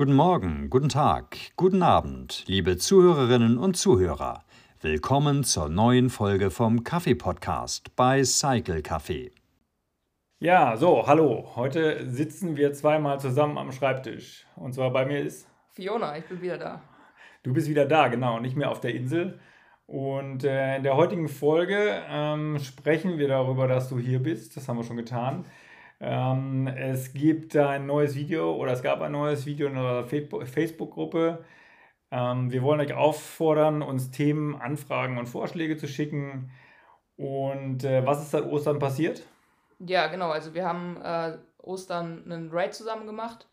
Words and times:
Guten 0.00 0.14
Morgen, 0.14 0.70
guten 0.70 0.88
Tag, 0.88 1.36
guten 1.56 1.82
Abend, 1.82 2.44
liebe 2.46 2.78
Zuhörerinnen 2.78 3.58
und 3.58 3.76
Zuhörer. 3.76 4.44
Willkommen 4.80 5.44
zur 5.44 5.68
neuen 5.68 6.08
Folge 6.08 6.50
vom 6.50 6.84
Kaffee-Podcast 6.84 7.94
bei 7.96 8.24
Cycle 8.24 8.78
Café. 8.78 9.30
Ja, 10.38 10.78
so, 10.78 11.06
hallo. 11.06 11.52
Heute 11.54 12.08
sitzen 12.08 12.56
wir 12.56 12.72
zweimal 12.72 13.20
zusammen 13.20 13.58
am 13.58 13.72
Schreibtisch. 13.72 14.46
Und 14.56 14.72
zwar 14.72 14.90
bei 14.90 15.04
mir 15.04 15.20
ist. 15.20 15.46
Fiona, 15.74 16.16
ich 16.16 16.24
bin 16.24 16.40
wieder 16.40 16.56
da. 16.56 16.80
Du 17.42 17.52
bist 17.52 17.68
wieder 17.68 17.84
da, 17.84 18.08
genau, 18.08 18.40
nicht 18.40 18.56
mehr 18.56 18.70
auf 18.70 18.80
der 18.80 18.94
Insel. 18.94 19.38
Und 19.86 20.44
äh, 20.44 20.76
in 20.76 20.82
der 20.82 20.96
heutigen 20.96 21.28
Folge 21.28 22.02
ähm, 22.08 22.58
sprechen 22.58 23.18
wir 23.18 23.28
darüber, 23.28 23.68
dass 23.68 23.90
du 23.90 23.98
hier 23.98 24.20
bist. 24.20 24.56
Das 24.56 24.66
haben 24.66 24.78
wir 24.78 24.84
schon 24.84 24.96
getan. 24.96 25.44
Ähm, 26.00 26.66
es 26.66 27.12
gibt 27.12 27.54
ein 27.56 27.86
neues 27.86 28.14
Video 28.14 28.54
oder 28.54 28.72
es 28.72 28.82
gab 28.82 29.02
ein 29.02 29.12
neues 29.12 29.44
Video 29.44 29.68
in 29.68 29.76
unserer 29.76 30.06
Facebook-Gruppe. 30.46 31.44
Ähm, 32.10 32.50
wir 32.50 32.62
wollen 32.62 32.80
euch 32.80 32.94
auffordern, 32.94 33.82
uns 33.82 34.10
Themen, 34.10 34.60
Anfragen 34.60 35.18
und 35.18 35.26
Vorschläge 35.26 35.76
zu 35.76 35.86
schicken. 35.86 36.50
Und 37.16 37.84
äh, 37.84 38.04
was 38.06 38.22
ist 38.22 38.30
seit 38.30 38.46
Ostern 38.46 38.78
passiert? 38.78 39.22
Ja, 39.78 40.06
genau. 40.06 40.30
Also 40.30 40.54
wir 40.54 40.64
haben 40.64 40.96
äh, 41.02 41.36
Ostern 41.58 42.24
einen 42.24 42.50
Raid 42.50 42.74
zusammen 42.74 43.06
gemacht 43.06 43.46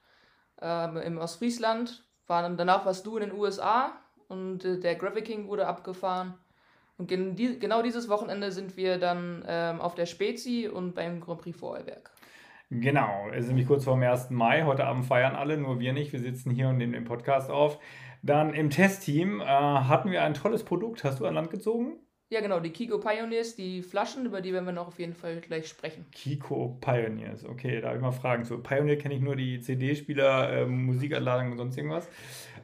äh, 0.62 1.06
im 1.06 1.18
Ostfriesland. 1.18 2.06
Waren, 2.28 2.58
danach 2.58 2.86
warst 2.86 3.06
du 3.06 3.18
in 3.18 3.30
den 3.30 3.38
USA 3.38 3.92
und 4.30 4.64
äh, 4.64 4.80
der 4.80 4.96
Graphic 4.96 5.26
King 5.26 5.48
wurde 5.48 5.68
abgefahren. 5.68 6.34
Und 6.98 7.08
gen 7.08 7.36
die, 7.36 7.60
genau 7.60 7.82
dieses 7.82 8.10
Wochenende 8.10 8.52
sind 8.52 8.76
wir 8.76 8.98
dann 8.98 9.44
ähm, 9.48 9.82
auf 9.82 9.96
der 9.96 10.06
Spezi 10.06 10.70
und 10.74 10.96
beim 10.96 11.22
Grand 11.22 11.42
Prix 11.42 11.60
Vorarlberg. 11.60 12.10
Genau, 12.70 13.30
es 13.32 13.44
ist 13.44 13.48
nämlich 13.48 13.68
kurz 13.68 13.86
vor 13.86 13.94
dem 13.94 14.04
1. 14.04 14.30
Mai. 14.30 14.64
Heute 14.64 14.86
Abend 14.86 15.06
feiern 15.06 15.36
alle, 15.36 15.58
nur 15.58 15.80
wir 15.80 15.94
nicht. 15.94 16.12
Wir 16.12 16.20
sitzen 16.20 16.52
hier 16.52 16.68
und 16.68 16.78
nehmen 16.78 16.94
den 16.94 17.06
Podcast 17.06 17.50
auf. 17.50 17.80
Dann 18.24 18.54
im 18.54 18.70
Testteam 18.70 19.40
äh, 19.40 19.46
hatten 19.46 20.12
wir 20.12 20.24
ein 20.24 20.34
tolles 20.34 20.64
Produkt. 20.64 21.04
Hast 21.06 21.20
du 21.20 21.26
an 21.26 21.36
Land 21.36 21.50
gezogen? 21.50 22.00
Ja, 22.30 22.42
genau, 22.42 22.60
die 22.60 22.72
Kiko 22.72 23.00
Pioneers, 23.00 23.56
die 23.56 23.82
Flaschen, 23.82 24.26
über 24.26 24.42
die 24.42 24.52
werden 24.52 24.66
wir 24.66 24.74
noch 24.74 24.88
auf 24.88 25.00
jeden 25.00 25.14
Fall 25.14 25.40
gleich 25.40 25.70
sprechen. 25.70 26.06
Kiko 26.12 26.78
Pioneers, 26.82 27.46
okay, 27.46 27.80
da 27.80 27.88
habe 27.88 27.98
ich 27.98 28.04
mal 28.04 28.12
Fragen 28.12 28.44
zu. 28.44 28.58
Pioneer 28.58 28.98
kenne 28.98 29.16
ich 29.16 29.22
nur 29.22 29.38
die 29.38 29.62
CD-Spieler, 29.62 30.52
äh, 30.52 30.66
Musikanlagen 30.66 31.54
und 31.54 31.58
sonst 31.58 31.78
irgendwas. 31.78 32.10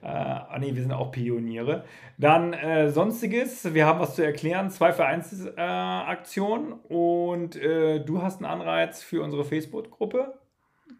Äh, 0.03 0.07
ah 0.07 0.57
nee, 0.59 0.75
wir 0.75 0.81
sind 0.81 0.91
auch 0.91 1.11
Pioniere. 1.11 1.85
Dann 2.17 2.51
äh, 2.51 2.89
sonstiges, 2.89 3.73
wir 3.73 3.85
haben 3.85 3.99
was 3.99 4.15
zu 4.15 4.25
erklären, 4.25 4.69
zwei 4.69 4.91
für 4.91 5.05
eins 5.05 5.45
äh, 5.45 5.61
Aktion 5.61 6.73
und 6.73 7.55
äh, 7.55 8.03
du 8.03 8.21
hast 8.21 8.43
einen 8.43 8.51
Anreiz 8.51 9.01
für 9.01 9.23
unsere 9.23 9.45
Facebook-Gruppe. 9.45 10.37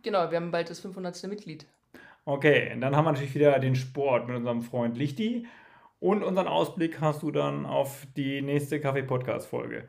Genau, 0.04 0.32
wir 0.32 0.38
haben 0.38 0.52
bald 0.52 0.70
das 0.70 0.80
500. 0.80 1.22
Mitglied. 1.24 1.66
Okay, 2.24 2.74
dann 2.80 2.96
haben 2.96 3.04
wir 3.04 3.12
natürlich 3.12 3.36
wieder 3.36 3.60
den 3.60 3.76
Sport 3.76 4.28
mit 4.28 4.38
unserem 4.38 4.62
Freund 4.62 4.98
Lichti 4.98 5.48
und 6.00 6.24
unseren 6.24 6.48
Ausblick 6.48 7.02
hast 7.02 7.24
du 7.24 7.32
dann 7.32 7.66
auf 7.66 8.08
die 8.16 8.42
nächste 8.42 8.80
Kaffee-Podcast-Folge. 8.80 9.84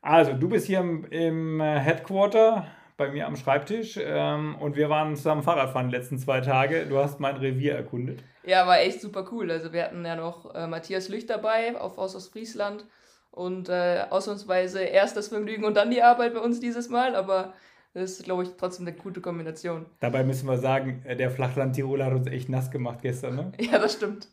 Also, 0.00 0.32
du 0.32 0.48
bist 0.48 0.66
hier 0.66 0.80
im, 0.80 1.04
im 1.06 1.60
Headquarter 1.60 2.66
bei 2.96 3.10
mir 3.10 3.26
am 3.26 3.36
Schreibtisch 3.36 3.98
ähm, 4.02 4.56
und 4.56 4.76
wir 4.76 4.88
waren 4.88 5.16
zusammen 5.16 5.42
Fahrradfahren 5.42 5.90
die 5.90 5.96
letzten 5.96 6.18
zwei 6.18 6.40
Tage. 6.40 6.86
Du 6.86 6.98
hast 6.98 7.20
mein 7.20 7.36
Revier 7.36 7.74
erkundet. 7.74 8.22
Ja, 8.44 8.66
war 8.66 8.80
echt 8.80 9.00
super 9.00 9.26
cool. 9.32 9.50
Also 9.50 9.72
wir 9.72 9.84
hatten 9.84 10.04
ja 10.04 10.16
noch 10.16 10.54
äh, 10.54 10.66
Matthias 10.66 11.08
Lüch 11.08 11.26
dabei 11.26 11.78
auf, 11.78 11.98
aus 11.98 12.16
Ostfriesland 12.16 12.86
und 13.30 13.68
äh, 13.68 14.04
ausnahmsweise 14.08 14.80
erst 14.80 15.16
das 15.16 15.28
Vergnügen 15.28 15.64
und 15.64 15.76
dann 15.76 15.90
die 15.90 16.02
Arbeit 16.02 16.34
bei 16.34 16.40
uns 16.40 16.58
dieses 16.58 16.88
Mal, 16.88 17.14
aber 17.14 17.52
das 17.92 18.12
ist, 18.12 18.24
glaube 18.24 18.42
ich, 18.42 18.50
trotzdem 18.58 18.86
eine 18.86 18.96
gute 18.96 19.20
Kombination. 19.20 19.86
Dabei 20.00 20.22
müssen 20.24 20.46
wir 20.46 20.58
sagen, 20.58 21.02
äh, 21.04 21.16
der 21.16 21.30
Flachland-Tiroler 21.30 22.06
hat 22.06 22.12
uns 22.14 22.26
echt 22.28 22.48
nass 22.48 22.70
gemacht 22.70 23.00
gestern, 23.02 23.36
ne? 23.36 23.52
Ja, 23.60 23.78
das 23.78 23.94
stimmt. 23.94 24.28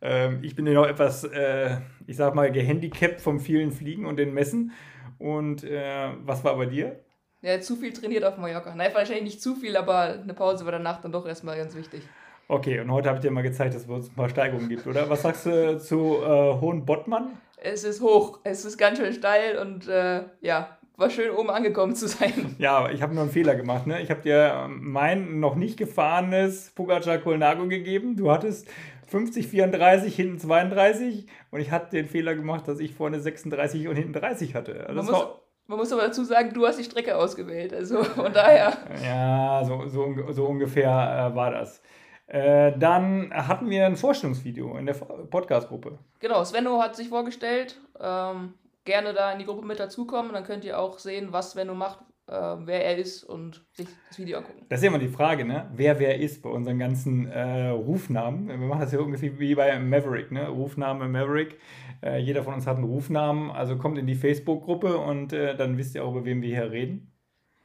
Ähm, 0.00 0.40
ich 0.42 0.54
bin 0.54 0.66
ja 0.66 0.74
noch 0.74 0.86
etwas, 0.86 1.24
äh, 1.24 1.78
ich 2.06 2.16
sag 2.16 2.34
mal, 2.34 2.50
gehandicapt 2.50 3.20
vom 3.20 3.40
vielen 3.40 3.72
Fliegen 3.72 4.06
und 4.06 4.16
den 4.16 4.34
Messen. 4.34 4.72
Und 5.18 5.64
äh, 5.64 6.10
was 6.24 6.44
war 6.44 6.56
bei 6.56 6.66
dir? 6.66 7.00
Ja, 7.44 7.60
zu 7.60 7.76
viel 7.76 7.92
trainiert 7.92 8.24
auf 8.24 8.38
Mallorca. 8.38 8.74
Nein, 8.74 8.90
wahrscheinlich 8.94 9.24
nicht 9.24 9.42
zu 9.42 9.54
viel, 9.54 9.76
aber 9.76 10.18
eine 10.22 10.32
Pause 10.32 10.64
war 10.64 10.72
danach 10.72 11.02
dann 11.02 11.12
doch 11.12 11.26
erstmal 11.26 11.58
ganz 11.58 11.76
wichtig. 11.76 12.02
Okay, 12.48 12.80
und 12.80 12.90
heute 12.90 13.08
habe 13.10 13.18
ich 13.18 13.22
dir 13.22 13.30
mal 13.30 13.42
gezeigt, 13.42 13.74
dass 13.74 13.82
es 13.82 13.88
uns 13.88 14.08
ein 14.08 14.14
paar 14.14 14.30
Steigungen 14.30 14.66
gibt, 14.70 14.86
oder? 14.86 15.10
Was 15.10 15.22
sagst 15.22 15.44
du 15.44 15.78
zu 15.78 16.22
äh, 16.22 16.60
Hohen 16.60 16.86
Bottmann? 16.86 17.36
Es 17.58 17.84
ist 17.84 18.00
hoch, 18.00 18.40
es 18.44 18.64
ist 18.64 18.78
ganz 18.78 18.98
schön 18.98 19.12
steil 19.12 19.58
und 19.58 19.86
äh, 19.88 20.22
ja, 20.40 20.78
war 20.96 21.10
schön 21.10 21.30
oben 21.32 21.50
angekommen 21.50 21.94
zu 21.94 22.08
sein. 22.08 22.56
Ja, 22.58 22.88
ich 22.90 23.02
habe 23.02 23.12
nur 23.12 23.24
einen 23.24 23.32
Fehler 23.32 23.56
gemacht. 23.56 23.86
Ne? 23.86 24.00
Ich 24.00 24.08
habe 24.08 24.22
dir 24.22 24.66
mein 24.70 25.38
noch 25.38 25.54
nicht 25.54 25.76
gefahrenes 25.76 26.70
Pogacar 26.74 27.18
Colnago 27.18 27.68
gegeben. 27.68 28.16
Du 28.16 28.30
hattest 28.30 28.68
50, 29.08 29.48
34, 29.48 30.16
hinten 30.16 30.38
32 30.38 31.26
und 31.50 31.60
ich 31.60 31.70
hatte 31.70 31.90
den 31.90 32.06
Fehler 32.06 32.34
gemacht, 32.34 32.66
dass 32.68 32.80
ich 32.80 32.94
vorne 32.94 33.20
36 33.20 33.86
und 33.88 33.96
hinten 33.96 34.14
30 34.14 34.54
hatte. 34.54 34.86
Also 34.88 35.00
das 35.00 35.12
war 35.12 35.43
man 35.66 35.78
muss 35.78 35.92
aber 35.92 36.02
dazu 36.02 36.24
sagen, 36.24 36.52
du 36.52 36.66
hast 36.66 36.78
die 36.78 36.84
Strecke 36.84 37.16
ausgewählt. 37.16 37.72
Also 37.72 38.02
von 38.04 38.32
daher. 38.32 38.72
Ja, 39.02 39.62
so, 39.64 39.86
so, 39.88 40.14
so 40.30 40.46
ungefähr 40.46 41.30
äh, 41.32 41.34
war 41.34 41.50
das. 41.50 41.80
Äh, 42.26 42.72
dann 42.78 43.32
hatten 43.32 43.68
wir 43.68 43.86
ein 43.86 43.96
Vorstellungsvideo 43.96 44.76
in 44.76 44.86
der 44.86 44.94
Podcast-Gruppe. 44.94 45.98
Genau, 46.20 46.42
Svenno 46.44 46.80
hat 46.80 46.96
sich 46.96 47.08
vorgestellt. 47.08 47.78
Ähm, 48.00 48.54
gerne 48.84 49.12
da 49.12 49.32
in 49.32 49.38
die 49.38 49.44
Gruppe 49.44 49.64
mit 49.64 49.78
dazukommen. 49.78 50.32
Dann 50.32 50.44
könnt 50.44 50.64
ihr 50.64 50.78
auch 50.78 50.98
sehen, 50.98 51.28
was 51.32 51.52
Svenno 51.52 51.74
macht, 51.74 51.98
äh, 52.26 52.32
wer 52.32 52.84
er 52.84 52.96
ist 52.96 53.24
und 53.24 53.64
sich 53.72 53.88
das 54.08 54.18
Video 54.18 54.38
angucken. 54.38 54.64
Das 54.68 54.80
ist 54.80 54.84
ja 54.84 54.88
immer 54.88 54.98
die 54.98 55.08
Frage, 55.08 55.44
ne? 55.44 55.70
wer 55.74 55.98
wer 55.98 56.18
ist 56.18 56.42
bei 56.42 56.48
unseren 56.48 56.78
ganzen 56.78 57.26
äh, 57.26 57.68
Rufnamen. 57.68 58.48
Wir 58.48 58.56
machen 58.56 58.80
das 58.80 58.92
ja 58.92 59.00
ungefähr 59.00 59.38
wie 59.38 59.54
bei 59.54 59.78
Maverick, 59.78 60.32
ne? 60.32 60.48
Rufname 60.48 61.08
Maverick. 61.08 61.58
Äh, 62.02 62.18
jeder 62.18 62.42
von 62.42 62.54
uns 62.54 62.66
hat 62.66 62.76
einen 62.76 62.86
Rufnamen, 62.86 63.50
also 63.50 63.76
kommt 63.76 63.98
in 63.98 64.06
die 64.06 64.14
Facebook-Gruppe 64.14 64.96
und 64.96 65.32
äh, 65.32 65.56
dann 65.56 65.76
wisst 65.76 65.94
ihr 65.94 66.04
auch, 66.04 66.12
über 66.12 66.24
wen 66.24 66.42
wir 66.42 66.48
hier 66.48 66.70
reden. 66.70 67.12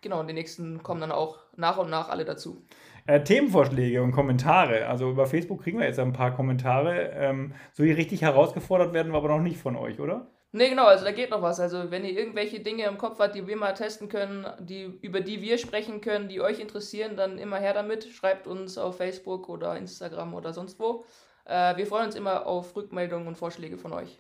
Genau, 0.01 0.21
und 0.21 0.27
die 0.27 0.33
nächsten 0.33 0.81
kommen 0.81 1.01
dann 1.01 1.11
auch 1.11 1.39
nach 1.57 1.77
und 1.77 1.89
nach 1.89 2.09
alle 2.09 2.23
dazu. 2.23 2.65
Äh, 3.05 3.23
Themenvorschläge 3.23 4.01
und 4.01 4.11
Kommentare. 4.11 4.87
Also 4.87 5.09
über 5.09 5.25
Facebook 5.25 5.63
kriegen 5.63 5.79
wir 5.79 5.85
jetzt 5.85 5.99
ein 5.99 6.13
paar 6.13 6.33
Kommentare. 6.33 7.11
Ähm, 7.13 7.53
so 7.73 7.83
wie 7.83 7.91
richtig 7.91 8.21
herausgefordert 8.21 8.93
werden 8.93 9.11
wir 9.11 9.17
aber 9.17 9.29
noch 9.29 9.41
nicht 9.41 9.57
von 9.57 9.75
euch, 9.75 9.99
oder? 9.99 10.27
Ne, 10.51 10.67
genau, 10.67 10.85
also 10.85 11.05
da 11.05 11.11
geht 11.11 11.29
noch 11.29 11.43
was. 11.43 11.59
Also 11.59 11.91
wenn 11.91 12.03
ihr 12.03 12.17
irgendwelche 12.17 12.59
Dinge 12.59 12.85
im 12.85 12.97
Kopf 12.97 13.19
habt, 13.19 13.35
die 13.35 13.45
wir 13.45 13.55
mal 13.55 13.73
testen 13.73 14.09
können, 14.09 14.47
die, 14.59 14.83
über 15.01 15.21
die 15.21 15.41
wir 15.41 15.59
sprechen 15.59 16.01
können, 16.01 16.27
die 16.27 16.41
euch 16.41 16.59
interessieren, 16.59 17.15
dann 17.15 17.37
immer 17.37 17.57
her 17.57 17.73
damit. 17.73 18.05
Schreibt 18.05 18.47
uns 18.47 18.77
auf 18.79 18.97
Facebook 18.97 19.47
oder 19.47 19.77
Instagram 19.77 20.33
oder 20.33 20.51
sonst 20.51 20.79
wo. 20.79 21.05
Äh, 21.45 21.77
wir 21.77 21.85
freuen 21.85 22.07
uns 22.07 22.15
immer 22.15 22.47
auf 22.47 22.75
Rückmeldungen 22.75 23.27
und 23.27 23.38
Vorschläge 23.38 23.77
von 23.77 23.93
euch. 23.93 24.19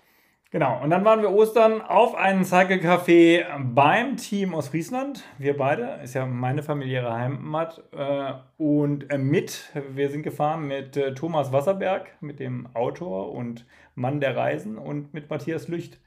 Genau, 0.51 0.81
und 0.83 0.89
dann 0.89 1.05
waren 1.05 1.21
wir 1.21 1.31
Ostern 1.31 1.81
auf 1.81 2.15
einem 2.15 2.43
Cycle 2.43 2.77
Café 2.77 3.45
beim 3.59 4.17
Team 4.17 4.55
aus 4.55 4.69
Friesland. 4.69 5.23
Wir 5.37 5.55
beide, 5.55 5.99
ist 6.03 6.15
ja 6.15 6.25
meine 6.27 6.61
familiäre 6.61 7.11
Heimat. 7.11 7.83
Äh, 7.91 8.33
und 8.57 9.11
äh, 9.11 9.17
mit, 9.17 9.71
wir 9.93 10.09
sind 10.09 10.21
gefahren 10.21 10.67
mit 10.67 10.95
äh, 10.95 11.15
Thomas 11.15 11.51
Wasserberg, 11.51 12.09
mit 12.21 12.39
dem 12.39 12.67
Autor 12.75 13.31
und 13.31 13.65
Mann 13.95 14.19
der 14.19 14.35
Reisen 14.35 14.77
und 14.77 15.13
mit 15.13 15.29
Matthias 15.31 15.67
Lücht 15.67 15.99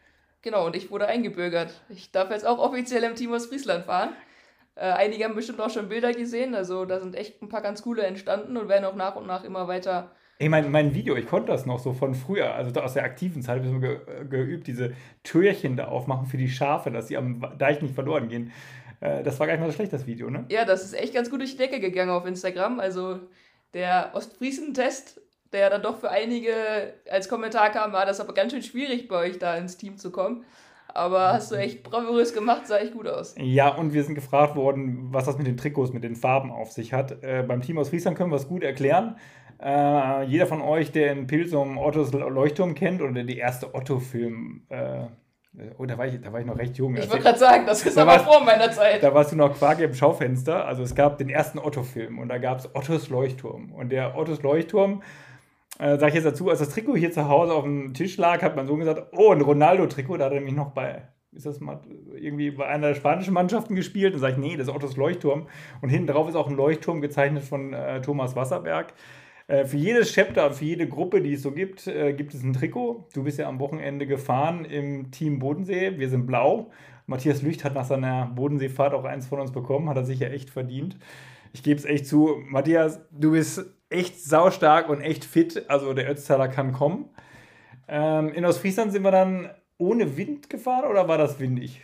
Genau, 0.43 0.67
und 0.67 0.77
ich 0.77 0.91
wurde 0.91 1.07
eingebürgert. 1.07 1.73
Ich 1.89 2.11
darf 2.11 2.31
jetzt 2.31 2.47
auch 2.47 2.59
offiziell 2.59 3.05
im 3.05 3.15
Team 3.15 3.33
aus 3.33 3.47
Friesland 3.47 3.85
fahren. 3.87 4.11
Äh, 4.75 4.87
einige 4.87 5.25
haben 5.25 5.35
bestimmt 5.35 5.61
auch 5.61 5.71
schon 5.71 5.89
Bilder 5.89 6.13
gesehen, 6.13 6.55
also 6.55 6.85
da 6.85 6.99
sind 6.99 7.15
echt 7.15 7.43
ein 7.43 7.49
paar 7.49 7.61
ganz 7.61 7.83
coole 7.83 8.03
entstanden 8.03 8.57
und 8.57 8.69
werden 8.69 8.85
auch 8.85 8.97
nach 8.97 9.17
und 9.17 9.27
nach 9.27 9.45
immer 9.45 9.69
weiter. 9.69 10.11
Ich 10.39 10.49
meine, 10.49 10.69
mein 10.69 10.95
Video, 10.95 11.15
ich 11.15 11.27
konnte 11.27 11.53
das 11.53 11.67
noch 11.67 11.79
so 11.79 11.93
von 11.93 12.15
früher, 12.15 12.55
also 12.55 12.81
aus 12.81 12.95
der 12.95 13.05
aktiven 13.05 13.43
Zeit, 13.43 13.63
habe 13.63 13.69
ich 13.69 13.81
ge 13.81 14.25
geübt, 14.29 14.67
diese 14.67 14.93
Türchen 15.23 15.77
da 15.77 15.87
aufmachen 15.87 16.27
für 16.27 16.39
die 16.39 16.49
Schafe, 16.49 16.91
dass 16.91 17.09
sie 17.09 17.17
am 17.17 17.41
Deich 17.59 17.81
nicht 17.81 17.95
verloren 17.95 18.29
gehen. 18.29 18.51
Äh, 19.01 19.23
das 19.23 19.39
war 19.39 19.47
gar 19.47 19.55
nicht 19.55 19.61
mal 19.61 19.71
so 19.71 19.77
schlecht, 19.77 19.93
das 19.93 20.07
Video, 20.07 20.31
ne? 20.31 20.47
Ja, 20.49 20.65
das 20.65 20.85
ist 20.85 20.95
echt 20.95 21.15
ganz 21.15 21.31
gut 21.31 21.41
durch 21.41 21.53
die 21.53 21.59
Decke 21.59 21.79
gegangen 21.79 22.11
auf 22.11 22.27
Instagram. 22.27 22.81
Also 22.81 23.21
der 23.75 24.11
Ostfriesen-Test 24.15 25.21
der 25.53 25.71
dann 25.71 25.83
doch 25.83 25.99
für 25.99 26.11
einige 26.11 26.53
als 27.11 27.29
Kommentar 27.29 27.71
kam, 27.71 27.93
war 27.93 28.07
das 28.07 28.21
aber 28.21 28.35
ganz 28.35 28.53
schön 28.53 28.63
schwierig 28.63 29.09
bei 29.09 29.17
euch 29.17 29.39
da 29.39 29.57
ins 29.57 29.77
Team 29.77 29.99
zu 29.99 30.11
kommen. 30.11 30.45
Aber 30.95 31.33
hast 31.33 31.51
du 31.51 31.55
echt 31.55 31.83
bravourös 31.83 32.35
gemacht, 32.35 32.67
sah 32.67 32.77
echt 32.79 32.93
gut 32.93 33.09
aus. 33.09 33.35
Ja, 33.39 33.69
und 33.69 33.95
wir 33.95 34.05
sind 34.05 34.15
gefragt 34.15 34.57
worden, 34.57 35.09
was 35.11 35.25
das 35.25 35.39
mit 35.39 35.47
den 35.47 35.57
Trikots, 35.57 35.93
mit 35.93 36.05
den 36.05 36.17
Farben 36.17 36.51
auf 36.51 36.73
sich 36.73 36.93
hat. 36.93 37.23
Äh, 37.23 37.45
beim 37.47 37.63
Team 37.63 37.79
aus 37.79 37.89
Friesland 37.89 38.17
können 38.17 38.31
wir 38.31 38.37
es 38.37 38.49
gut 38.49 38.63
erklären. 38.63 39.17
Äh, 39.63 40.25
jeder 40.25 40.47
von 40.47 40.61
euch, 40.61 40.93
der 40.93 41.13
in 41.13 41.27
Pilsum 41.27 41.79
Ottos 41.79 42.13
Leuchtturm 42.13 42.75
kennt 42.75 43.01
oder 43.01 43.23
die 43.23 43.39
erste 43.39 43.75
Otto-Film, 43.75 44.67
äh, 44.69 45.07
Oh, 45.77 45.85
da 45.85 45.99
war, 45.99 46.07
ich, 46.07 46.19
da 46.19 46.33
war 46.33 46.41
ich 46.41 46.47
noch 46.47 46.57
recht 46.57 46.79
jung. 46.79 46.97
Ich 46.97 47.11
wollte 47.11 47.25
gerade 47.25 47.39
sagen, 47.39 47.67
das 47.67 47.85
ist 47.85 47.99
aber 47.99 48.19
vor 48.21 48.43
meiner 48.43 48.71
Zeit. 48.71 49.03
Da 49.03 49.13
warst 49.13 49.33
du 49.33 49.37
noch 49.37 49.55
Quark 49.55 49.81
im 49.81 49.93
Schaufenster. 49.93 50.65
Also 50.65 50.83
es 50.83 50.95
gab 50.95 51.19
den 51.19 51.29
ersten 51.29 51.59
Otto-Film 51.59 52.19
und 52.19 52.31
da 52.31 52.39
gab 52.39 52.61
es 52.61 52.75
Ottos 52.75 53.11
Leuchtturm. 53.11 53.71
Und 53.71 53.91
der 53.93 54.17
Ottos 54.17 54.43
Leuchtturm 54.43 55.03
äh, 55.79 55.99
sage 55.99 56.09
ich 56.09 56.15
jetzt 56.15 56.25
dazu, 56.27 56.51
als 56.51 56.59
das 56.59 56.71
Trikot 56.71 56.97
hier 56.97 57.13
zu 57.13 57.29
Hause 57.29 57.53
auf 57.55 57.65
dem 57.65 57.95
Tisch 57.95 58.17
lag, 58.17 58.43
hat 58.43 58.57
mein 58.57 58.67
Sohn 58.67 58.81
gesagt, 58.81 59.13
oh, 59.17 59.33
ein 59.33 59.41
Ronaldo-Trikot, 59.41 60.19
da 60.19 60.27
hat 60.27 60.33
er 60.33 60.39
nämlich 60.39 60.55
noch 60.55 60.73
bei, 60.73 61.09
ist 61.33 61.47
das 61.47 61.61
mal 61.61 61.81
irgendwie 62.15 62.51
bei 62.51 62.67
einer 62.67 62.89
der 62.89 62.95
spanischen 62.95 63.35
Mannschaften 63.35 63.75
gespielt? 63.75 64.15
Und 64.15 64.21
sage 64.21 64.35
ich, 64.35 64.39
nee, 64.39 64.57
das 64.57 64.69
ist 64.69 64.75
Ottos 64.75 64.97
Leuchtturm. 64.97 65.49
Und 65.81 65.89
hinten 65.89 66.09
drauf 66.09 66.29
ist 66.29 66.37
auch 66.37 66.49
ein 66.49 66.57
Leuchtturm 66.57 67.01
gezeichnet 67.01 67.43
von 67.43 67.73
äh, 67.73 68.03
Thomas 68.03 68.37
Wasserberg. 68.37 68.93
Äh, 69.47 69.65
für 69.65 69.79
jedes 69.79 70.13
Chapter, 70.13 70.51
für 70.53 70.65
jede 70.65 70.89
Gruppe, 70.89 71.23
die 71.23 71.33
es 71.33 71.43
so 71.43 71.53
gibt, 71.53 71.87
äh, 71.87 72.13
gibt 72.13 72.35
es 72.35 72.43
ein 72.43 72.53
Trikot. 72.53 73.09
Du 73.15 73.25
bist 73.25 73.39
ja 73.39 73.49
am 73.49 73.61
Wochenende 73.61 74.07
gefahren 74.07 74.65
im 74.65 75.11
Team 75.11 75.39
Bodensee. 75.39 75.99
Wir 75.99 76.09
sind 76.11 76.27
blau. 76.27 76.71
Matthias 77.07 77.43
Lücht 77.43 77.65
hat 77.65 77.75
nach 77.75 77.85
seiner 77.85 78.27
Bodenseefahrt 78.27 78.95
auch 78.95 79.05
eins 79.05 79.27
von 79.27 79.41
uns 79.41 79.53
bekommen, 79.53 79.89
hat 79.89 79.97
er 79.97 80.05
sich 80.05 80.21
ja 80.21 80.29
echt 80.29 80.51
verdient. 80.51 80.99
Ich 81.53 81.63
gebe 81.63 81.79
es 81.79 81.85
echt 81.85 82.07
zu, 82.07 82.37
Matthias, 82.47 83.01
du 83.11 83.33
bist 83.33 83.67
echt 83.93 84.23
saustark 84.23 84.89
und 84.89 85.01
echt 85.01 85.25
fit. 85.25 85.69
Also 85.69 85.93
der 85.95 86.11
Ötztaler 86.11 86.49
kann 86.49 86.73
kommen. 86.73 87.11
Ähm, 87.89 88.33
in 88.33 88.45
Ostfriesland 88.45 88.93
sind 88.93 89.03
wir 89.03 89.11
dann 89.11 89.51
ohne 89.79 90.17
Wind 90.17 90.49
gefahren 90.49 90.91
oder 90.91 91.09
war 91.09 91.19
das 91.19 91.39
windig? 91.41 91.83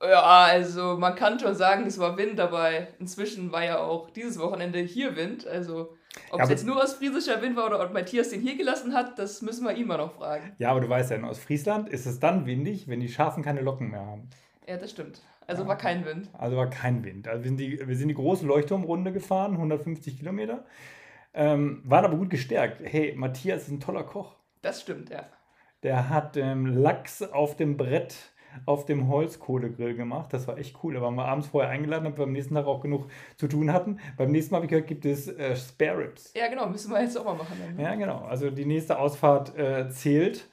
Ja, 0.00 0.22
also 0.22 0.96
man 0.98 1.14
kann 1.14 1.38
schon 1.38 1.54
sagen, 1.54 1.86
es 1.86 1.98
war 1.98 2.16
Wind 2.16 2.38
dabei. 2.38 2.88
Inzwischen 2.98 3.52
war 3.52 3.64
ja 3.64 3.78
auch 3.78 4.10
dieses 4.10 4.38
Wochenende 4.38 4.80
hier 4.80 5.16
Wind. 5.16 5.46
Also 5.46 5.96
ob 6.30 6.38
ja, 6.38 6.44
es 6.44 6.50
jetzt 6.50 6.66
nur 6.66 6.76
ostfriesischer 6.76 7.40
Wind 7.40 7.56
war 7.56 7.66
oder 7.66 7.80
ob 7.82 7.92
Matthias 7.92 8.30
den 8.30 8.40
hier 8.40 8.56
gelassen 8.56 8.94
hat, 8.94 9.18
das 9.18 9.42
müssen 9.42 9.64
wir 9.64 9.74
ihn 9.74 9.86
mal 9.86 9.98
noch 9.98 10.14
fragen. 10.14 10.52
Ja, 10.58 10.70
aber 10.70 10.80
du 10.80 10.88
weißt 10.88 11.10
ja, 11.10 11.16
in 11.16 11.24
Ostfriesland 11.24 11.88
ist 11.88 12.06
es 12.06 12.18
dann 12.18 12.46
windig, 12.46 12.88
wenn 12.88 13.00
die 13.00 13.08
Schafen 13.08 13.42
keine 13.42 13.60
Locken 13.60 13.90
mehr 13.90 14.04
haben. 14.04 14.28
Ja, 14.66 14.76
das 14.76 14.90
stimmt. 14.90 15.22
Also 15.46 15.62
ja. 15.62 15.68
war 15.68 15.78
kein 15.78 16.04
Wind. 16.04 16.28
Also 16.32 16.56
war 16.56 16.68
kein 16.68 17.04
Wind. 17.04 17.28
Also 17.28 17.44
wir 17.44 17.48
sind 17.48 17.58
die, 17.58 17.86
wir 17.86 17.96
sind 17.96 18.08
die 18.08 18.14
große 18.14 18.46
Leuchtturmrunde 18.46 19.12
gefahren, 19.12 19.52
150 19.52 20.18
Kilometer. 20.18 20.64
Ähm, 21.34 21.82
waren 21.84 22.04
aber 22.04 22.16
gut 22.16 22.30
gestärkt. 22.30 22.80
Hey, 22.84 23.14
Matthias 23.16 23.62
ist 23.62 23.70
ein 23.70 23.80
toller 23.80 24.04
Koch. 24.04 24.36
Das 24.60 24.80
stimmt, 24.80 25.10
ja. 25.10 25.24
Der 25.82 26.08
hat 26.08 26.36
ähm, 26.36 26.66
Lachs 26.66 27.22
auf 27.22 27.56
dem 27.56 27.76
Brett 27.76 28.32
auf 28.66 28.84
dem 28.84 29.08
Holzkohlegrill 29.08 29.94
gemacht. 29.94 30.32
Das 30.32 30.46
war 30.46 30.58
echt 30.58 30.76
cool. 30.82 30.94
Da 30.94 31.02
waren 31.02 31.14
wir 31.14 31.24
abends 31.24 31.48
vorher 31.48 31.70
eingeladen, 31.70 32.04
damit 32.04 32.18
wir 32.18 32.24
am 32.24 32.32
nächsten 32.32 32.54
Tag 32.54 32.66
auch 32.66 32.80
genug 32.80 33.06
zu 33.36 33.48
tun 33.48 33.72
hatten. 33.72 33.98
Beim 34.16 34.30
nächsten 34.30 34.52
Mal 34.52 34.58
habe 34.58 34.66
ich 34.66 34.70
gehört, 34.70 34.86
gibt 34.86 35.04
es 35.04 35.28
äh, 35.28 35.56
Spare 35.56 35.98
Ribs. 35.98 36.32
Ja, 36.34 36.48
genau, 36.48 36.66
müssen 36.68 36.92
wir 36.92 37.02
jetzt 37.02 37.16
auch 37.16 37.24
mal 37.24 37.34
machen. 37.34 37.56
Dann, 37.60 37.76
ne? 37.76 37.82
Ja, 37.82 37.94
genau. 37.94 38.24
Also 38.28 38.50
die 38.50 38.64
nächste 38.64 38.98
Ausfahrt 38.98 39.56
äh, 39.56 39.88
zählt. 39.88 40.48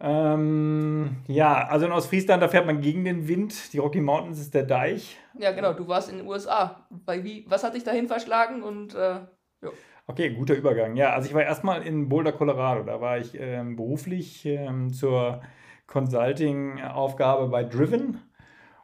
Ähm, 0.00 1.16
ja, 1.26 1.66
also 1.66 1.86
in 1.86 1.92
Ostfriesland, 1.92 2.42
da 2.42 2.48
fährt 2.48 2.66
man 2.66 2.80
gegen 2.80 3.04
den 3.04 3.26
Wind. 3.26 3.72
Die 3.72 3.78
Rocky 3.78 4.00
Mountains 4.00 4.40
ist 4.40 4.54
der 4.54 4.64
Deich. 4.64 5.16
Ja, 5.38 5.52
genau. 5.52 5.72
Du 5.72 5.88
warst 5.88 6.10
in 6.10 6.18
den 6.18 6.26
USA. 6.26 6.86
Bei 6.90 7.22
wie, 7.24 7.44
was 7.48 7.64
hat 7.64 7.74
dich 7.74 7.84
dahin 7.84 8.06
verschlagen? 8.06 8.62
Und 8.62 8.94
äh, 8.94 9.20
ja. 9.62 9.70
Okay, 10.10 10.30
guter 10.30 10.54
Übergang. 10.54 10.96
Ja, 10.96 11.12
also 11.12 11.28
ich 11.28 11.34
war 11.34 11.42
erstmal 11.42 11.82
in 11.86 12.08
Boulder, 12.08 12.32
Colorado. 12.32 12.82
Da 12.82 13.00
war 13.00 13.18
ich 13.18 13.38
ähm, 13.38 13.76
beruflich 13.76 14.44
ähm, 14.46 14.92
zur 14.92 15.42
Consulting-Aufgabe 15.86 17.48
bei 17.48 17.62
Driven. 17.64 18.18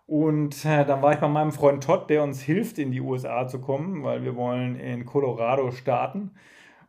Und 0.07 0.65
äh, 0.67 0.85
dann 0.85 1.03
war 1.03 1.15
ich 1.15 1.21
bei 1.21 1.29
meinem 1.29 1.53
Freund 1.53 1.83
Todd, 1.83 2.11
der 2.11 2.23
uns 2.23 2.43
hilft, 2.43 2.79
in 2.79 2.93
die 2.93 3.01
USA 3.01 3.49
zu 3.49 3.61
kommen, 3.61 4.05
weil 4.05 4.23
wir 4.23 4.37
wollen 4.37 4.77
in 4.77 5.07
Colorado 5.07 5.71
starten. 5.73 6.33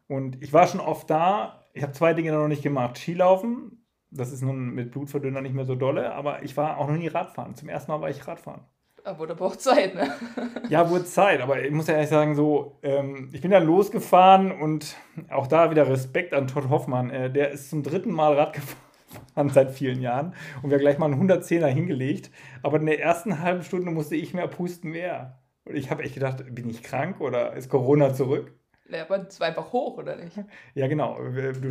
Und 0.08 0.42
ich 0.44 0.54
war 0.54 0.68
schon 0.68 0.82
oft 0.82 1.10
da. 1.10 1.66
Ich 1.74 1.84
habe 1.84 1.94
zwei 1.94 2.14
Dinge 2.14 2.32
noch 2.34 2.48
nicht 2.50 2.64
gemacht. 2.64 2.98
Skilaufen 2.98 3.86
das 4.16 4.32
ist 4.32 4.42
nun 4.42 4.74
mit 4.74 4.92
Blutverdünner 4.92 5.42
nicht 5.42 5.54
mehr 5.56 5.66
so 5.66 5.76
dolle, 5.76 6.14
aber 6.14 6.44
ich 6.44 6.56
war 6.58 6.78
auch 6.78 6.88
noch 6.88 6.98
nie 6.98 7.08
Radfahren. 7.08 7.56
Zum 7.56 7.70
ersten 7.70 7.92
Mal 7.92 8.02
war 8.02 8.10
ich 8.10 8.28
Radfahren. 8.28 8.62
Aber 9.06 9.28
da 9.28 9.36
braucht 9.36 9.62
Zeit, 9.62 9.94
ne? 9.94 10.16
ja, 10.70 10.90
wurde 10.90 11.06
Zeit, 11.06 11.40
aber 11.40 11.62
ich 11.64 11.72
muss 11.72 11.86
ja 11.86 11.94
ehrlich 11.94 12.10
sagen, 12.10 12.34
so, 12.34 12.80
ähm, 12.82 13.30
ich 13.34 13.42
bin 13.42 13.52
dann 13.52 13.64
losgefahren 13.64 14.52
und 14.52 14.98
auch 15.30 15.46
da 15.46 15.70
wieder 15.70 15.88
Respekt 15.88 16.34
an 16.34 16.48
Todd 16.48 16.70
Hoffmann. 16.70 17.12
Äh, 17.12 17.32
der 17.32 17.52
ist 17.52 17.70
zum 17.70 17.84
dritten 17.84 18.12
Mal 18.12 18.34
Rad 18.34 18.54
gefahren 18.54 19.50
seit 19.54 19.70
vielen 19.70 20.02
Jahren 20.02 20.34
und 20.64 20.72
wir 20.72 20.78
haben 20.78 20.82
gleich 20.82 20.98
mal 20.98 21.12
einen 21.12 21.30
110er 21.30 21.68
hingelegt. 21.68 22.32
Aber 22.64 22.78
in 22.78 22.88
der 22.88 23.00
ersten 23.00 23.42
halben 23.42 23.62
Stunde 23.62 23.92
musste 23.92 24.16
ich 24.16 24.34
mehr 24.34 24.48
pusten 24.48 24.90
mehr. 24.90 25.40
Und 25.66 25.76
ich 25.76 25.92
habe 25.92 26.02
echt 26.02 26.16
gedacht, 26.16 26.44
bin 26.56 26.68
ich 26.68 26.82
krank 26.82 27.22
oder 27.22 27.54
ist 27.54 27.70
Corona 27.70 28.12
zurück? 28.12 28.54
Ja, 28.90 29.04
aber 29.04 29.28
es 29.28 29.40
war 29.40 29.48
einfach 29.48 29.72
hoch, 29.72 29.98
oder 30.00 30.16
nicht? 30.16 30.40
Ja, 30.74 30.88
genau. 30.88 31.20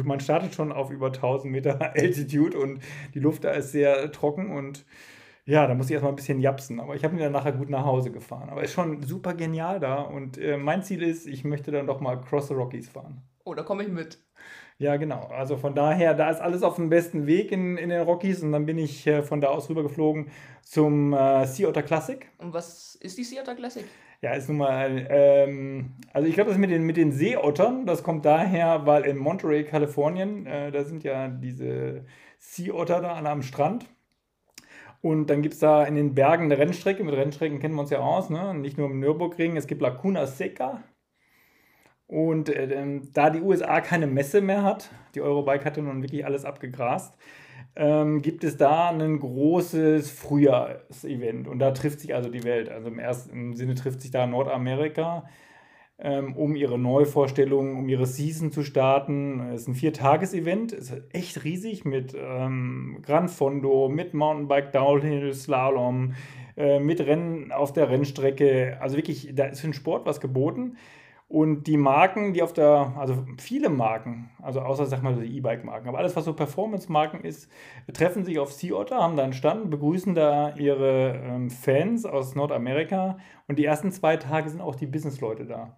Man 0.05 0.21
startet 0.21 0.55
schon 0.55 0.71
auf 0.71 0.91
über 0.91 1.07
1000 1.07 1.53
Meter 1.53 1.81
Altitude 1.97 2.57
und 2.57 2.81
die 3.13 3.21
Luft 3.21 3.43
da 3.43 3.51
ist 3.51 3.73
sehr 3.73 4.13
trocken 4.13 4.57
und 4.57 4.85
ja, 5.47 5.67
da 5.67 5.75
muss 5.75 5.87
ich 5.87 5.93
erstmal 5.93 6.13
ein 6.13 6.17
bisschen 6.17 6.41
japsen. 6.41 6.81
Aber 6.81 6.95
ich 6.95 7.05
habe 7.05 7.15
mir 7.15 7.23
dann 7.23 7.33
nachher 7.33 7.53
gut 7.53 7.69
nach 7.71 7.85
Hause 7.85 8.11
gefahren. 8.11 8.49
Aber 8.49 8.63
ist 8.63 8.73
schon 8.73 9.03
super 9.03 9.35
genial 9.35 9.81
da 9.81 10.03
und 10.03 10.39
äh, 10.39 10.57
mein 10.57 10.83
Ziel 10.83 11.03
ist, 11.03 11.27
ich 11.27 11.45
möchte 11.45 11.71
dann 11.71 11.87
doch 11.87 12.01
mal 12.01 12.21
Cross 12.21 12.49
the 12.49 12.55
Rockies 12.55 12.89
fahren. 12.89 13.23
Oh, 13.45 13.55
da 13.55 13.63
komme 13.63 13.83
ich 13.83 13.91
mit. 13.91 14.19
Ja, 14.79 14.97
genau. 14.97 15.29
Also 15.29 15.57
von 15.57 15.75
daher, 15.75 16.15
da 16.15 16.31
ist 16.31 16.41
alles 16.41 16.63
auf 16.63 16.77
dem 16.77 16.89
besten 16.89 17.27
Weg 17.27 17.53
in, 17.53 17.77
in 17.77 17.91
den 17.91 18.03
Rockies 18.03 18.43
und 18.43 18.53
dann 18.53 18.67
bin 18.67 18.79
ich 18.79 19.07
äh, 19.07 19.23
von 19.23 19.41
da 19.41 19.49
aus 19.49 19.69
rübergeflogen 19.69 20.31
zum 20.63 21.13
äh, 21.13 21.47
Sea 21.47 21.69
Otter 21.69 21.83
Classic. 21.83 22.27
Und 22.39 22.53
was 22.55 22.97
ist 22.97 23.19
die 23.19 23.25
Sea 23.25 23.43
Otter 23.43 23.55
Classic? 23.55 23.85
Ja, 24.23 24.33
ist 24.33 24.49
nun 24.49 24.57
mal, 24.57 25.07
ähm, 25.11 25.93
also 26.13 26.27
ich 26.27 26.35
glaube, 26.35 26.49
das 26.49 26.59
mit 26.59 26.71
den, 26.71 26.85
mit 26.85 26.97
den 26.97 27.13
Seeottern, 27.13 27.85
das 27.85 28.03
kommt 28.03 28.25
daher, 28.25 28.87
weil 28.87 29.05
in 29.05 29.19
Monterey, 29.19 29.65
Kalifornien, 29.65 30.47
äh, 30.47 30.73
da 30.73 30.83
sind 30.85 31.05
ja 31.05 31.29
diese 31.29 32.07
Seeotter 32.39 33.03
da 33.03 33.15
alle 33.15 33.29
am 33.29 33.43
Strand. 33.43 33.85
Und 35.05 35.29
dann 35.29 35.43
gibt 35.43 35.53
es 35.53 35.61
da 35.61 35.85
in 35.85 35.97
den 35.97 36.15
Bergen 36.15 36.45
eine 36.45 36.57
Rennstrecke, 36.57 37.05
mit 37.05 37.15
Rennstrecken 37.15 37.59
kennen 37.59 37.75
wir 37.75 37.83
uns 37.83 37.91
ja 37.91 37.99
aus, 37.99 38.31
ne? 38.31 38.55
nicht 38.55 38.79
nur 38.79 38.89
im 38.89 39.01
Nürburgring, 39.01 39.55
es 39.59 39.67
gibt 39.67 39.83
Laguna 39.83 40.27
Seca. 40.27 40.83
Und 42.07 42.49
äh, 42.49 43.01
da 43.13 43.29
die 43.29 43.43
USA 43.43 43.83
keine 43.83 44.07
Messe 44.07 44.41
mehr 44.41 44.63
hat, 44.63 44.89
die 45.15 45.21
Eurobike 45.21 45.67
hatte 45.67 45.83
nun 45.83 46.01
wirklich 46.01 46.25
alles 46.25 46.47
abgegrast, 46.47 47.19
ähm, 47.77 48.23
gibt 48.23 48.45
es 48.45 48.57
da 48.57 48.89
ein 48.89 49.21
großes 49.21 50.11
Frühjahrsevent 50.11 51.49
und 51.49 51.59
da 51.59 51.73
trifft 51.73 52.01
sich 52.01 52.15
also 52.15 52.31
die 52.31 52.45
Welt. 52.45 52.71
Also 52.71 52.89
im 52.89 52.99
ersten 52.99 53.55
Sinne 53.57 53.75
trifft 53.75 54.01
sich 54.01 54.11
da 54.11 54.27
Nordamerika, 54.27 55.25
ähm, 55.27 55.29
um 55.97 56.57
ihre 56.57 56.77
Neuvorstellungen, 56.77 57.77
um 57.77 57.89
ihre 57.89 58.07
Season 58.07 58.51
zu 58.51 58.65
starten. 58.65 59.53
Es 59.53 59.63
ist 59.63 59.69
ein 59.69 59.75
Viertages-Event, 59.75 60.73
ist 60.73 60.93
echt 61.13 61.45
riesig 61.45 61.85
mit 61.85 62.17
ähm, 62.19 62.99
Gran 63.03 63.29
Fondo, 63.29 63.89
mit 63.89 64.13
Mountainbike, 64.13 64.73
Downhill, 64.73 65.33
Slalom, 65.33 66.15
äh, 66.57 66.81
mit 66.81 67.01
Rennen 67.01 67.53
auf 67.53 67.73
der 67.73 67.91
Rennstrecke. 67.91 68.77
Also 68.81 68.97
wirklich, 68.97 69.35
da 69.35 69.45
ist 69.47 69.61
für 69.61 69.69
den 69.69 69.73
Sport 69.73 70.05
was 70.05 70.21
geboten. 70.21 70.77
Und 71.29 71.67
die 71.67 71.77
Marken, 71.77 72.33
die 72.33 72.43
auf 72.43 72.53
der, 72.53 72.95
also 72.99 73.25
viele 73.39 73.71
Marken, 73.71 74.31
also 74.43 74.61
außer 74.61 74.87
sag 74.87 75.03
mal 75.03 75.17
die 75.17 75.37
E-Bike-Marken, 75.37 75.89
aber 75.89 75.99
alles, 75.99 76.15
was 76.15 76.27
so 76.27 76.35
Performance-Marken 76.35 77.25
ist, 77.25 77.51
treffen 77.93 78.25
sich 78.25 78.39
auf 78.39 78.53
Sea 78.53 78.75
Otter, 78.75 78.99
haben 78.99 79.17
da 79.17 79.25
einen 79.25 79.33
Stand, 79.33 79.71
begrüßen 79.71 80.15
da 80.15 80.55
ihre 80.55 81.21
ähm, 81.25 81.51
Fans 81.51 82.05
aus 82.05 82.35
Nordamerika 82.35 83.17
und 83.49 83.59
die 83.59 83.65
ersten 83.65 83.91
zwei 83.91 84.17
Tage 84.17 84.51
sind 84.51 84.61
auch 84.61 84.75
die 84.75 84.87
Business-Leute 84.87 85.47
da. 85.47 85.77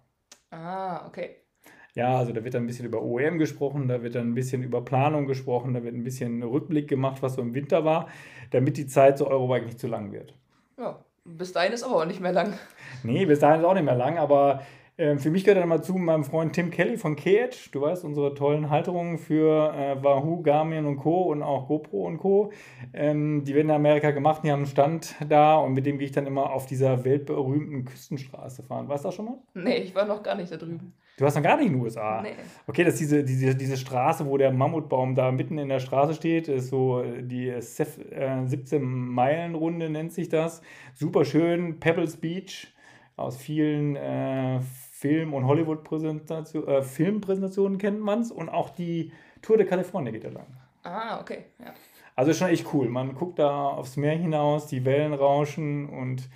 Ah, 0.51 1.05
okay. 1.07 1.37
Ja, 1.93 2.17
also 2.17 2.31
da 2.31 2.43
wird 2.43 2.53
dann 2.53 2.63
ein 2.63 2.67
bisschen 2.67 2.85
über 2.85 3.01
OEM 3.01 3.39
gesprochen, 3.39 3.87
da 3.87 4.03
wird 4.03 4.15
dann 4.15 4.29
ein 4.29 4.35
bisschen 4.35 4.61
über 4.61 4.85
Planung 4.85 5.25
gesprochen, 5.25 5.73
da 5.73 5.83
wird 5.83 5.95
ein 5.95 6.03
bisschen 6.03 6.43
Rückblick 6.43 6.87
gemacht, 6.87 7.23
was 7.23 7.33
so 7.35 7.41
im 7.41 7.55
Winter 7.55 7.85
war, 7.85 8.07
damit 8.51 8.77
die 8.77 8.85
Zeit 8.85 9.17
so 9.17 9.27
Eurobike 9.27 9.65
nicht 9.65 9.79
zu 9.79 9.87
lang 9.87 10.11
wird. 10.11 10.35
Ja, 10.77 11.03
bis 11.25 11.53
dahin 11.53 11.73
ist 11.73 11.83
aber 11.83 11.95
auch 11.95 12.05
nicht 12.05 12.19
mehr 12.21 12.33
lang. 12.33 12.53
Nee, 13.03 13.25
bis 13.25 13.39
dahin 13.39 13.61
ist 13.61 13.65
auch 13.65 13.73
nicht 13.73 13.83
mehr 13.83 13.95
lang, 13.95 14.19
aber 14.19 14.61
ähm, 14.97 15.19
für 15.19 15.29
mich 15.29 15.43
gehört 15.43 15.61
dann 15.61 15.69
mal 15.69 15.81
zu 15.81 15.93
meinem 15.93 16.23
Freund 16.23 16.53
Tim 16.53 16.71
Kelly 16.71 16.97
von 16.97 17.15
K-Edge. 17.15 17.69
Du 17.71 17.81
weißt, 17.81 18.03
unsere 18.03 18.33
tollen 18.33 18.69
Halterungen 18.69 19.17
für 19.17 19.73
äh, 19.73 20.03
Wahoo, 20.03 20.41
Garmin 20.41 20.85
und 20.85 20.97
Co. 20.97 21.23
und 21.23 21.43
auch 21.43 21.67
GoPro 21.67 22.07
und 22.07 22.17
Co. 22.17 22.51
Ähm, 22.93 23.43
die 23.43 23.53
werden 23.53 23.69
in 23.69 23.75
Amerika 23.75 24.11
gemacht, 24.11 24.41
die 24.43 24.51
haben 24.51 24.61
einen 24.61 24.67
Stand 24.67 25.15
da 25.29 25.57
und 25.57 25.73
mit 25.73 25.85
dem 25.85 25.97
gehe 25.97 26.07
ich 26.07 26.13
dann 26.13 26.25
immer 26.25 26.51
auf 26.51 26.65
dieser 26.65 27.05
weltberühmten 27.05 27.85
Küstenstraße 27.85 28.63
fahren. 28.63 28.89
Weißt 28.89 29.03
du 29.03 29.09
das 29.09 29.15
schon 29.15 29.25
mal? 29.25 29.37
Nee, 29.53 29.77
ich 29.77 29.93
war 29.93 30.05
noch 30.05 30.23
gar 30.23 30.35
nicht 30.35 30.51
da 30.51 30.57
drüben. 30.57 30.93
Du 31.17 31.23
warst 31.23 31.35
noch 31.35 31.43
gar 31.43 31.57
nicht 31.57 31.67
in 31.67 31.73
den 31.73 31.81
USA? 31.81 32.21
Nee. 32.21 32.29
Okay, 32.67 32.83
das 32.83 32.95
ist 32.95 33.01
diese, 33.01 33.23
diese, 33.23 33.55
diese 33.55 33.77
Straße, 33.77 34.25
wo 34.25 34.37
der 34.37 34.51
Mammutbaum 34.51 35.15
da 35.15 35.31
mitten 35.31 35.57
in 35.57 35.69
der 35.69 35.79
Straße 35.79 36.13
steht. 36.13 36.47
Ist 36.47 36.69
so 36.69 37.03
die 37.03 37.51
17-Meilen-Runde 37.51 39.87
äh, 39.87 39.89
nennt 39.89 40.13
sich 40.13 40.29
das. 40.29 40.61
Super 40.93 41.25
schön, 41.25 41.79
Pebbles 41.79 42.17
Beach 42.17 42.71
aus 43.17 43.35
vielen 43.35 43.95
äh, 43.95 44.59
Film- 44.99 45.35
und 45.35 45.45
Hollywood-Präsentation, 45.45 46.67
äh, 46.67 46.81
Filmpräsentationen 46.81 47.77
kennt 47.77 48.01
man 48.01 48.21
es 48.21 48.31
und 48.31 48.49
auch 48.49 48.71
die 48.71 49.11
Tour 49.43 49.57
de 49.57 49.67
California 49.67 50.11
geht 50.11 50.23
da 50.23 50.29
lang. 50.29 50.47
Ah, 50.81 51.19
okay. 51.21 51.45
Ja. 51.59 51.73
Also 52.15 52.33
schon 52.33 52.47
echt 52.47 52.65
cool. 52.73 52.89
Man 52.89 53.13
guckt 53.13 53.37
da 53.37 53.67
aufs 53.67 53.95
Meer 53.95 54.17
hinaus, 54.17 54.65
die 54.65 54.85
Wellen 54.85 55.13
rauschen 55.13 55.87
und 55.87 56.27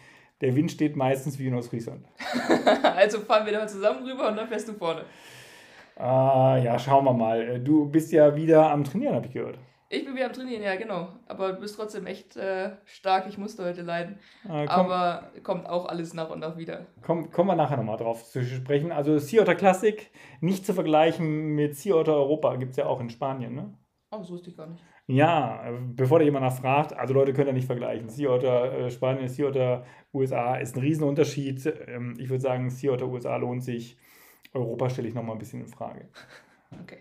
der 0.41 0.55
Wind 0.55 0.71
steht 0.71 0.95
meistens 0.95 1.39
wie 1.39 1.47
in 1.47 1.55
Ostfriesland. 1.55 2.05
also 2.95 3.21
fahren 3.21 3.47
wir 3.47 3.53
da 3.53 3.65
zusammen 3.65 4.07
rüber 4.07 4.27
und 4.27 4.35
dann 4.35 4.47
fährst 4.47 4.67
du 4.67 4.73
vorne. 4.73 5.05
Ah, 5.95 6.59
ja, 6.63 6.77
schauen 6.77 7.05
wir 7.05 7.13
mal. 7.13 7.59
Du 7.59 7.89
bist 7.89 8.11
ja 8.11 8.35
wieder 8.35 8.69
am 8.69 8.83
Trainieren, 8.83 9.15
habe 9.15 9.25
ich 9.25 9.33
gehört. 9.33 9.57
Ich 9.93 10.05
bin 10.05 10.15
wieder 10.15 10.27
am 10.27 10.33
Trainieren, 10.33 10.63
ja, 10.63 10.77
genau. 10.77 11.09
Aber 11.27 11.51
du 11.51 11.59
bist 11.59 11.75
trotzdem 11.75 12.05
echt 12.05 12.37
äh, 12.37 12.71
stark. 12.85 13.27
Ich 13.27 13.37
musste 13.37 13.65
heute 13.65 13.81
leiden. 13.81 14.19
Äh, 14.45 14.65
komm, 14.65 14.69
Aber 14.69 15.31
kommt 15.43 15.67
auch 15.67 15.85
alles 15.85 16.13
nach 16.13 16.29
und 16.29 16.39
nach 16.39 16.55
wieder. 16.55 16.85
Komm, 17.01 17.29
kommen 17.29 17.49
wir 17.49 17.55
nachher 17.57 17.75
nochmal 17.75 17.97
drauf 17.97 18.23
zu 18.23 18.41
sprechen. 18.41 18.93
Also 18.93 19.17
Sea 19.17 19.41
Otter 19.41 19.55
Classic, 19.55 20.09
nicht 20.39 20.65
zu 20.65 20.73
vergleichen 20.73 21.55
mit 21.55 21.75
Sea 21.75 21.95
Otter 21.95 22.15
Europa, 22.15 22.55
gibt 22.55 22.71
es 22.71 22.77
ja 22.77 22.85
auch 22.85 23.01
in 23.01 23.09
Spanien, 23.09 23.53
ne? 23.53 23.77
Oh, 24.11 24.19
das 24.19 24.29
wusste 24.31 24.49
ich 24.49 24.55
gar 24.55 24.67
nicht. 24.67 24.81
Ja, 25.07 25.69
bevor 25.93 26.19
da 26.19 26.25
jemand 26.25 26.45
nachfragt, 26.45 26.93
also 26.93 27.13
Leute 27.13 27.33
können 27.33 27.47
ja 27.47 27.53
nicht 27.53 27.67
vergleichen. 27.67 28.07
Sea 28.07 28.29
Otter 28.29 28.71
äh, 28.71 28.91
Spanien, 28.91 29.27
Sea 29.27 29.47
Otter 29.47 29.85
USA 30.13 30.55
ist 30.55 30.77
ein 30.77 30.81
Riesenunterschied. 30.81 31.65
Ähm, 31.87 32.15
ich 32.17 32.29
würde 32.29 32.41
sagen, 32.41 32.69
Sea 32.69 32.93
Otter 32.93 33.07
USA 33.07 33.35
lohnt 33.35 33.61
sich 33.61 33.97
Europa 34.53 34.89
stelle 34.89 35.09
ich 35.09 35.13
nochmal 35.13 35.35
ein 35.35 35.39
bisschen 35.39 35.61
in 35.61 35.67
Frage. 35.67 36.07
Okay. 36.83 36.99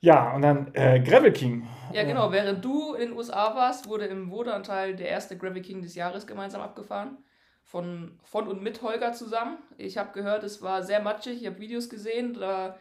Ja, 0.00 0.34
und 0.34 0.42
dann 0.42 0.70
äh, 0.74 1.00
Gravel 1.00 1.32
King. 1.32 1.66
Ja, 1.92 2.04
genau. 2.04 2.30
Während 2.32 2.64
du 2.64 2.94
in 2.94 3.08
den 3.08 3.16
USA 3.16 3.54
warst, 3.54 3.88
wurde 3.88 4.06
im 4.06 4.30
Wodanteil 4.30 4.94
der 4.94 5.08
erste 5.08 5.36
Gravel 5.36 5.62
King 5.62 5.82
des 5.82 5.94
Jahres 5.94 6.26
gemeinsam 6.26 6.60
abgefahren. 6.60 7.18
Von, 7.64 8.20
von 8.22 8.46
und 8.46 8.62
mit 8.62 8.82
Holger 8.82 9.12
zusammen. 9.12 9.58
Ich 9.76 9.98
habe 9.98 10.12
gehört, 10.12 10.44
es 10.44 10.62
war 10.62 10.82
sehr 10.82 11.00
matschig. 11.00 11.40
Ich 11.40 11.46
habe 11.46 11.58
Videos 11.58 11.88
gesehen. 11.88 12.34
Da 12.34 12.78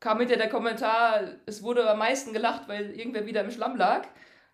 kam 0.00 0.18
hinter 0.18 0.36
der 0.36 0.48
Kommentar, 0.48 1.20
es 1.46 1.62
wurde 1.62 1.88
am 1.88 1.98
meisten 1.98 2.32
gelacht, 2.32 2.68
weil 2.68 2.90
irgendwer 2.90 3.26
wieder 3.26 3.42
im 3.42 3.50
Schlamm 3.50 3.76
lag. 3.76 4.08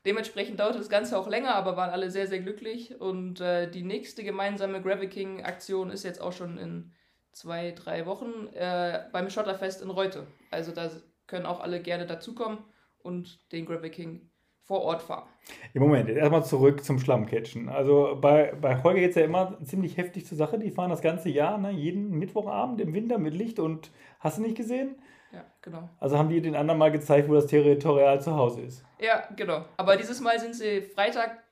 Dementsprechend 0.05 0.61
dauerte 0.61 0.79
das 0.79 0.89
Ganze 0.89 1.19
auch 1.19 1.27
länger, 1.27 1.55
aber 1.55 1.77
waren 1.77 1.91
alle 1.91 2.11
sehr, 2.11 2.27
sehr 2.27 2.41
glücklich. 2.41 3.01
Und 3.01 3.41
äh, 3.41 3.71
die 3.71 3.83
nächste 3.83 4.23
gemeinsame 4.25 4.83
Gravel 4.83 5.09
King 5.09 5.45
Aktion 5.45 5.91
ist 5.91 6.05
jetzt 6.05 6.21
auch 6.21 6.33
schon 6.33 6.59
in 6.59 6.93
zwei, 7.33 7.73
drei 7.73 8.07
Wochen 8.07 8.49
äh, 8.55 9.05
beim 9.13 9.31
Schotterfest 9.31 9.83
in 9.83 9.91
Reute. 9.91 10.27
Also 10.51 10.73
da 10.73 10.91
können 11.27 11.47
auch 11.47 11.61
alle 11.61 11.81
gerne 11.81 12.07
dazukommen 12.07 12.59
und 12.99 13.53
den 13.53 13.67
Gravel 13.67 13.91
King 13.91 14.31
vor 14.67 14.83
Ort 14.83 15.03
fahren. 15.03 15.29
Im 15.75 15.83
Moment, 15.83 16.09
erstmal 16.09 16.45
zurück 16.45 16.85
zum 16.85 16.99
Schlammcatchen. 16.99 17.69
Also 17.69 18.19
bei, 18.21 18.53
bei 18.61 18.83
Holger 18.83 19.01
geht 19.01 19.11
es 19.11 19.17
ja 19.17 19.25
immer 19.25 19.59
ziemlich 19.63 19.97
heftig 19.97 20.27
zur 20.27 20.37
Sache. 20.37 20.59
Die 20.59 20.73
fahren 20.73 20.91
das 20.91 21.03
ganze 21.03 21.29
Jahr, 21.29 21.57
ne? 21.57 21.71
jeden 21.71 22.11
Mittwochabend 22.11 22.81
im 22.81 22.93
Winter 22.93 23.19
mit 23.19 23.33
Licht 23.33 23.61
und 23.61 23.93
hast 24.19 24.39
du 24.39 24.43
nicht 24.43 24.57
gesehen? 24.57 24.97
Ja, 25.33 25.45
genau. 25.63 25.89
Also 26.01 26.19
haben 26.19 26.29
die 26.29 26.41
den 26.41 26.57
anderen 26.57 26.79
mal 26.79 26.91
gezeigt, 26.91 27.29
wo 27.29 27.35
das 27.35 27.47
Territorial 27.47 28.21
zu 28.21 28.35
Hause 28.35 28.63
ist. 28.63 28.85
Ja, 29.01 29.29
genau. 29.37 29.65
Aber 29.77 29.97
dieses 29.97 30.21
Mal 30.21 30.41
sind 30.41 30.55
sie 30.55 30.83
Freitag, 30.83 31.43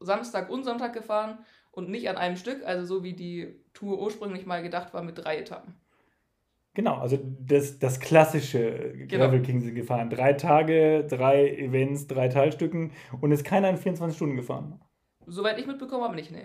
Samstag 0.00 0.50
und 0.50 0.64
Sonntag 0.64 0.92
gefahren 0.92 1.38
und 1.70 1.88
nicht 1.88 2.08
an 2.10 2.16
einem 2.16 2.36
Stück, 2.36 2.66
also 2.66 2.84
so 2.84 3.02
wie 3.02 3.14
die 3.14 3.64
Tour 3.72 3.98
ursprünglich 4.00 4.44
mal 4.44 4.62
gedacht 4.62 4.92
war 4.92 5.02
mit 5.02 5.18
drei 5.18 5.38
Etappen. 5.38 5.74
Genau, 6.78 6.98
also 6.98 7.18
das, 7.40 7.80
das 7.80 7.98
klassische 7.98 8.92
Genau. 9.08 9.24
Gravel 9.24 9.42
King 9.42 9.58
sind 9.58 9.74
gefahren. 9.74 10.10
Drei 10.10 10.34
Tage, 10.34 11.04
drei 11.10 11.56
Events, 11.56 12.06
drei 12.06 12.28
Teilstücken 12.28 12.92
und 13.20 13.32
ist 13.32 13.44
keiner 13.44 13.68
in 13.68 13.76
24 13.76 14.16
Stunden 14.16 14.36
gefahren. 14.36 14.80
Soweit 15.26 15.58
ich 15.58 15.66
mitbekommen 15.66 16.04
habe, 16.04 16.14
nicht, 16.14 16.30
nee. 16.30 16.44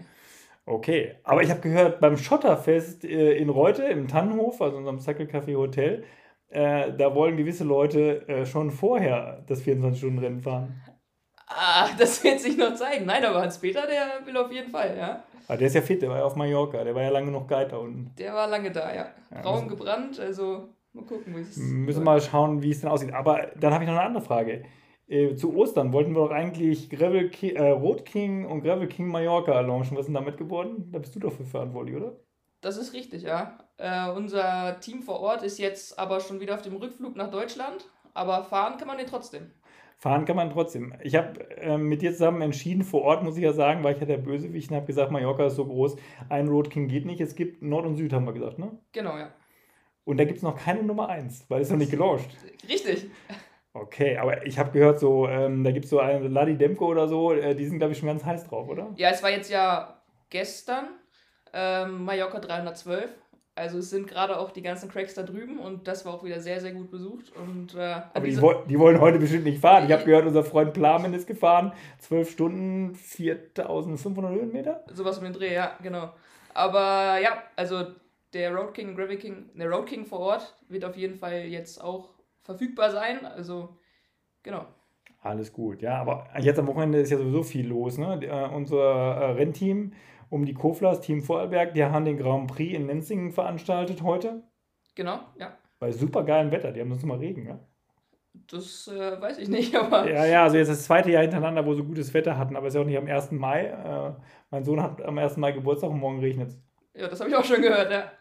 Okay, 0.65 1.17
aber 1.23 1.43
ich 1.43 1.51
habe 1.51 1.61
gehört, 1.61 1.99
beim 1.99 2.17
Schotterfest 2.17 3.05
äh, 3.05 3.33
in 3.33 3.49
Reute, 3.49 3.83
im 3.83 4.07
Tannenhof, 4.07 4.59
also 4.59 4.75
unserem 4.75 4.97
Cycle 4.97 5.27
Café 5.27 5.55
Hotel, 5.55 6.03
äh, 6.47 6.91
da 6.97 7.13
wollen 7.13 7.37
gewisse 7.37 7.63
Leute 7.63 8.27
äh, 8.27 8.47
schon 8.47 8.71
vorher 8.71 9.43
das 9.45 9.61
24-Stunden-Rennen 9.63 10.41
fahren. 10.41 10.81
Ah, 11.57 11.89
das 11.98 12.24
wird 12.24 12.39
sich 12.39 12.57
noch 12.57 12.74
zeigen. 12.75 13.05
Nein, 13.05 13.24
aber 13.25 13.41
Hans-Peter, 13.41 13.86
der 13.88 14.25
will 14.25 14.36
auf 14.38 14.51
jeden 14.51 14.69
Fall, 14.72 14.95
ja. 14.98 15.24
Aber 15.48 15.57
der 15.57 15.67
ist 15.67 15.74
ja 15.75 15.81
fit, 15.81 16.01
der 16.01 16.10
war 16.10 16.17
ja 16.19 16.24
auf 16.25 16.36
Mallorca, 16.36 16.83
der 16.83 16.95
war 16.95 17.01
ja 17.03 17.10
lange 17.10 17.29
noch 17.31 17.48
Guide 17.48 17.67
da 17.69 17.77
unten. 17.77 18.12
Der 18.17 18.33
war 18.33 18.48
lange 18.48 18.72
da, 18.72 18.93
ja. 18.93 19.07
Ja, 19.43 19.51
müssen- 19.51 19.67
gebrannt, 19.67 20.19
also 20.19 20.69
mal 20.93 21.03
gucken, 21.05 21.36
wie 21.36 21.41
es 21.41 21.57
Müssen 21.57 22.00
wir 22.01 22.05
mal 22.05 22.22
schauen, 22.22 22.62
wie 22.62 22.72
es 22.72 22.81
denn 22.81 22.89
aussieht. 22.89 23.13
Aber 23.13 23.48
dann 23.60 23.74
habe 23.74 23.83
ich 23.83 23.89
noch 23.89 23.98
eine 23.98 24.05
andere 24.07 24.24
Frage. 24.24 24.63
Äh, 25.07 25.36
zu 25.36 25.53
Ostern 25.55 25.91
wollten 25.91 26.15
wir 26.15 26.25
doch 26.25 26.31
eigentlich 26.31 26.89
Gravel 26.89 27.29
King, 27.29 27.55
äh, 27.57 27.69
Road 27.72 28.05
King 28.05 28.45
und 28.45 28.63
Gravel 28.63 28.88
King 28.88 29.07
Mallorca 29.07 29.60
launchen. 29.60 29.98
Was 29.98 30.01
ist 30.03 30.07
denn 30.07 30.13
damit 30.15 30.38
geworden? 30.38 30.89
Da 30.91 31.00
bist 31.00 31.13
du 31.13 31.19
doch 31.19 31.33
für 31.33 31.43
verantwortlich, 31.43 31.98
oder? 31.98 32.13
Das 32.62 32.77
ist 32.77 32.93
richtig, 32.93 33.24
ja. 33.24 33.57
Äh, 33.77 34.10
unser 34.12 34.79
Team 34.79 35.03
vor 35.03 35.19
Ort 35.19 35.43
ist 35.43 35.60
jetzt 35.60 36.00
aber 36.00 36.22
schon 36.22 36.39
wieder 36.39 36.55
auf 36.55 36.62
dem 36.62 36.77
Rückflug 36.77 37.17
nach 37.17 37.29
Deutschland, 37.29 37.86
aber 38.13 38.45
fahren 38.45 38.77
kann 38.77 38.88
man 38.88 38.98
den 38.98 39.07
trotzdem. 39.07 39.51
Fahren 40.03 40.25
kann 40.25 40.36
man 40.36 40.50
trotzdem. 40.50 40.93
Ich 41.01 41.15
habe 41.15 41.50
äh, 41.55 41.77
mit 41.77 42.01
dir 42.01 42.12
zusammen 42.12 42.41
entschieden, 42.41 42.83
vor 42.83 43.03
Ort 43.03 43.24
muss 43.24 43.38
ich 43.38 43.43
ja 43.43 43.53
sagen, 43.53 43.86
weil 43.86 43.93
ich 43.93 44.01
ja 44.01 44.05
der 44.05 44.17
Bösewicht 44.17 44.69
und 44.69 44.75
habe 44.75 44.86
gesagt, 44.86 45.12
Mallorca 45.12 45.45
ist 45.45 45.55
so 45.55 45.65
groß, 45.65 45.95
ein 46.27 46.50
Road 46.50 46.69
King 46.69 46.89
geht 46.89 47.05
nicht. 47.05 47.22
Es 47.22 47.36
gibt 47.36 47.62
Nord 47.62 47.86
und 47.86 47.95
Süd, 47.95 48.12
haben 48.12 48.25
wir 48.25 48.33
gesagt, 48.33 48.60
ne? 48.60 48.77
Genau, 48.91 49.17
ja. 49.17 49.33
Und 50.03 50.17
da 50.17 50.25
gibt 50.25 50.39
es 50.39 50.43
noch 50.43 50.57
keine 50.57 50.83
Nummer 50.83 51.07
1, 51.07 51.45
weil 51.50 51.62
es 51.62 51.69
noch 51.69 51.77
nicht 51.77 51.91
gelauncht. 51.91 52.27
Richtig. 52.67 53.10
Okay, 53.72 54.17
aber 54.17 54.45
ich 54.45 54.60
habe 54.60 54.72
gehört, 54.72 55.00
so, 55.00 55.25
ähm, 55.29 55.63
da 55.63 55.72
gibt 55.72 55.86
es 55.86 55.89
so 55.89 56.00
eine 56.00 56.27
Ladi 56.27 56.57
Demko 56.57 56.88
oder 56.88 57.07
so, 57.07 57.31
äh, 57.31 57.55
die 57.55 57.65
sind, 57.65 57.77
glaube 57.77 57.93
ich, 57.93 58.00
schon 58.00 58.07
ganz 58.07 58.25
heiß 58.25 58.43
drauf, 58.48 58.67
oder? 58.67 58.91
Ja, 58.98 59.10
es 59.10 59.24
war 59.24 59.29
jetzt 59.29 59.50
ja 59.50 60.01
gestern 60.29 60.89
ähm, 61.53 62.03
Mallorca 62.03 62.39
312. 62.39 63.10
Also 63.55 63.77
es 63.77 63.91
sind 63.91 64.07
gerade 64.07 64.39
auch 64.39 64.50
die 64.51 64.63
ganzen 64.63 64.89
Cracks 64.89 65.13
da 65.13 65.22
drüben 65.22 65.60
und 65.60 65.88
das 65.88 66.05
war 66.05 66.13
auch 66.15 66.24
wieder 66.24 66.39
sehr, 66.39 66.60
sehr 66.60 66.72
gut 66.74 66.89
besucht. 66.89 67.31
Und, 67.36 67.75
äh, 67.75 67.81
Aber 68.13 68.22
die, 68.22 68.31
dieser- 68.31 68.41
woll- 68.41 68.63
die 68.67 68.79
wollen 68.79 69.00
heute 69.00 69.19
bestimmt 69.19 69.43
nicht 69.43 69.60
fahren. 69.62 69.86
Ich 69.86 69.91
habe 69.91 70.03
gehört, 70.05 70.25
unser 70.25 70.43
Freund 70.43 70.74
Plamen 70.74 71.13
ist 71.13 71.27
gefahren. 71.27 71.72
12 72.00 72.31
Stunden, 72.31 72.95
4500 72.95 74.31
Höhenmeter. 74.31 74.83
Sowas 74.91 75.17
um 75.19 75.24
den 75.25 75.33
Dreh, 75.33 75.53
ja, 75.53 75.77
genau. 75.83 76.10
Aber 76.55 77.19
ja, 77.22 77.43
also 77.55 77.86
der 78.33 78.53
Road 78.55 78.74
King, 78.74 78.95
Gravel 78.95 79.17
King, 79.17 79.50
der 79.55 79.69
Road 79.69 79.86
King 79.86 80.05
vor 80.05 80.19
Ort 80.19 80.55
wird 80.69 80.83
auf 80.86 80.98
jeden 80.98 81.15
Fall 81.15 81.43
jetzt 81.45 81.79
auch 81.83 82.10
verfügbar 82.41 82.89
sein. 82.91 83.24
Also, 83.25 83.69
genau. 84.41 84.65
Alles 85.22 85.53
gut, 85.53 85.81
ja. 85.81 85.95
Aber 86.01 86.27
jetzt 86.39 86.60
am 86.60 86.67
Wochenende 86.67 87.00
ist 87.00 87.12
ja 87.12 87.17
sowieso 87.17 87.43
viel 87.43 87.67
los. 87.67 87.98
Ne? 87.98 88.19
Äh, 88.25 88.50
unser 88.53 88.77
äh, 88.77 89.31
Rennteam 89.33 89.93
um 90.33 90.45
die 90.45 90.55
Koflers, 90.55 90.99
Team 90.99 91.21
Vorarlberg, 91.21 91.75
die 91.75 91.83
haben 91.83 92.05
den 92.05 92.17
Grand 92.17 92.47
Prix 92.47 92.73
in 92.73 92.87
Nenzingen 92.87 93.31
veranstaltet 93.31 94.01
heute. 94.01 94.41
Genau, 94.95 95.19
ja. 95.37 95.55
Bei 95.77 95.91
super 95.91 96.23
geilem 96.23 96.51
Wetter. 96.51 96.71
Die 96.71 96.81
haben 96.81 96.89
sonst 96.89 97.03
immer 97.03 97.19
Regen. 97.19 97.45
Ja? 97.45 97.59
Das 98.49 98.87
äh, 98.87 99.21
weiß 99.21 99.37
ich 99.37 99.47
nicht, 99.47 99.75
aber 99.79 100.09
ja, 100.09 100.25
ja, 100.25 100.43
also 100.43 100.57
jetzt 100.57 100.69
das 100.69 100.85
zweite 100.85 101.11
Jahr 101.11 101.21
hintereinander, 101.21 101.63
wo 101.67 101.75
sie 101.75 101.83
gutes 101.83 102.15
Wetter 102.15 102.35
hatten. 102.35 102.55
Aber 102.55 102.65
es 102.65 102.73
ist 102.73 102.77
ja 102.77 102.81
auch 102.81 102.87
nicht 102.87 102.97
am 102.97 103.05
1. 103.05 103.29
Mai. 103.31 103.65
Äh, 103.65 104.13
mein 104.49 104.63
Sohn 104.63 104.81
hat 104.81 105.03
am 105.03 105.19
1. 105.19 105.37
Mai 105.37 105.51
Geburtstag 105.51 105.91
und 105.91 105.99
morgen 105.99 106.19
regnet 106.19 106.47
es. 106.49 106.59
ja, 106.95 107.07
das 107.07 107.19
habe 107.19 107.29
ich 107.29 107.35
auch 107.35 107.45
schon 107.45 107.61
gehört, 107.61 107.91
ja. 107.91 108.11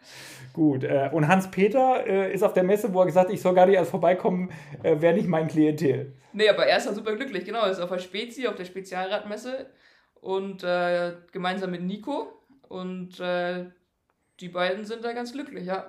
Gut, 0.53 0.83
äh, 0.83 1.09
und 1.11 1.27
Hans-Peter 1.27 2.05
äh, 2.05 2.31
ist 2.31 2.43
auf 2.43 2.53
der 2.53 2.63
Messe, 2.63 2.93
wo 2.93 2.99
er 2.99 3.07
gesagt 3.07 3.29
hat, 3.29 3.33
ich 3.33 3.41
soll 3.41 3.55
gar 3.55 3.65
nicht 3.65 3.75
erst 3.75 3.89
vorbeikommen, 3.89 4.51
äh, 4.83 5.01
wäre 5.01 5.15
nicht 5.15 5.27
mein 5.27 5.47
Klientel. 5.47 6.13
Nee, 6.31 6.47
aber 6.47 6.67
er 6.67 6.77
ist 6.77 6.85
halt 6.85 6.95
super 6.95 7.15
glücklich, 7.15 7.43
genau. 7.43 7.63
Er 7.63 7.71
ist 7.71 7.79
auf 7.79 7.89
der 7.89 7.97
Spezi, 7.97 8.45
auf 8.45 8.53
der 8.53 8.65
Spezialradmesse 8.65 9.65
und 10.23 10.63
äh, 10.63 11.13
gemeinsam 11.31 11.71
mit 11.71 11.83
Nico. 11.83 12.27
Und 12.69 13.19
äh, 13.19 13.65
die 14.39 14.49
beiden 14.49 14.85
sind 14.85 15.03
da 15.03 15.13
ganz 15.13 15.33
glücklich, 15.33 15.65
ja. 15.65 15.85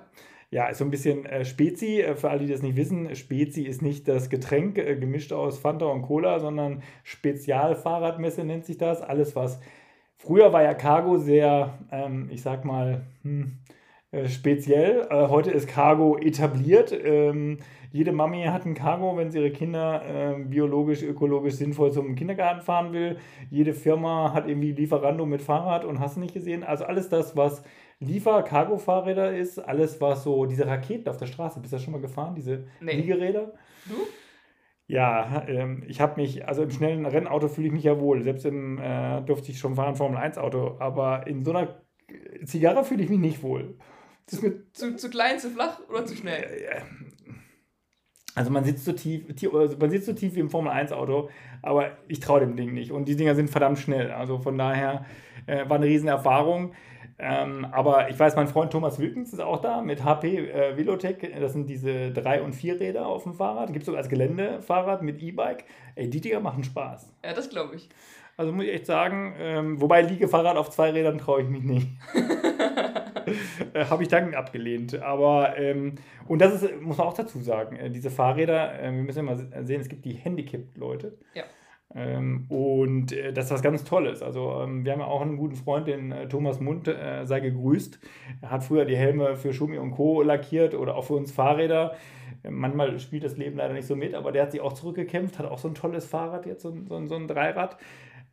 Ja, 0.51 0.67
ist 0.67 0.77
so 0.77 0.85
ein 0.85 0.91
bisschen 0.91 1.25
äh, 1.25 1.43
Spezi, 1.43 2.01
äh, 2.01 2.15
für 2.15 2.29
alle, 2.29 2.45
die 2.45 2.51
das 2.51 2.61
nicht 2.61 2.75
wissen, 2.75 3.15
Spezi 3.15 3.63
ist 3.63 3.81
nicht 3.81 4.07
das 4.07 4.29
Getränk 4.29 4.77
äh, 4.77 4.95
gemischt 4.95 5.33
aus 5.33 5.57
Fanta 5.57 5.85
und 5.85 6.03
Cola, 6.03 6.39
sondern 6.39 6.83
Spezialfahrradmesse 7.03 8.43
nennt 8.43 8.65
sich 8.65 8.77
das. 8.77 9.01
Alles, 9.01 9.35
was 9.35 9.59
früher 10.17 10.53
war 10.53 10.63
ja 10.63 10.73
Cargo 10.73 11.17
sehr, 11.17 11.79
ähm, 11.91 12.29
ich 12.31 12.41
sag 12.41 12.63
mal, 12.63 13.05
hm, 13.23 13.57
äh, 14.11 14.29
speziell. 14.29 15.07
Äh, 15.09 15.27
heute 15.27 15.51
ist 15.51 15.67
Cargo 15.67 16.17
etabliert. 16.17 16.93
Ähm, 16.93 17.57
jede 17.95 18.11
Mami 18.11 18.43
hat 18.43 18.65
ein 18.65 18.73
Cargo, 18.73 19.15
wenn 19.15 19.31
sie 19.31 19.37
ihre 19.39 19.51
Kinder 19.51 20.01
ähm, 20.05 20.49
biologisch, 20.49 21.01
ökologisch 21.01 21.53
sinnvoll 21.55 21.93
zum 21.93 22.15
Kindergarten 22.15 22.61
fahren 22.61 22.91
will. 22.91 23.17
Jede 23.49 23.73
Firma 23.73 24.33
hat 24.33 24.49
irgendwie 24.49 24.73
Lieferando 24.73 25.25
mit 25.25 25.41
Fahrrad 25.41 25.85
und 25.85 26.01
hast 26.01 26.17
du 26.17 26.19
nicht 26.19 26.33
gesehen. 26.33 26.65
Also 26.65 26.83
alles 26.83 27.07
das, 27.07 27.37
was 27.37 27.63
Liefer-Cargo-Fahrräder 28.01 29.33
ist, 29.37 29.59
alles 29.59 30.01
was 30.01 30.23
so, 30.23 30.45
diese 30.45 30.67
Raketen 30.67 31.07
auf 31.07 31.15
der 31.15 31.27
Straße, 31.27 31.61
bist 31.61 31.71
du 31.71 31.77
da 31.77 31.81
schon 31.83 31.93
mal 31.93 32.01
gefahren, 32.01 32.35
diese 32.35 32.65
Nee. 32.81 32.95
Liegeräder? 32.95 33.53
Du? 33.85 33.95
Ja, 34.87 35.45
ähm, 35.47 35.83
ich 35.87 36.01
habe 36.01 36.21
mich, 36.21 36.47
also 36.47 36.63
im 36.63 36.71
schnellen 36.71 37.05
Rennauto 37.05 37.47
fühle 37.47 37.67
ich 37.67 37.73
mich 37.73 37.83
ja 37.85 37.99
wohl. 37.99 38.21
Selbst 38.23 38.45
im 38.45 38.77
äh, 38.77 39.21
durfte 39.21 39.51
ich 39.51 39.57
schon 39.59 39.75
fahren, 39.75 39.95
Formel 39.95 40.17
1 40.17 40.37
Auto, 40.37 40.75
aber 40.79 41.27
in 41.27 41.43
so 41.45 41.51
einer 41.51 41.81
Zigarre 42.45 42.83
fühle 42.83 43.03
ich 43.03 43.09
mich 43.09 43.19
nicht 43.19 43.41
wohl. 43.41 43.77
Das 44.25 44.35
ist 44.39 44.43
mir 44.43 44.71
Zu, 44.73 44.95
zu 44.95 45.09
klein, 45.09 45.39
zu 45.39 45.49
flach 45.49 45.79
oder 45.89 46.05
zu 46.05 46.15
schnell? 46.15 46.43
Also 48.35 48.51
man 48.51 48.63
sitzt 48.63 48.85
so 48.85 48.91
tief, 48.93 49.33
tie- 49.35 49.49
also 49.51 49.77
man 49.77 49.89
sitzt 49.89 50.05
so 50.05 50.13
tief 50.13 50.35
wie 50.35 50.39
im 50.41 50.49
Formel 50.49 50.71
1 50.71 50.91
Auto, 50.91 51.29
aber 51.61 51.91
ich 52.07 52.19
traue 52.19 52.41
dem 52.41 52.55
Ding 52.55 52.73
nicht. 52.73 52.91
Und 52.91 53.07
die 53.07 53.15
Dinger 53.15 53.33
sind 53.35 53.49
verdammt 53.49 53.79
schnell. 53.79 54.11
Also 54.11 54.37
von 54.37 54.57
daher 54.57 55.05
äh, 55.47 55.67
war 55.69 55.77
eine 55.77 55.85
riesen 55.87 56.07
Erfahrung. 56.09 56.73
Ähm, 57.17 57.65
aber 57.71 58.09
ich 58.09 58.19
weiß, 58.19 58.35
mein 58.35 58.47
Freund 58.49 58.71
Thomas 58.73 58.99
Wilkens 58.99 59.31
ist 59.31 59.39
auch 59.39 59.61
da 59.61 59.81
mit 59.81 60.03
HP 60.03 60.37
äh, 60.49 60.75
Velotech. 60.77 61.15
Das 61.39 61.53
sind 61.53 61.69
diese 61.69 62.11
drei 62.11 62.41
und 62.41 62.53
vier 62.53 62.77
Räder 62.77 63.07
auf 63.07 63.23
dem 63.23 63.33
Fahrrad. 63.35 63.67
Gibt 63.67 63.83
es 63.83 63.85
sogar 63.85 63.99
als 63.99 64.09
Geländefahrrad 64.09 65.01
mit 65.01 65.21
E-Bike. 65.23 65.63
Ey, 65.95 66.09
die 66.09 66.19
Dinger 66.19 66.41
machen 66.41 66.65
Spaß. 66.65 67.13
Ja, 67.23 67.33
das 67.33 67.49
glaube 67.49 67.75
ich. 67.77 67.87
Also 68.35 68.51
muss 68.51 68.65
ich 68.65 68.73
echt 68.73 68.85
sagen, 68.85 69.33
ähm, 69.39 69.79
wobei 69.79 70.01
Liegefahrrad 70.01 70.57
auf 70.57 70.69
zwei 70.71 70.89
Rädern 70.91 71.17
traue 71.19 71.43
ich 71.43 71.47
mich 71.47 71.63
nicht. 71.63 71.87
äh, 73.73 73.85
Habe 73.85 74.03
ich 74.03 74.09
dankend 74.09 74.35
abgelehnt. 74.35 75.01
Aber, 75.01 75.57
ähm, 75.57 75.95
und 76.27 76.41
das 76.41 76.61
ist, 76.61 76.81
muss 76.81 76.97
man 76.97 77.07
auch 77.07 77.13
dazu 77.13 77.39
sagen, 77.39 77.75
äh, 77.75 77.89
diese 77.89 78.09
Fahrräder, 78.09 78.79
äh, 78.79 78.91
wir 78.91 79.03
müssen 79.03 79.19
immer 79.19 79.37
sehen, 79.37 79.81
es 79.81 79.89
gibt 79.89 80.05
die 80.05 80.13
Handicapped-Leute. 80.13 81.17
Ja. 81.33 81.43
Ähm, 81.93 82.45
und 82.49 83.11
äh, 83.13 83.31
das 83.31 83.45
ist 83.45 83.51
was 83.51 83.61
ganz 83.61 83.83
Tolles. 83.85 84.21
Also, 84.21 84.61
ähm, 84.61 84.83
wir 84.83 84.91
haben 84.91 84.99
ja 84.99 85.05
auch 85.07 85.21
einen 85.21 85.37
guten 85.37 85.55
Freund, 85.55 85.87
den 85.87 86.11
äh, 86.11 86.27
Thomas 86.27 86.59
Mund, 86.59 86.87
äh, 86.87 87.25
sei 87.25 87.39
gegrüßt. 87.39 87.99
Er 88.41 88.51
hat 88.51 88.63
früher 88.63 88.85
die 88.85 88.97
Helme 88.97 89.35
für 89.37 89.53
Schumi 89.53 89.77
und 89.77 89.91
Co. 89.91 90.21
lackiert 90.21 90.73
oder 90.75 90.95
auch 90.95 91.05
für 91.05 91.13
uns 91.13 91.31
Fahrräder. 91.31 91.95
Äh, 92.43 92.49
Manchmal 92.49 92.99
spielt 92.99 93.23
das 93.23 93.37
Leben 93.37 93.55
leider 93.57 93.73
nicht 93.73 93.87
so 93.87 93.95
mit, 93.95 94.13
aber 94.13 94.31
der 94.31 94.43
hat 94.43 94.51
sich 94.51 94.61
auch 94.61 94.73
zurückgekämpft, 94.73 95.39
hat 95.39 95.45
auch 95.45 95.59
so 95.59 95.67
ein 95.69 95.75
tolles 95.75 96.05
Fahrrad 96.05 96.45
jetzt, 96.45 96.63
so, 96.63 96.69
ein- 96.69 96.85
so, 96.87 96.95
ein- 96.95 97.07
so 97.07 97.15
ein 97.15 97.27
Dreirad. 97.27 97.77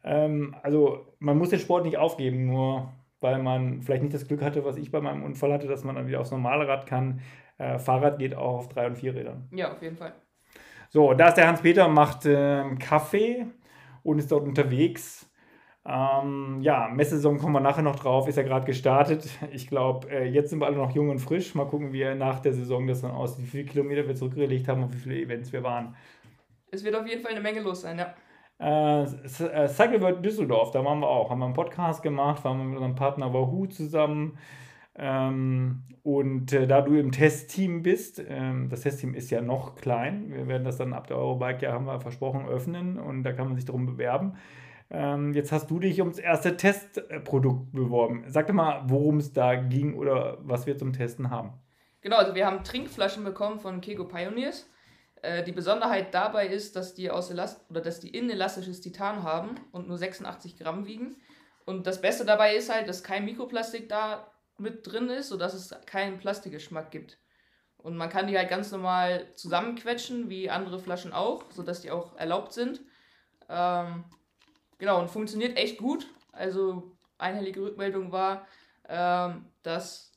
Ähm, 0.03 0.57
also 0.63 1.07
man 1.21 1.39
muss 1.39 1.51
den 1.51 1.61
Sport 1.61 1.85
nicht 1.85 1.99
aufgeben, 1.99 2.47
nur 2.47 2.91
weil 3.23 3.43
man 3.43 3.83
vielleicht 3.83 4.03
nicht 4.03 4.15
das 4.15 4.27
Glück 4.27 4.43
hatte, 4.43 4.65
was 4.65 4.77
ich 4.77 4.91
bei 4.91 5.01
meinem 5.01 5.23
Unfall 5.23 5.53
hatte, 5.53 5.67
dass 5.67 5.85
man 5.85 5.95
dann 5.97 6.07
wieder 6.07 6.21
aufs 6.21 6.31
normale 6.31 6.69
Rad 6.69 6.87
kann. 6.87 7.21
Äh, 7.59 7.79
Fahrrad 7.79 8.19
geht 8.19 8.35
auch 8.35 8.59
auf 8.59 8.69
drei 8.69 8.87
und 8.87 8.97
vier 8.97 9.15
Rädern. 9.15 9.49
Ja, 9.53 9.73
auf 9.73 9.83
jeden 9.83 9.97
Fall. 9.97 10.15
So, 10.89 11.15
da 11.15 11.29
ist 11.29 11.37
der 11.37 11.49
Hans-Peter, 11.49 11.89
macht 11.89 12.27
äh, 12.27 12.65
Kaffee 12.79 13.47
und 14.03 14.19
ist 14.19 14.31
dort 14.31 14.45
unterwegs. 14.45 15.31
Ähm, 15.85 16.59
ja, 16.61 16.89
Messsaison 16.89 17.39
kommen 17.39 17.55
wir 17.55 17.61
nachher 17.61 17.83
noch 17.83 17.97
drauf, 17.97 18.29
ist 18.29 18.37
ja 18.37 18.43
gerade 18.43 18.67
gestartet. 18.67 19.29
Ich 19.51 19.69
glaube, 19.69 20.09
äh, 20.11 20.25
jetzt 20.25 20.51
sind 20.51 20.61
wir 20.61 20.67
alle 20.67 20.77
noch 20.77 20.93
jung 20.93 21.09
und 21.09 21.19
frisch. 21.19 21.55
Mal 21.55 21.67
gucken, 21.67 21.93
wie 21.93 22.15
nach 22.15 22.41
der 22.41 22.53
Saison 22.53 22.87
das 22.87 23.01
dann 23.01 23.11
aussieht, 23.11 23.45
wie 23.45 23.49
viele 23.49 23.65
Kilometer 23.65 24.07
wir 24.07 24.15
zurückgelegt 24.15 24.69
haben 24.69 24.83
und 24.85 24.95
wie 24.95 24.99
viele 24.99 25.17
Events 25.17 25.53
wir 25.53 25.63
waren. 25.63 25.97
Es 26.71 26.85
wird 26.85 26.95
auf 26.95 27.07
jeden 27.07 27.21
Fall 27.21 27.33
eine 27.33 27.41
Menge 27.41 27.61
los 27.61 27.83
sein, 27.83 27.99
ja. 27.99 28.15
Äh, 28.59 29.03
äh, 29.03 29.69
Cycle 29.69 30.01
World 30.01 30.25
Düsseldorf, 30.25 30.71
da 30.71 30.85
waren 30.85 31.01
wir 31.01 31.09
auch, 31.09 31.31
haben 31.31 31.41
wir 31.41 31.47
einen 31.47 31.55
Podcast 31.55 32.03
gemacht, 32.03 32.45
waren 32.45 32.59
wir 32.59 32.65
mit 32.65 32.77
unserem 32.77 32.95
Partner 32.95 33.33
Wahoo 33.33 33.67
zusammen. 33.67 34.39
Ähm, 34.95 35.83
und 36.03 36.53
äh, 36.53 36.67
da 36.67 36.83
du 36.83 36.95
im 36.95 37.13
Testteam 37.13 37.83
bist, 37.83 38.23
ähm, 38.27 38.69
das 38.69 38.83
Testteam 38.83 39.15
ist 39.15 39.31
ja 39.31 39.41
noch 39.41 39.77
klein, 39.77 40.33
wir 40.33 40.47
werden 40.49 40.65
das 40.65 40.77
dann 40.77 40.93
ab 40.93 41.07
der 41.07 41.17
Eurobike, 41.17 41.65
ja 41.65 41.73
haben 41.73 41.87
wir 41.87 42.01
versprochen, 42.01 42.47
öffnen 42.47 42.99
und 42.99 43.23
da 43.23 43.33
kann 43.33 43.47
man 43.47 43.57
sich 43.57 43.65
darum 43.65 43.87
bewerben. 43.87 44.37
Ähm, 44.91 45.33
jetzt 45.33 45.53
hast 45.53 45.71
du 45.71 45.79
dich 45.79 46.01
ums 46.01 46.19
erste 46.19 46.57
Testprodukt 46.57 47.73
beworben. 47.73 48.25
Sag 48.27 48.49
doch 48.49 48.55
mal, 48.55 48.83
worum 48.87 49.17
es 49.19 49.33
da 49.33 49.55
ging 49.55 49.95
oder 49.95 50.37
was 50.43 50.67
wir 50.67 50.77
zum 50.77 50.93
Testen 50.93 51.31
haben. 51.31 51.55
Genau, 52.03 52.17
also 52.17 52.35
wir 52.35 52.47
haben 52.47 52.63
Trinkflaschen 52.63 53.25
bekommen 53.25 53.59
von 53.59 53.81
Kego 53.81 54.05
Pioneers. 54.05 54.69
Äh, 55.23 55.43
die 55.43 55.53
Besonderheit 55.53 56.15
dabei 56.15 56.47
ist, 56.47 56.77
dass 56.77 56.95
die 56.95 57.11
aus 57.11 57.31
Elast 57.31 57.61
oder 57.71 57.81
dass 57.81 58.01
die 58.01 58.11
inelastisches 58.11 58.81
Titan 58.81 59.23
haben 59.23 59.55
und 59.73 59.89
nur 59.89 59.99
86 59.99 60.59
Gramm 60.59 60.87
wiegen. 60.87 61.17
Und 61.65 61.87
das 61.87 62.01
Beste 62.01 62.25
dabei 62.25 62.57
ist 62.57 62.73
halt, 62.73 62.89
dass 62.89 63.03
kein 63.03 63.25
Mikroplastik 63.25 63.89
da 63.89 64.33
mit 64.59 64.87
drin 64.87 65.09
ist, 65.09 65.29
sodass 65.29 65.55
es 65.55 65.75
keinen 65.87 66.19
Plastikgeschmack 66.19 66.91
gibt. 66.91 67.19
Und 67.79 67.97
man 67.97 68.11
kann 68.11 68.27
die 68.27 68.37
halt 68.37 68.49
ganz 68.49 68.71
normal 68.71 69.33
zusammenquetschen, 69.35 70.29
wie 70.29 70.51
andere 70.51 70.79
Flaschen 70.79 71.13
auch, 71.13 71.51
sodass 71.51 71.81
die 71.81 71.91
auch 71.91 72.17
erlaubt 72.17 72.53
sind. 72.53 72.81
Ähm, 73.49 74.05
Genau, 74.83 74.99
und 74.99 75.11
funktioniert 75.11 75.57
echt 75.57 75.79
gut. 75.79 76.09
Also 76.33 76.97
einhellige 77.17 77.63
Rückmeldung 77.63 78.11
war, 78.11 78.49
ähm, 78.89 79.45
dass 79.63 80.11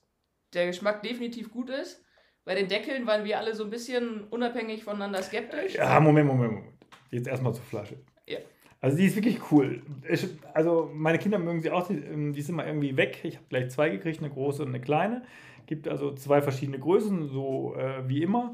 der 0.54 0.66
Geschmack 0.66 1.04
definitiv 1.04 1.52
gut 1.52 1.70
ist. 1.70 2.04
Bei 2.46 2.54
den 2.54 2.68
Deckeln 2.68 3.08
waren 3.08 3.25
wir 3.25 3.40
alle 3.40 3.56
so 3.56 3.64
ein 3.64 3.72
bisschen 3.72 4.25
unabhängig 4.30 4.84
voneinander 4.84 5.22
skeptisch. 5.24 5.74
Ja, 5.75 6.00
Moment, 6.00 6.28
Moment, 6.28 6.54
Moment. 6.54 6.74
Jetzt 7.10 7.28
erstmal 7.28 7.54
zur 7.54 7.64
Flasche. 7.64 7.98
Ja. 8.28 8.38
Also 8.82 8.98
die 8.98 9.06
ist 9.06 9.16
wirklich 9.16 9.40
cool. 9.52 9.82
Ich, 10.08 10.28
also 10.54 10.92
meine 10.94 11.18
Kinder 11.18 11.40
mögen 11.40 11.62
sie 11.62 11.72
auch, 11.72 11.88
die, 11.88 11.96
ähm, 11.96 12.34
die 12.34 12.42
sind 12.44 12.56
mal 12.56 12.68
irgendwie 12.68 12.96
weg. 12.96 13.20
Ich 13.24 13.36
habe 13.36 13.46
gleich 13.50 13.70
zwei 13.72 13.90
gekriegt, 13.90 14.20
eine 14.20 14.30
große 14.30 14.62
und 14.62 14.70
eine 14.70 14.80
kleine. 14.80 15.24
Gibt 15.66 15.88
also 15.88 16.14
zwei 16.14 16.44
verschiedene 16.44 16.78
Größen, 16.78 17.28
so 17.30 17.75
äh, 17.75 18.08
wie 18.08 18.22
immer. 18.22 18.54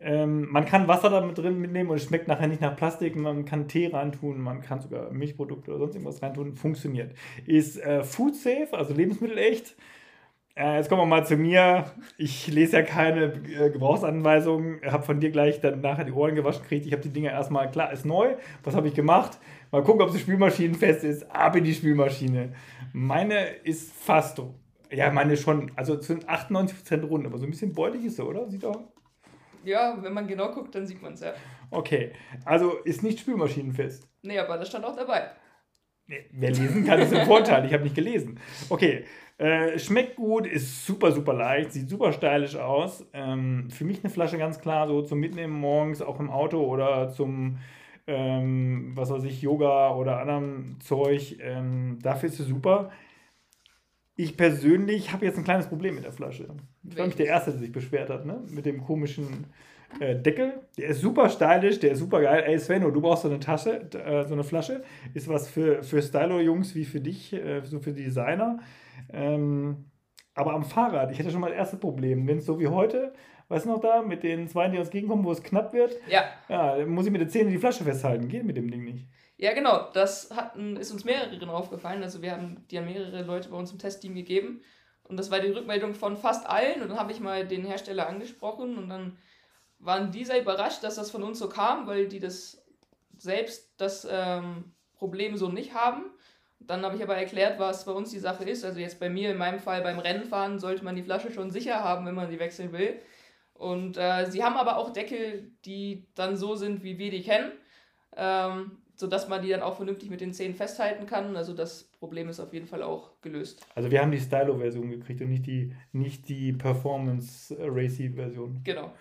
Ähm, 0.00 0.50
man 0.50 0.64
kann 0.64 0.88
Wasser 0.88 1.10
damit 1.10 1.38
drin 1.38 1.60
mitnehmen 1.60 1.90
und 1.90 1.98
es 1.98 2.04
schmeckt 2.04 2.26
nachher 2.26 2.48
nicht 2.48 2.60
nach 2.60 2.74
Plastik. 2.74 3.14
Man 3.14 3.44
kann 3.44 3.68
Tee 3.68 3.86
reintun, 3.86 4.40
man 4.40 4.60
kann 4.60 4.80
sogar 4.80 5.12
Milchprodukte 5.12 5.70
oder 5.70 5.78
sonst 5.78 5.94
irgendwas 5.94 6.20
reintun. 6.20 6.56
Funktioniert. 6.56 7.14
Ist 7.46 7.78
äh, 7.78 8.02
food 8.02 8.34
safe, 8.34 8.70
also 8.72 8.92
lebensmittelecht. 8.92 9.68
Äh, 9.68 9.74
jetzt 10.76 10.88
kommen 10.88 11.02
wir 11.02 11.06
mal 11.06 11.26
zu 11.26 11.36
mir. 11.36 11.84
Ich 12.16 12.46
lese 12.46 12.78
ja 12.78 12.82
keine 12.82 13.32
äh, 13.34 13.70
Gebrauchsanweisungen. 13.70 14.80
Habe 14.84 15.02
von 15.02 15.20
dir 15.20 15.30
gleich 15.30 15.60
dann 15.60 15.80
nachher 15.80 16.04
die 16.04 16.12
Ohren 16.12 16.34
gewaschen 16.34 16.62
gekriegt. 16.62 16.86
Ich 16.86 16.92
habe 16.92 17.02
die 17.02 17.12
Dinger 17.12 17.30
erstmal, 17.30 17.70
klar, 17.70 17.92
ist 17.92 18.04
neu. 18.04 18.36
Was 18.64 18.74
habe 18.74 18.88
ich 18.88 18.94
gemacht? 18.94 19.38
Mal 19.70 19.82
gucken, 19.82 20.02
ob 20.02 20.10
sie 20.10 20.18
spülmaschinenfest 20.18 21.04
ist. 21.04 21.30
Ab 21.30 21.56
in 21.56 21.64
die 21.64 21.74
Spülmaschine. 21.74 22.52
Meine 22.92 23.46
ist 23.46 23.92
fast, 23.92 24.42
ja, 24.90 25.10
meine 25.10 25.36
schon, 25.36 25.70
also 25.76 26.00
sind 26.00 26.28
98% 26.28 27.04
rund, 27.04 27.26
aber 27.26 27.38
so 27.38 27.44
ein 27.44 27.50
bisschen 27.50 27.72
beutig 27.72 28.04
ist 28.04 28.16
sie, 28.16 28.24
oder? 28.24 28.48
Sieht 28.48 28.64
doch 28.64 28.80
ja, 29.64 29.96
wenn 30.00 30.12
man 30.12 30.26
genau 30.26 30.50
guckt, 30.52 30.74
dann 30.74 30.86
sieht 30.86 31.02
man 31.02 31.14
es 31.14 31.20
ja. 31.20 31.34
Okay, 31.70 32.12
also 32.44 32.78
ist 32.84 33.02
nicht 33.02 33.20
spülmaschinenfest. 33.20 34.08
Nee, 34.22 34.38
aber 34.38 34.58
das 34.58 34.68
stand 34.68 34.84
auch 34.84 34.96
dabei. 34.96 35.30
Wer 36.32 36.50
lesen 36.50 36.84
kann, 36.84 37.00
ist 37.00 37.14
ein 37.14 37.26
Vorteil. 37.26 37.64
Ich 37.66 37.72
habe 37.72 37.84
nicht 37.84 37.94
gelesen. 37.94 38.38
Okay, 38.68 39.04
äh, 39.38 39.78
schmeckt 39.78 40.16
gut, 40.16 40.46
ist 40.46 40.84
super, 40.84 41.12
super 41.12 41.32
leicht, 41.32 41.72
sieht 41.72 41.88
super 41.88 42.12
stylisch 42.12 42.56
aus. 42.56 43.06
Ähm, 43.12 43.70
für 43.70 43.84
mich 43.84 44.02
eine 44.02 44.12
Flasche 44.12 44.38
ganz 44.38 44.60
klar, 44.60 44.86
so 44.86 45.02
zum 45.02 45.20
Mitnehmen 45.20 45.54
morgens, 45.54 46.02
auch 46.02 46.20
im 46.20 46.30
Auto 46.30 46.62
oder 46.62 47.08
zum, 47.10 47.58
ähm, 48.06 48.92
was 48.94 49.10
weiß 49.10 49.24
ich, 49.24 49.40
Yoga 49.40 49.94
oder 49.94 50.20
anderem 50.20 50.76
Zeug. 50.80 51.38
Ähm, 51.40 51.98
dafür 52.02 52.28
ist 52.28 52.36
sie 52.36 52.42
super. 52.42 52.90
Ich 54.16 54.36
persönlich 54.36 55.12
habe 55.12 55.24
jetzt 55.24 55.38
ein 55.38 55.44
kleines 55.44 55.68
Problem 55.68 55.94
mit 55.94 56.04
der 56.04 56.12
Flasche. 56.12 56.48
Ich 56.82 56.96
war 56.96 57.04
nämlich 57.04 57.16
der 57.16 57.26
Erste, 57.26 57.52
der 57.52 57.60
sich 57.60 57.72
beschwert 57.72 58.10
hat, 58.10 58.26
ne? 58.26 58.42
Mit 58.50 58.66
dem 58.66 58.84
komischen 58.84 59.46
äh, 59.98 60.16
Deckel. 60.16 60.60
Der 60.78 60.88
ist 60.88 61.00
super 61.00 61.28
stylisch, 61.28 61.80
der 61.80 61.92
ist 61.92 61.98
super 61.98 62.20
geil. 62.20 62.44
Ey, 62.46 62.58
Svenno, 62.58 62.90
du 62.90 63.00
brauchst 63.00 63.22
so 63.22 63.28
eine 63.28 63.40
Tasche, 63.40 63.88
äh, 63.92 64.26
so 64.26 64.34
eine 64.34 64.44
Flasche. 64.44 64.82
Ist 65.14 65.28
was 65.28 65.48
für, 65.48 65.82
für 65.82 66.00
Stylo-Jungs 66.00 66.74
wie 66.74 66.84
für 66.84 67.00
dich, 67.00 67.32
äh, 67.32 67.62
so 67.62 67.80
für 67.80 67.92
Designer. 67.92 68.60
Ähm, 69.12 69.90
aber 70.34 70.54
am 70.54 70.64
Fahrrad, 70.64 71.10
ich 71.10 71.18
hätte 71.18 71.30
schon 71.30 71.40
mal 71.40 71.48
das 71.48 71.58
erste 71.58 71.76
Problem. 71.76 72.26
Wenn 72.26 72.38
es 72.38 72.46
so 72.46 72.60
wie 72.60 72.68
heute, 72.68 73.12
weißt 73.48 73.66
du 73.66 73.70
noch 73.70 73.80
da, 73.80 74.02
mit 74.02 74.22
den 74.22 74.48
zwei, 74.48 74.68
die 74.68 74.78
uns 74.78 74.90
gegenkommen, 74.90 75.24
wo 75.24 75.32
es 75.32 75.42
knapp 75.42 75.72
wird, 75.72 75.96
ja. 76.08 76.24
ja, 76.48 76.76
dann 76.76 76.88
muss 76.88 77.06
ich 77.06 77.12
mit 77.12 77.20
der 77.20 77.28
Zähne 77.28 77.50
die 77.50 77.58
Flasche 77.58 77.84
festhalten. 77.84 78.28
Geht 78.28 78.44
mit 78.44 78.56
dem 78.56 78.70
Ding 78.70 78.84
nicht. 78.84 79.06
Ja, 79.36 79.54
genau, 79.54 79.90
das 79.92 80.30
hatten, 80.36 80.76
ist 80.76 80.92
uns 80.92 81.04
mehreren 81.04 81.48
aufgefallen. 81.48 82.02
Also 82.02 82.22
wir 82.22 82.32
haben 82.32 82.64
die 82.70 82.78
haben 82.78 82.84
mehrere 82.84 83.22
Leute 83.22 83.48
bei 83.48 83.56
uns 83.56 83.72
im 83.72 83.78
Testteam 83.78 84.14
gegeben. 84.14 84.62
Und 85.02 85.16
das 85.16 85.30
war 85.30 85.40
die 85.40 85.48
Rückmeldung 85.48 85.94
von 85.94 86.16
fast 86.16 86.48
allen. 86.48 86.82
Und 86.82 86.90
dann 86.90 86.98
habe 86.98 87.10
ich 87.10 87.20
mal 87.20 87.46
den 87.46 87.64
Hersteller 87.64 88.06
angesprochen 88.06 88.78
und 88.78 88.88
dann 88.88 89.16
waren 89.80 90.12
die 90.12 90.24
sehr 90.24 90.40
überrascht, 90.40 90.84
dass 90.84 90.96
das 90.96 91.10
von 91.10 91.22
uns 91.22 91.38
so 91.38 91.48
kam, 91.48 91.86
weil 91.86 92.08
die 92.08 92.20
das 92.20 92.62
selbst 93.18 93.74
das 93.78 94.06
ähm, 94.10 94.72
Problem 94.94 95.36
so 95.36 95.48
nicht 95.48 95.74
haben. 95.74 96.04
Dann 96.60 96.84
habe 96.84 96.96
ich 96.96 97.02
aber 97.02 97.16
erklärt, 97.16 97.58
was 97.58 97.86
bei 97.86 97.92
uns 97.92 98.10
die 98.10 98.18
Sache 98.18 98.44
ist. 98.44 98.64
Also 98.64 98.78
jetzt 98.78 99.00
bei 99.00 99.08
mir, 99.08 99.30
in 99.30 99.38
meinem 99.38 99.58
Fall 99.58 99.82
beim 99.82 99.98
Rennenfahren, 99.98 100.58
sollte 100.58 100.84
man 100.84 100.94
die 100.94 101.02
Flasche 101.02 101.32
schon 101.32 101.50
sicher 101.50 101.82
haben, 101.82 102.06
wenn 102.06 102.14
man 102.14 102.30
sie 102.30 102.38
wechseln 102.38 102.72
will. 102.72 103.00
Und 103.54 103.96
äh, 103.96 104.30
sie 104.30 104.44
haben 104.44 104.56
aber 104.56 104.76
auch 104.76 104.92
Deckel, 104.92 105.50
die 105.64 106.06
dann 106.14 106.36
so 106.36 106.54
sind, 106.54 106.82
wie 106.82 106.98
wir 106.98 107.10
die 107.10 107.22
kennen. 107.22 107.52
Ähm, 108.16 108.78
sodass 109.00 109.28
man 109.28 109.42
die 109.42 109.48
dann 109.48 109.62
auch 109.62 109.76
vernünftig 109.76 110.10
mit 110.10 110.20
den 110.20 110.32
Zähnen 110.32 110.54
festhalten 110.54 111.06
kann. 111.06 111.34
Also 111.34 111.54
das 111.54 111.84
Problem 111.98 112.28
ist 112.28 112.38
auf 112.38 112.52
jeden 112.52 112.66
Fall 112.66 112.82
auch 112.82 113.20
gelöst. 113.22 113.66
Also 113.74 113.90
wir 113.90 114.00
haben 114.00 114.12
die 114.12 114.20
Stylo-Version 114.20 114.90
gekriegt 114.90 115.22
und 115.22 115.30
nicht 115.30 115.46
die, 115.46 115.74
nicht 115.92 116.28
die 116.28 116.52
Performance-Racy-Version. 116.52 118.60
Genau. 118.62 118.92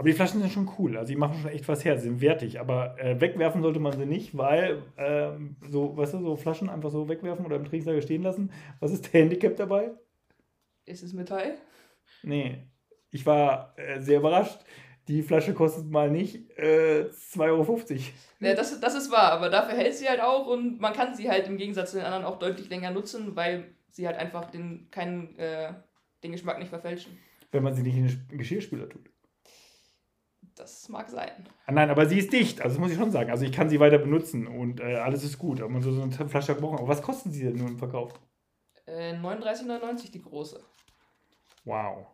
Aber 0.00 0.08
die 0.08 0.14
Flaschen 0.14 0.40
sind 0.40 0.50
schon 0.50 0.70
cool. 0.78 0.96
Also 0.96 1.12
die 1.12 1.18
machen 1.18 1.38
schon 1.42 1.50
echt 1.50 1.68
was 1.68 1.84
her. 1.84 1.98
Sie 1.98 2.08
sind 2.08 2.22
wertig. 2.22 2.58
Aber 2.58 2.98
äh, 2.98 3.20
wegwerfen 3.20 3.60
sollte 3.60 3.80
man 3.80 3.92
sie 3.92 4.06
nicht, 4.06 4.34
weil 4.34 4.82
äh, 4.96 5.32
so, 5.68 5.94
weißt 5.94 6.14
du, 6.14 6.20
so 6.20 6.36
Flaschen 6.36 6.70
einfach 6.70 6.90
so 6.90 7.06
wegwerfen 7.06 7.44
oder 7.44 7.56
im 7.56 7.66
Trinksaal 7.66 8.00
stehen 8.00 8.22
lassen. 8.22 8.50
Was 8.80 8.92
ist 8.92 9.12
der 9.12 9.20
Handicap 9.20 9.56
dabei? 9.56 9.90
Ist 10.86 11.02
es 11.02 11.12
Metall? 11.12 11.58
Nee. 12.22 12.62
Ich 13.10 13.26
war 13.26 13.74
äh, 13.76 14.00
sehr 14.00 14.20
überrascht 14.20 14.64
die 15.10 15.22
Flasche 15.22 15.54
kostet 15.54 15.90
mal 15.90 16.08
nicht 16.08 16.56
äh, 16.56 17.08
2,50 17.10 17.40
Euro. 17.40 17.84
Ja, 18.38 18.54
das, 18.54 18.78
das 18.78 18.94
ist 18.94 19.10
wahr, 19.10 19.32
aber 19.32 19.50
dafür 19.50 19.76
hält 19.76 19.96
sie 19.96 20.08
halt 20.08 20.20
auch 20.20 20.46
und 20.46 20.80
man 20.80 20.92
kann 20.92 21.16
sie 21.16 21.28
halt 21.28 21.48
im 21.48 21.56
Gegensatz 21.56 21.90
zu 21.90 21.96
den 21.96 22.06
anderen 22.06 22.24
auch 22.24 22.38
deutlich 22.38 22.70
länger 22.70 22.92
nutzen, 22.92 23.34
weil 23.34 23.74
sie 23.90 24.06
halt 24.06 24.16
einfach 24.16 24.50
den, 24.52 24.88
keinen, 24.92 25.36
äh, 25.36 25.74
den 26.22 26.30
Geschmack 26.30 26.60
nicht 26.60 26.68
verfälschen. 26.68 27.18
Wenn 27.50 27.64
man 27.64 27.74
sie 27.74 27.82
nicht 27.82 27.96
in 27.96 28.06
den 28.30 28.38
Geschirrspüler 28.38 28.88
tut. 28.88 29.10
Das 30.60 30.90
mag 30.90 31.08
sein. 31.08 31.30
Ah, 31.64 31.72
nein, 31.72 31.88
aber 31.88 32.04
sie 32.04 32.18
ist 32.18 32.34
dicht, 32.34 32.60
also 32.60 32.74
das 32.74 32.80
muss 32.80 32.92
ich 32.92 32.98
schon 32.98 33.10
sagen. 33.10 33.30
Also 33.30 33.46
ich 33.46 33.52
kann 33.52 33.70
sie 33.70 33.80
weiter 33.80 33.96
benutzen 33.96 34.46
und 34.46 34.80
äh, 34.80 34.96
alles 34.96 35.24
ist 35.24 35.38
gut. 35.38 35.60
Aber 35.62 35.70
man 35.70 35.80
so, 35.80 35.90
so 35.90 36.02
eine 36.02 36.12
Flasche 36.12 36.54
gebrochen. 36.54 36.80
Aber 36.80 36.88
was 36.88 37.00
kosten 37.00 37.30
sie 37.30 37.44
denn 37.44 37.56
nun 37.56 37.68
im 37.68 37.78
Verkauf? 37.78 38.12
Äh, 38.84 39.14
39,99 39.14 40.12
die 40.12 40.20
große. 40.20 40.62
Wow. 41.64 42.08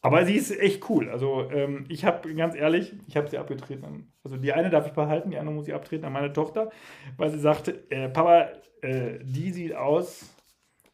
Aber 0.00 0.24
sie 0.26 0.34
ist 0.34 0.50
echt 0.50 0.90
cool. 0.90 1.08
Also 1.08 1.48
ähm, 1.52 1.86
ich 1.88 2.04
habe, 2.04 2.34
ganz 2.34 2.56
ehrlich, 2.56 2.94
ich 3.06 3.16
habe 3.16 3.28
sie 3.28 3.38
abgetreten. 3.38 4.12
Also 4.24 4.36
die 4.36 4.52
eine 4.52 4.70
darf 4.70 4.88
ich 4.88 4.92
behalten, 4.92 5.30
die 5.30 5.38
andere 5.38 5.54
muss 5.54 5.68
ich 5.68 5.74
abtreten 5.74 6.04
an 6.04 6.12
meine 6.12 6.32
Tochter, 6.32 6.70
weil 7.16 7.30
sie 7.30 7.38
sagte, 7.38 7.88
äh, 7.92 8.08
Papa, 8.08 8.48
äh, 8.82 9.20
die 9.22 9.52
sieht 9.52 9.74
aus, 9.76 10.34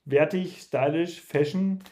wertig, 0.04 0.60
stylisch, 0.60 1.22
fashion, 1.22 1.82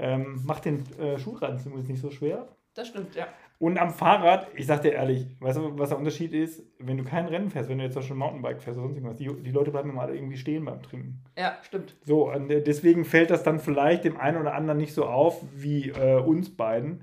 ähm, 0.00 0.42
macht 0.44 0.64
den 0.64 0.84
äh, 0.98 1.20
Schuhranzen 1.20 1.70
übrigens 1.70 1.88
nicht 1.88 2.00
so 2.00 2.10
schwer. 2.10 2.48
Das 2.74 2.88
stimmt, 2.88 3.14
ja. 3.14 3.28
Und 3.60 3.76
am 3.76 3.90
Fahrrad, 3.90 4.48
ich 4.54 4.66
sag 4.66 4.82
dir 4.82 4.92
ehrlich, 4.92 5.26
weißt 5.40 5.58
du, 5.58 5.76
was 5.78 5.88
der 5.88 5.98
Unterschied 5.98 6.32
ist? 6.32 6.62
Wenn 6.78 6.96
du 6.96 7.02
kein 7.02 7.26
Rennen 7.26 7.50
fährst, 7.50 7.68
wenn 7.68 7.78
du 7.78 7.84
jetzt 7.84 7.94
zum 7.94 8.02
Beispiel 8.02 8.16
Mountainbike 8.16 8.62
fährst 8.62 8.78
oder 8.78 8.86
sonst 8.86 8.96
irgendwas, 8.96 9.16
die, 9.16 9.42
die 9.42 9.50
Leute 9.50 9.72
bleiben 9.72 9.90
immer 9.90 10.02
alle 10.02 10.14
irgendwie 10.14 10.36
stehen 10.36 10.64
beim 10.64 10.80
Trinken. 10.80 11.24
Ja, 11.36 11.58
stimmt. 11.62 11.96
So, 12.04 12.30
und 12.32 12.50
äh, 12.50 12.62
deswegen 12.62 13.04
fällt 13.04 13.30
das 13.30 13.42
dann 13.42 13.58
vielleicht 13.58 14.04
dem 14.04 14.16
einen 14.16 14.40
oder 14.40 14.54
anderen 14.54 14.78
nicht 14.78 14.94
so 14.94 15.06
auf 15.06 15.42
wie 15.56 15.90
äh, 15.90 16.20
uns 16.20 16.56
beiden. 16.56 17.02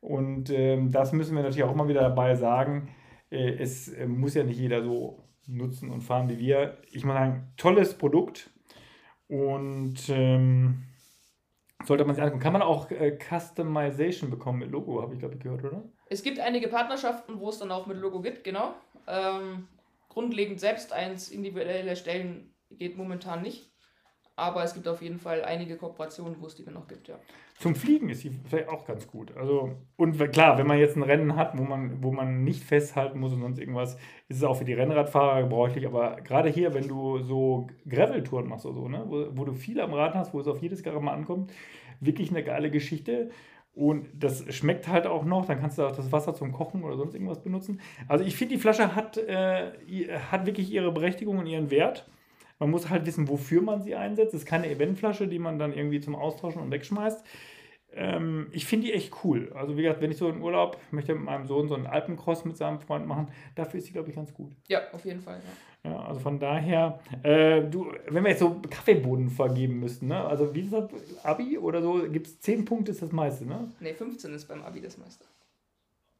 Und 0.00 0.50
ähm, 0.50 0.92
das 0.92 1.12
müssen 1.12 1.34
wir 1.34 1.42
natürlich 1.42 1.64
auch 1.64 1.74
immer 1.74 1.88
wieder 1.88 2.02
dabei 2.02 2.36
sagen. 2.36 2.88
Äh, 3.30 3.54
es 3.54 3.88
äh, 3.88 4.06
muss 4.06 4.34
ja 4.34 4.44
nicht 4.44 4.60
jeder 4.60 4.84
so 4.84 5.24
nutzen 5.48 5.90
und 5.90 6.02
fahren 6.02 6.28
wie 6.28 6.38
wir. 6.38 6.78
Ich 6.92 7.04
muss 7.04 7.14
sagen, 7.14 7.52
tolles 7.56 7.98
Produkt. 7.98 8.50
Und 9.26 10.08
ähm, 10.08 10.84
sollte 11.84 12.04
man 12.04 12.14
sich 12.14 12.22
angucken. 12.22 12.42
Kann 12.42 12.52
man 12.52 12.62
auch 12.62 12.90
äh, 12.92 13.18
Customization 13.18 14.30
bekommen 14.30 14.60
mit 14.60 14.70
Logo, 14.70 15.02
habe 15.02 15.14
ich 15.14 15.18
glaube 15.18 15.34
ich 15.34 15.40
gehört, 15.40 15.64
oder? 15.64 15.82
Es 16.08 16.22
gibt 16.22 16.38
einige 16.38 16.68
Partnerschaften, 16.68 17.40
wo 17.40 17.48
es 17.48 17.58
dann 17.58 17.72
auch 17.72 17.86
mit 17.86 17.98
Logo 17.98 18.20
gibt, 18.20 18.44
genau. 18.44 18.74
Ähm, 19.06 19.68
grundlegend 20.08 20.60
selbst 20.60 20.92
eins 20.92 21.30
individuell 21.30 21.86
erstellen 21.88 22.54
geht 22.70 22.96
momentan 22.96 23.42
nicht. 23.42 23.70
Aber 24.38 24.62
es 24.62 24.74
gibt 24.74 24.86
auf 24.86 25.00
jeden 25.00 25.18
Fall 25.18 25.42
einige 25.44 25.78
Kooperationen, 25.78 26.36
wo 26.40 26.46
es 26.46 26.54
die 26.54 26.62
dann 26.62 26.74
noch 26.74 26.86
gibt, 26.86 27.08
ja. 27.08 27.18
Zum 27.58 27.74
Fliegen 27.74 28.10
ist 28.10 28.22
die 28.22 28.30
vielleicht 28.46 28.68
auch 28.68 28.84
ganz 28.84 29.06
gut. 29.06 29.34
Also, 29.34 29.72
und 29.96 30.18
klar, 30.30 30.58
wenn 30.58 30.66
man 30.66 30.78
jetzt 30.78 30.94
ein 30.94 31.02
Rennen 31.02 31.36
hat, 31.36 31.56
wo 31.56 31.62
man, 31.62 32.02
wo 32.02 32.12
man 32.12 32.44
nicht 32.44 32.62
festhalten 32.62 33.18
muss 33.18 33.32
und 33.32 33.40
sonst 33.40 33.58
irgendwas, 33.58 33.94
ist 34.28 34.36
es 34.36 34.44
auch 34.44 34.58
für 34.58 34.66
die 34.66 34.74
Rennradfahrer 34.74 35.42
gebräuchlich. 35.44 35.86
Aber 35.86 36.16
gerade 36.16 36.50
hier, 36.50 36.74
wenn 36.74 36.86
du 36.86 37.20
so 37.20 37.68
Gravel-Touren 37.88 38.46
machst 38.46 38.66
oder 38.66 38.74
so, 38.74 38.88
ne, 38.88 39.04
wo, 39.06 39.28
wo 39.32 39.46
du 39.46 39.54
viel 39.54 39.80
am 39.80 39.94
Rad 39.94 40.14
hast, 40.14 40.34
wo 40.34 40.40
es 40.40 40.46
auf 40.46 40.60
jedes 40.60 40.82
Garten 40.82 41.02
mal 41.02 41.14
ankommt, 41.14 41.50
wirklich 42.00 42.28
eine 42.28 42.44
geile 42.44 42.70
Geschichte. 42.70 43.30
Und 43.76 44.08
das 44.18 44.42
schmeckt 44.54 44.88
halt 44.88 45.06
auch 45.06 45.26
noch. 45.26 45.44
Dann 45.44 45.60
kannst 45.60 45.76
du 45.76 45.86
auch 45.86 45.94
das 45.94 46.10
Wasser 46.10 46.34
zum 46.34 46.50
Kochen 46.50 46.82
oder 46.82 46.96
sonst 46.96 47.14
irgendwas 47.14 47.42
benutzen. 47.42 47.78
Also 48.08 48.24
ich 48.24 48.34
finde, 48.34 48.54
die 48.54 48.60
Flasche 48.60 48.96
hat, 48.96 49.18
äh, 49.18 49.70
hat 50.30 50.46
wirklich 50.46 50.72
ihre 50.72 50.90
Berechtigung 50.90 51.38
und 51.38 51.46
ihren 51.46 51.70
Wert. 51.70 52.08
Man 52.58 52.70
muss 52.70 52.88
halt 52.88 53.04
wissen, 53.04 53.28
wofür 53.28 53.60
man 53.60 53.82
sie 53.82 53.94
einsetzt. 53.94 54.32
Es 54.32 54.40
ist 54.40 54.46
keine 54.46 54.70
Eventflasche, 54.70 55.28
die 55.28 55.38
man 55.38 55.58
dann 55.58 55.74
irgendwie 55.74 56.00
zum 56.00 56.14
Austauschen 56.14 56.62
und 56.62 56.70
wegschmeißt. 56.70 57.22
Ähm, 57.96 58.48
ich 58.52 58.66
finde 58.66 58.86
die 58.86 58.92
echt 58.92 59.12
cool. 59.24 59.50
Also 59.54 59.76
wie 59.76 59.82
gesagt, 59.82 60.02
wenn 60.02 60.10
ich 60.10 60.18
so 60.18 60.28
in 60.28 60.42
Urlaub 60.42 60.78
möchte 60.90 61.14
mit 61.14 61.24
meinem 61.24 61.46
Sohn 61.46 61.66
so 61.66 61.74
einen 61.74 61.86
Alpencross 61.86 62.44
mit 62.44 62.56
seinem 62.56 62.78
Freund 62.78 63.06
machen, 63.06 63.28
dafür 63.54 63.78
ist 63.78 63.86
sie, 63.86 63.92
glaube 63.92 64.10
ich, 64.10 64.14
ganz 64.14 64.34
gut. 64.34 64.52
Ja, 64.68 64.82
auf 64.92 65.04
jeden 65.06 65.20
Fall. 65.20 65.40
Ja, 65.82 65.90
ja 65.90 66.00
also 66.04 66.20
von 66.20 66.38
daher, 66.38 67.00
äh, 67.22 67.62
du, 67.62 67.90
wenn 68.08 68.22
wir 68.22 68.30
jetzt 68.30 68.40
so 68.40 68.60
Kaffeeboden 68.68 69.30
vergeben 69.30 69.80
müssten, 69.80 70.08
ne? 70.08 70.22
also 70.24 70.54
wie 70.54 70.60
ist 70.60 70.74
das, 70.74 70.90
Abi 71.22 71.56
oder 71.56 71.80
so, 71.80 72.06
gibt 72.10 72.26
es 72.26 72.38
10 72.40 72.66
Punkte, 72.66 72.92
ist 72.92 73.00
das 73.00 73.12
meiste, 73.12 73.46
ne? 73.46 73.72
Ne, 73.80 73.94
15 73.94 74.34
ist 74.34 74.46
beim 74.46 74.62
Abi 74.62 74.82
das 74.82 74.98
meiste. 74.98 75.24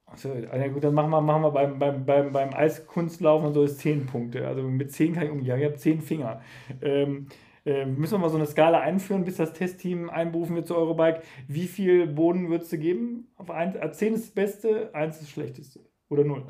Achso, 0.07 0.33
ja 0.33 0.69
gut, 0.69 0.85
dann 0.85 0.95
machen 0.95 1.11
wir, 1.11 1.21
machen 1.21 1.43
wir 1.43 1.51
beim, 1.51 1.79
beim, 1.79 2.07
beim, 2.07 2.33
beim 2.33 2.55
Eiskunstlaufen 2.55 3.49
und 3.49 3.55
so 3.55 3.65
ist 3.65 3.81
10 3.81 4.07
Punkte. 4.07 4.47
Also 4.47 4.63
mit 4.63 4.93
10 4.93 5.15
kann 5.15 5.25
ich 5.25 5.31
umgehen. 5.31 5.47
Ja, 5.47 5.57
ich 5.57 5.65
habe 5.65 5.75
10 5.75 6.01
Finger. 6.01 6.41
Ähm, 6.81 7.27
äh, 7.67 7.85
müssen 7.85 8.15
wir 8.15 8.19
mal 8.19 8.31
so 8.31 8.37
eine 8.37 8.47
Skala 8.47 8.81
einführen, 8.81 9.25
bis 9.25 9.37
das 9.37 9.53
Testteam 9.53 10.09
einberufen 10.09 10.55
wird 10.55 10.69
zu 10.69 10.77
Eurobike. 10.77 11.23
Wie 11.49 11.67
viel 11.67 12.07
Boden 12.07 12.49
würdest 12.49 12.73
du 12.73 12.79
geben? 12.79 13.29
Auf 13.37 13.51
1, 13.51 13.77
10 13.99 14.15
ist 14.15 14.27
das 14.27 14.31
Beste, 14.31 14.95
1 14.95 15.17
ist 15.17 15.23
das 15.23 15.31
Schlechteste. 15.31 15.81
Oder 16.09 16.25
0? 16.25 16.45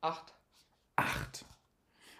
8. 0.00 0.34
8. 0.96 1.44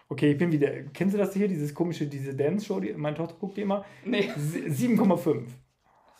Okay, 0.08 0.32
ich 0.32 0.38
bin 0.38 0.52
wieder. 0.52 0.70
Kennst 0.92 1.14
du 1.14 1.18
das 1.18 1.32
hier, 1.32 1.48
dieses 1.48 1.74
komische, 1.74 2.06
diese 2.06 2.34
Dance-Show? 2.34 2.80
Die, 2.80 2.92
meine 2.92 3.16
Tochter 3.16 3.36
guckt 3.38 3.56
die 3.56 3.62
immer? 3.62 3.84
Nee. 4.04 4.28
7,5. 4.30 5.44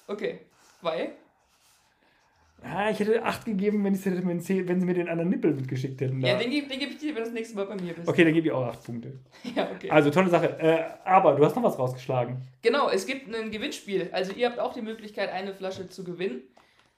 Okay. 0.07 0.41
Weil? 0.81 1.13
Ah, 2.65 2.91
ich 2.91 3.01
hätte 3.01 3.23
8 3.23 3.45
gegeben, 3.45 3.85
wenn, 3.85 3.95
hätte, 3.95 4.27
wenn, 4.27 4.41
sie, 4.41 4.67
wenn 4.69 4.81
sie 4.81 4.87
mir 4.87 4.95
den 4.95 5.09
anderen 5.09 5.31
Nippel 5.31 5.53
mitgeschickt 5.53 6.01
hätten. 6.01 6.21
Ja, 6.21 6.39
den, 6.39 6.51
den 6.51 6.79
gebe 6.79 6.93
ich 6.93 6.99
dir, 6.99 7.09
wenn 7.09 7.23
du 7.23 7.29
das 7.29 7.33
nächste 7.33 7.57
Mal 7.57 7.67
bei 7.67 7.75
mir 7.75 7.93
bist. 7.95 8.09
Okay, 8.09 8.25
dann 8.25 8.33
gebe 8.33 8.47
ich 8.47 8.53
auch 8.53 8.67
8 8.67 8.85
Punkte. 8.85 9.19
ja, 9.55 9.69
okay. 9.75 9.91
Also 9.91 10.11
tolle 10.11 10.29
Sache. 10.29 10.59
Äh, 10.59 10.85
aber 11.05 11.35
du 11.35 11.45
hast 11.45 11.57
noch 11.57 11.63
was 11.63 11.79
rausgeschlagen. 11.79 12.43
Genau, 12.63 12.89
es 12.89 13.07
gibt 13.07 13.35
ein 13.35 13.51
Gewinnspiel. 13.51 14.11
Also 14.13 14.33
ihr 14.33 14.49
habt 14.49 14.59
auch 14.59 14.73
die 14.73 14.83
Möglichkeit, 14.83 15.31
eine 15.31 15.55
Flasche 15.55 15.89
zu 15.89 16.05
gewinnen. 16.05 16.43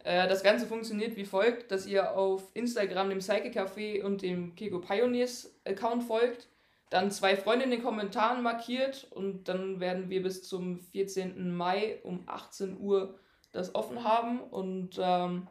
Äh, 0.04 0.28
das 0.28 0.42
Ganze 0.42 0.66
funktioniert 0.66 1.16
wie 1.16 1.24
folgt, 1.24 1.72
dass 1.72 1.86
ihr 1.86 2.16
auf 2.16 2.42
Instagram 2.54 3.08
dem 3.08 3.18
Psyche 3.18 3.50
Café 3.50 4.02
und 4.02 4.22
dem 4.22 4.54
Kego 4.54 4.78
Pioneers 4.78 5.58
Account 5.64 6.04
folgt, 6.04 6.48
dann 6.90 7.10
zwei 7.10 7.36
Freunde 7.36 7.64
in 7.64 7.70
den 7.70 7.82
Kommentaren 7.82 8.42
markiert 8.42 9.08
und 9.10 9.48
dann 9.48 9.80
werden 9.80 10.10
wir 10.10 10.22
bis 10.22 10.46
zum 10.46 10.78
14. 10.78 11.52
Mai 11.52 11.98
um 12.04 12.22
18 12.26 12.78
Uhr 12.78 13.18
das 13.50 13.74
offen 13.74 14.04
haben 14.04 14.40
und 14.40 15.00
ähm, 15.02 15.46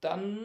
dann, 0.00 0.38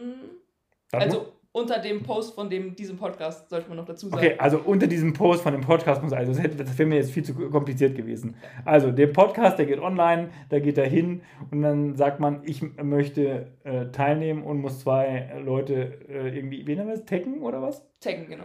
Dann 0.91 1.01
also 1.01 1.33
unter 1.55 1.79
dem 1.79 2.03
Post 2.03 2.35
von 2.35 2.49
dem, 2.49 2.75
diesem 2.75 2.97
Podcast, 2.97 3.49
sollte 3.49 3.69
man 3.69 3.77
noch 3.77 3.85
dazu 3.85 4.09
sagen. 4.09 4.21
Okay, 4.21 4.35
also 4.37 4.59
unter 4.59 4.87
diesem 4.87 5.13
Post 5.13 5.41
von 5.41 5.53
dem 5.53 5.61
Podcast 5.61 6.03
muss 6.03 6.11
also, 6.11 6.33
das, 6.33 6.43
hätte, 6.43 6.57
das 6.57 6.77
wäre 6.77 6.89
mir 6.89 6.97
jetzt 6.97 7.11
viel 7.11 7.23
zu 7.23 7.33
kompliziert 7.33 7.95
gewesen. 7.95 8.35
Also 8.65 8.91
der 8.91 9.07
Podcast, 9.07 9.57
der 9.57 9.65
geht 9.65 9.79
online, 9.79 10.31
da 10.49 10.59
geht 10.59 10.77
er 10.77 10.85
hin 10.85 11.21
und 11.51 11.61
dann 11.61 11.95
sagt 11.95 12.19
man, 12.19 12.41
ich 12.43 12.61
möchte 12.61 13.53
äh, 13.63 13.85
teilnehmen 13.91 14.43
und 14.43 14.59
muss 14.59 14.81
zwei 14.81 15.31
Leute 15.41 15.97
äh, 16.09 16.35
irgendwie, 16.35 16.67
wie 16.67 16.75
nennen 16.75 16.89
wir 16.89 16.97
das, 16.97 17.05
taggen 17.05 17.41
oder 17.41 17.61
was? 17.61 17.87
Taggen, 18.01 18.27
genau. 18.27 18.43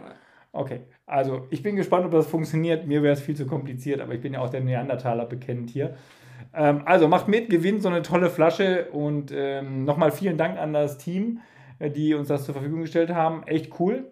Okay, 0.53 0.81
also 1.05 1.47
ich 1.49 1.63
bin 1.63 1.75
gespannt, 1.75 2.05
ob 2.05 2.11
das 2.11 2.27
funktioniert. 2.27 2.87
Mir 2.87 3.03
wäre 3.03 3.13
es 3.13 3.21
viel 3.21 3.35
zu 3.35 3.45
kompliziert, 3.45 3.99
aber 3.99 4.13
ich 4.13 4.21
bin 4.21 4.33
ja 4.33 4.39
auch 4.39 4.49
der 4.49 4.61
Neandertaler 4.61 5.25
bekennt 5.25 5.69
hier. 5.69 5.97
Ähm, 6.53 6.81
also 6.85 7.07
macht 7.07 7.27
mit, 7.27 7.49
gewinnt 7.49 7.81
so 7.81 7.89
eine 7.89 8.01
tolle 8.01 8.29
Flasche 8.29 8.89
und 8.91 9.31
ähm, 9.33 9.85
nochmal 9.85 10.11
vielen 10.11 10.37
Dank 10.37 10.57
an 10.57 10.73
das 10.73 10.97
Team, 10.97 11.39
äh, 11.79 11.89
die 11.89 12.13
uns 12.13 12.27
das 12.27 12.45
zur 12.45 12.53
Verfügung 12.53 12.81
gestellt 12.81 13.11
haben. 13.11 13.43
Echt 13.43 13.79
cool. 13.79 14.11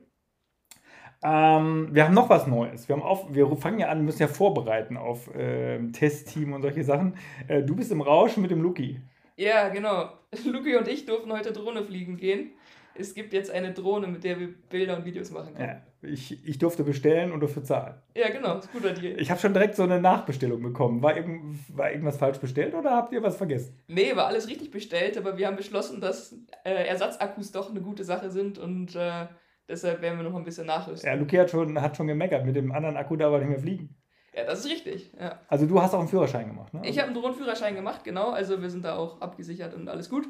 Ähm, 1.22 1.90
wir 1.92 2.06
haben 2.06 2.14
noch 2.14 2.30
was 2.30 2.48
Neues. 2.48 2.88
Wir, 2.88 2.96
haben 2.96 3.04
auf, 3.04 3.34
wir 3.34 3.54
fangen 3.58 3.80
ja 3.80 3.90
an, 3.90 4.06
müssen 4.06 4.22
ja 4.22 4.28
vorbereiten 4.28 4.96
auf 4.96 5.30
ähm, 5.36 5.92
Testteam 5.92 6.54
und 6.54 6.62
solche 6.62 6.84
Sachen. 6.84 7.16
Äh, 7.48 7.64
du 7.64 7.76
bist 7.76 7.92
im 7.92 8.02
Rausch 8.02 8.38
mit 8.38 8.52
dem 8.52 8.62
Luki. 8.62 9.02
Ja, 9.36 9.68
genau. 9.70 10.10
Luki 10.46 10.78
und 10.78 10.88
ich 10.88 11.06
durften 11.06 11.32
heute 11.34 11.52
Drohne 11.52 11.84
fliegen 11.84 12.16
gehen. 12.16 12.52
Es 12.96 13.14
gibt 13.14 13.34
jetzt 13.34 13.52
eine 13.52 13.74
Drohne, 13.74 14.08
mit 14.08 14.24
der 14.24 14.40
wir 14.40 14.54
Bilder 14.70 14.98
und 14.98 15.06
Videos 15.06 15.32
machen 15.32 15.54
können. 15.56 15.82
Ja, 16.02 16.10
ich, 16.10 16.46
ich 16.46 16.58
durfte 16.58 16.84
bestellen 16.84 17.32
und 17.32 17.40
durfte 17.40 17.64
zahlen. 17.64 17.96
Ja, 18.16 18.30
genau, 18.30 18.58
ist 18.58 18.72
guter 18.72 18.94
Deal. 18.94 19.20
Ich 19.20 19.32
habe 19.32 19.40
schon 19.40 19.54
direkt 19.54 19.76
so 19.76 19.84
eine 19.84 20.02
Nachbestellung 20.02 20.62
bekommen. 20.62 21.02
War, 21.02 21.16
irgend, 21.16 21.58
war 21.78 21.92
irgendwas 21.92 22.18
falsch 22.18 22.40
bestellt 22.40 22.74
oder 22.74 22.92
habt 22.92 23.14
ihr 23.14 23.24
was 23.24 23.38
vergessen? 23.38 23.78
Nee, 23.88 24.16
war 24.16 24.28
alles 24.28 24.48
richtig 24.48 24.72
bestellt, 24.72 25.18
aber 25.18 25.38
wir 25.38 25.48
haben 25.48 25.56
beschlossen, 25.56 26.02
dass 26.02 26.36
äh, 26.64 26.88
Ersatzakkus 26.88 27.52
doch 27.52 27.70
eine 27.70 27.82
gute 27.82 28.04
Sache 28.04 28.30
sind 28.30 28.58
und 28.58 28.96
äh, 28.96 29.28
deshalb 29.68 30.02
werden 30.02 30.20
wir 30.20 30.30
noch 30.30 30.36
ein 30.36 30.44
bisschen 30.44 30.68
nachrüsten. 30.68 31.10
Ja, 31.10 31.16
Luki 31.16 31.38
hat 31.38 31.50
schon, 31.50 31.82
hat 31.82 31.96
schon 31.96 32.08
gemeckert, 32.08 32.46
mit 32.46 32.56
dem 32.56 32.72
anderen 32.72 32.98
Akku 32.98 33.16
darf 33.16 33.32
er 33.34 33.40
nicht 33.40 33.50
mehr 33.50 33.60
fliegen. 33.60 33.96
Ja, 34.36 34.46
das 34.46 34.60
ist 34.60 34.72
richtig. 34.72 35.12
Ja. 35.20 35.40
Also 35.48 35.66
du 35.66 35.82
hast 35.82 35.94
auch 35.94 36.00
einen 36.00 36.08
Führerschein 36.08 36.48
gemacht, 36.48 36.74
ne? 36.74 36.82
Ich 36.86 36.98
habe 37.00 37.08
einen 37.08 37.20
Drohnenführerschein 37.20 37.76
gemacht, 37.76 38.04
genau. 38.04 38.30
Also 38.30 38.62
wir 38.62 38.70
sind 38.70 38.86
da 38.86 38.96
auch 38.96 39.22
abgesichert 39.22 39.74
und 39.74 39.90
alles 39.90 40.10
gut. 40.10 40.28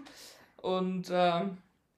Und 0.62 1.10
äh, 1.10 1.41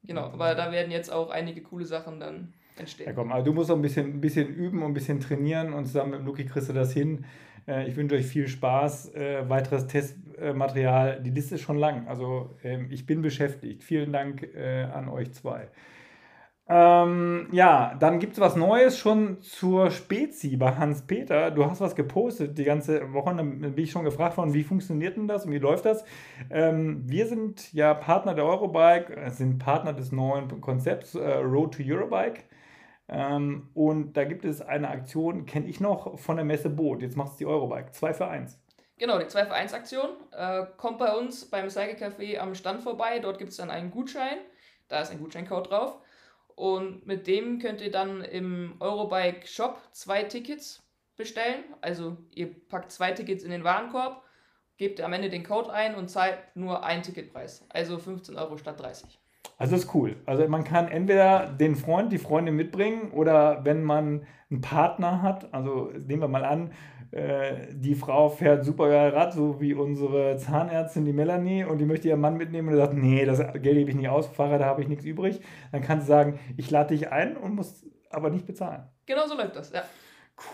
genau, 0.04 0.26
aber 0.26 0.56
da 0.56 0.72
werden 0.72 0.92
jetzt 0.92 1.12
auch 1.12 1.30
einige 1.30 1.62
coole 1.62 1.86
Sachen 1.86 2.20
dann 2.20 2.54
entstehen. 2.78 3.08
Ja, 3.08 3.14
komm, 3.14 3.32
also 3.32 3.46
du 3.46 3.54
musst 3.54 3.72
auch 3.72 3.76
ein 3.76 3.82
bisschen, 3.82 4.08
ein 4.08 4.22
bisschen 4.22 4.48
üben 4.48 4.82
und 4.84 4.92
ein 4.92 4.94
bisschen 4.94 5.20
trainieren 5.20 5.74
und 5.74 5.86
zusammen 5.86 6.12
mit 6.12 6.26
Luki 6.26 6.46
kriegst 6.46 6.70
du 6.70 6.74
das 6.74 6.94
hin. 6.94 7.26
Äh, 7.68 7.88
ich 7.88 7.96
wünsche 7.96 8.16
euch 8.16 8.26
viel 8.26 8.48
Spaß, 8.48 9.14
äh, 9.16 9.50
weiteres 9.50 9.88
Testmaterial. 9.88 11.22
Die 11.22 11.30
Liste 11.30 11.56
ist 11.56 11.62
schon 11.62 11.78
lang, 11.78 12.08
also 12.08 12.56
ähm, 12.64 12.88
ich 12.90 13.06
bin 13.06 13.22
beschäftigt. 13.22 13.84
Vielen 13.84 14.12
Dank 14.12 14.44
äh, 14.56 14.84
an 14.84 15.10
euch 15.10 15.32
zwei. 15.34 15.68
Ähm, 16.74 17.50
ja, 17.52 17.98
dann 18.00 18.20
gibt 18.20 18.34
es 18.34 18.40
was 18.40 18.56
Neues 18.56 18.98
schon 18.98 19.42
zur 19.42 19.92
Spezi 19.92 20.56
bei 20.56 20.72
Hans-Peter. 20.72 21.52
Du 21.52 21.66
hast 21.66 21.82
was 21.82 21.98
gepostet 21.98 22.58
die 22.58 22.64
ganze 22.64 23.12
Woche. 23.12 23.36
Dann 23.36 23.60
bin 23.60 23.84
ich 23.84 23.92
schon 23.92 24.06
gefragt 24.06 24.38
worden, 24.38 24.54
wie 24.54 24.64
funktioniert 24.64 25.18
denn 25.18 25.28
das 25.28 25.46
und 25.46 25.52
wie 25.52 25.58
läuft 25.58 25.84
das? 25.84 26.06
Ähm, 26.50 27.04
wir 27.06 27.28
sind 27.28 27.74
ja 27.74 27.94
Partner 27.94 28.36
der 28.36 28.46
Eurobike, 28.46 29.32
sind 29.32 29.60
Partner 29.60 29.92
des 29.92 30.14
neuen 30.14 30.62
Konzepts 30.62 31.14
äh, 31.14 31.40
Road 31.40 31.74
to 31.76 31.84
Eurobike. 31.86 32.44
Ähm, 33.10 33.70
und 33.74 34.16
da 34.16 34.24
gibt 34.24 34.46
es 34.46 34.62
eine 34.62 34.88
Aktion, 34.88 35.46
kenne 35.46 35.68
ich 35.68 35.82
noch, 35.82 36.18
von 36.18 36.38
der 36.38 36.46
Messe 36.46 36.70
Boot. 36.70 37.02
Jetzt 37.02 37.18
macht 37.18 37.32
es 37.32 37.38
die 37.38 37.46
Eurobike. 37.46 37.92
2 37.92 38.14
für 38.14 38.28
1. 38.30 38.58
Genau, 38.98 39.20
die 39.20 39.28
2 39.28 39.48
für 39.48 39.54
1 39.54 39.74
Aktion. 39.74 40.12
Äh, 40.32 40.68
kommt 40.78 41.00
bei 41.00 41.14
uns 41.14 41.50
beim 41.50 41.70
Cycle 41.70 41.98
Café 41.98 42.38
am 42.38 42.56
Stand 42.56 42.82
vorbei. 42.82 43.20
Dort 43.20 43.40
gibt 43.40 43.52
es 43.52 43.58
dann 43.58 43.70
einen 43.70 43.92
Gutschein. 43.92 44.38
Da 44.88 45.02
ist 45.02 45.12
ein 45.12 45.20
Gutscheincode 45.20 45.70
drauf. 45.70 45.98
Und 46.62 47.08
mit 47.08 47.26
dem 47.26 47.58
könnt 47.58 47.82
ihr 47.82 47.90
dann 47.90 48.22
im 48.22 48.76
Eurobike 48.80 49.48
Shop 49.48 49.82
zwei 49.94 50.22
Tickets 50.22 50.80
bestellen. 51.18 51.64
Also 51.82 52.18
ihr 52.36 52.54
packt 52.70 52.92
zwei 52.92 53.14
Tickets 53.14 53.44
in 53.44 53.50
den 53.50 53.64
Warenkorb, 53.64 54.22
gebt 54.78 55.02
am 55.02 55.12
Ende 55.12 55.32
den 55.32 55.44
Code 55.44 55.74
ein 55.74 55.96
und 55.96 56.12
zahlt 56.12 56.38
nur 56.54 56.84
einen 56.84 57.02
Ticketpreis. 57.02 57.66
Also 57.70 57.98
15 57.98 58.38
Euro 58.38 58.58
statt 58.58 58.80
30. 58.80 59.20
Also 59.58 59.76
ist 59.76 59.96
cool. 59.96 60.18
Also 60.28 60.48
man 60.48 60.64
kann 60.64 60.88
entweder 60.88 61.48
den 61.48 61.76
Freund, 61.76 62.12
die 62.12 62.20
Freundin 62.20 62.56
mitbringen 62.56 63.10
oder 63.10 63.66
wenn 63.66 63.84
man 63.84 64.28
einen 64.52 64.62
Partner 64.62 65.24
hat, 65.24 65.52
also 65.56 65.86
nehmen 65.86 66.22
wir 66.22 66.28
mal 66.28 66.46
an, 66.46 66.74
äh, 67.12 67.68
die 67.74 67.96
Frau 67.96 68.30
fährt 68.30 68.64
super 68.64 68.90
geil 68.90 69.10
Rad, 69.10 69.34
so 69.34 69.60
wie 69.60 69.74
unsere 69.74 70.38
Zahnärztin, 70.38 71.06
die 71.06 71.14
Melanie, 71.14 71.66
und 71.66 71.78
die 71.78 71.86
möchte 71.86 72.08
ihren 72.08 72.22
Mann 72.22 72.38
mitnehmen 72.38 72.70
und 72.70 72.78
sagt, 72.78 72.94
nee, 72.94 73.26
das 73.26 73.40
Geld 73.40 73.64
gebe 73.64 73.90
ich 73.90 73.96
nicht 73.96 74.10
aus, 74.10 74.28
Fahrrad, 74.28 74.62
da 74.62 74.66
habe 74.66 74.82
ich 74.82 74.88
nichts 74.88 75.04
übrig. 75.04 75.42
Dann 75.72 75.82
kann 75.82 76.00
sie 76.00 76.08
sagen, 76.08 76.40
ich 76.58 76.72
lade 76.72 76.96
dich 76.96 77.12
ein 77.12 77.36
und 77.36 77.56
muss 77.56 77.86
aber 78.10 78.30
nicht 78.30 78.46
bezahlen. 78.46 78.84
Genau 79.06 79.28
so 79.28 79.36
läuft 79.36 79.56
das, 79.56 79.72
ja. 79.72 79.84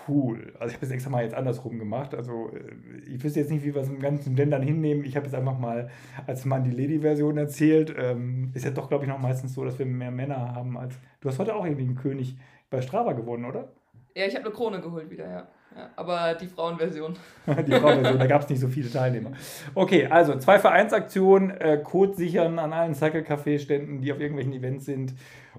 Cool. 0.08 0.54
Also 0.60 0.70
ich 0.70 0.76
habe 0.76 0.86
es 0.86 0.92
extra 0.92 1.10
mal 1.10 1.24
jetzt 1.24 1.36
andersrum 1.36 1.80
gemacht. 1.80 2.14
Also 2.14 2.52
äh, 2.52 3.00
ich 3.08 3.24
wüsste 3.24 3.40
jetzt 3.40 3.52
nicht, 3.52 3.64
wie 3.64 3.74
wir 3.74 3.82
es 3.82 3.90
im 3.90 4.00
ganzen 4.00 4.36
Ländern 4.36 4.62
hinnehmen. 4.62 5.06
Ich 5.06 5.16
habe 5.16 5.28
es 5.28 5.34
einfach 5.34 5.58
mal 5.58 5.90
als 6.26 6.44
Mann 6.46 6.64
die 6.64 6.72
Lady-Version 6.72 7.38
erzählt. 7.38 7.94
Ähm, 7.98 8.52
ist 8.54 8.66
ja 8.66 8.72
doch, 8.72 8.90
glaube 8.90 9.06
ich, 9.06 9.10
noch 9.10 9.20
meistens 9.20 9.54
so, 9.54 9.64
dass 9.64 9.80
wir 9.80 9.86
mehr 9.86 10.12
Männer 10.12 10.56
haben 10.56 10.78
als. 10.78 10.96
Du 11.22 11.30
hast 11.30 11.40
heute 11.40 11.56
auch 11.56 11.64
irgendwie 11.64 11.86
einen 11.86 11.96
König 11.96 12.36
bei 12.70 12.82
Strava 12.82 13.14
gewonnen, 13.14 13.46
oder? 13.46 13.72
Ja, 14.16 14.26
ich 14.26 14.36
habe 14.36 14.46
eine 14.46 14.54
Krone 14.54 14.82
geholt 14.82 15.10
wieder, 15.10 15.30
ja. 15.30 15.48
Ja, 15.76 15.90
aber 15.96 16.36
die 16.36 16.48
Frauenversion. 16.48 17.16
die 17.48 17.72
Frauenversion, 17.72 18.20
da 18.20 18.28
gab 18.28 18.42
es 18.42 18.50
nicht 18.50 18.60
so 18.60 18.68
viele 18.68 18.90
Teilnehmer. 18.90 19.32
Okay, 19.76 20.08
also 20.08 20.38
zwei 20.38 20.60
Vereinsaktionen, 20.60 21.52
äh, 21.52 21.78
Code 21.84 22.16
sichern 22.16 22.60
an 22.60 22.74
allen 22.74 22.96
Cycle 22.96 23.22
Café 23.22 23.60
Ständen, 23.60 24.02
die 24.02 24.12
auf 24.12 24.20
irgendwelchen 24.20 24.54
Events 24.54 24.86
sind 24.86 25.14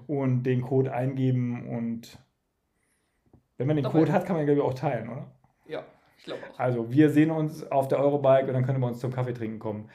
und 0.07 0.43
den 0.43 0.61
Code 0.61 0.91
eingeben 0.91 1.67
und 1.67 2.17
wenn 3.57 3.67
man 3.67 3.75
den 3.75 3.83
Doch, 3.83 3.91
Code 3.91 4.11
hat, 4.11 4.25
kann 4.25 4.35
man 4.35 4.43
ihn 4.43 4.47
glaube 4.47 4.61
ich 4.61 4.65
auch 4.65 4.73
teilen, 4.73 5.09
oder? 5.09 5.27
Ja, 5.67 5.83
ich 6.17 6.23
glaube 6.23 6.41
auch. 6.51 6.59
Also 6.59 6.91
wir 6.91 7.09
sehen 7.09 7.29
uns 7.29 7.69
auf 7.69 7.87
der 7.87 7.99
Eurobike 7.99 8.47
und 8.47 8.53
dann 8.53 8.65
können 8.65 8.79
wir 8.79 8.87
uns 8.87 8.99
zum 8.99 9.11
Kaffee 9.11 9.33
trinken 9.33 9.59
kommen. 9.59 9.89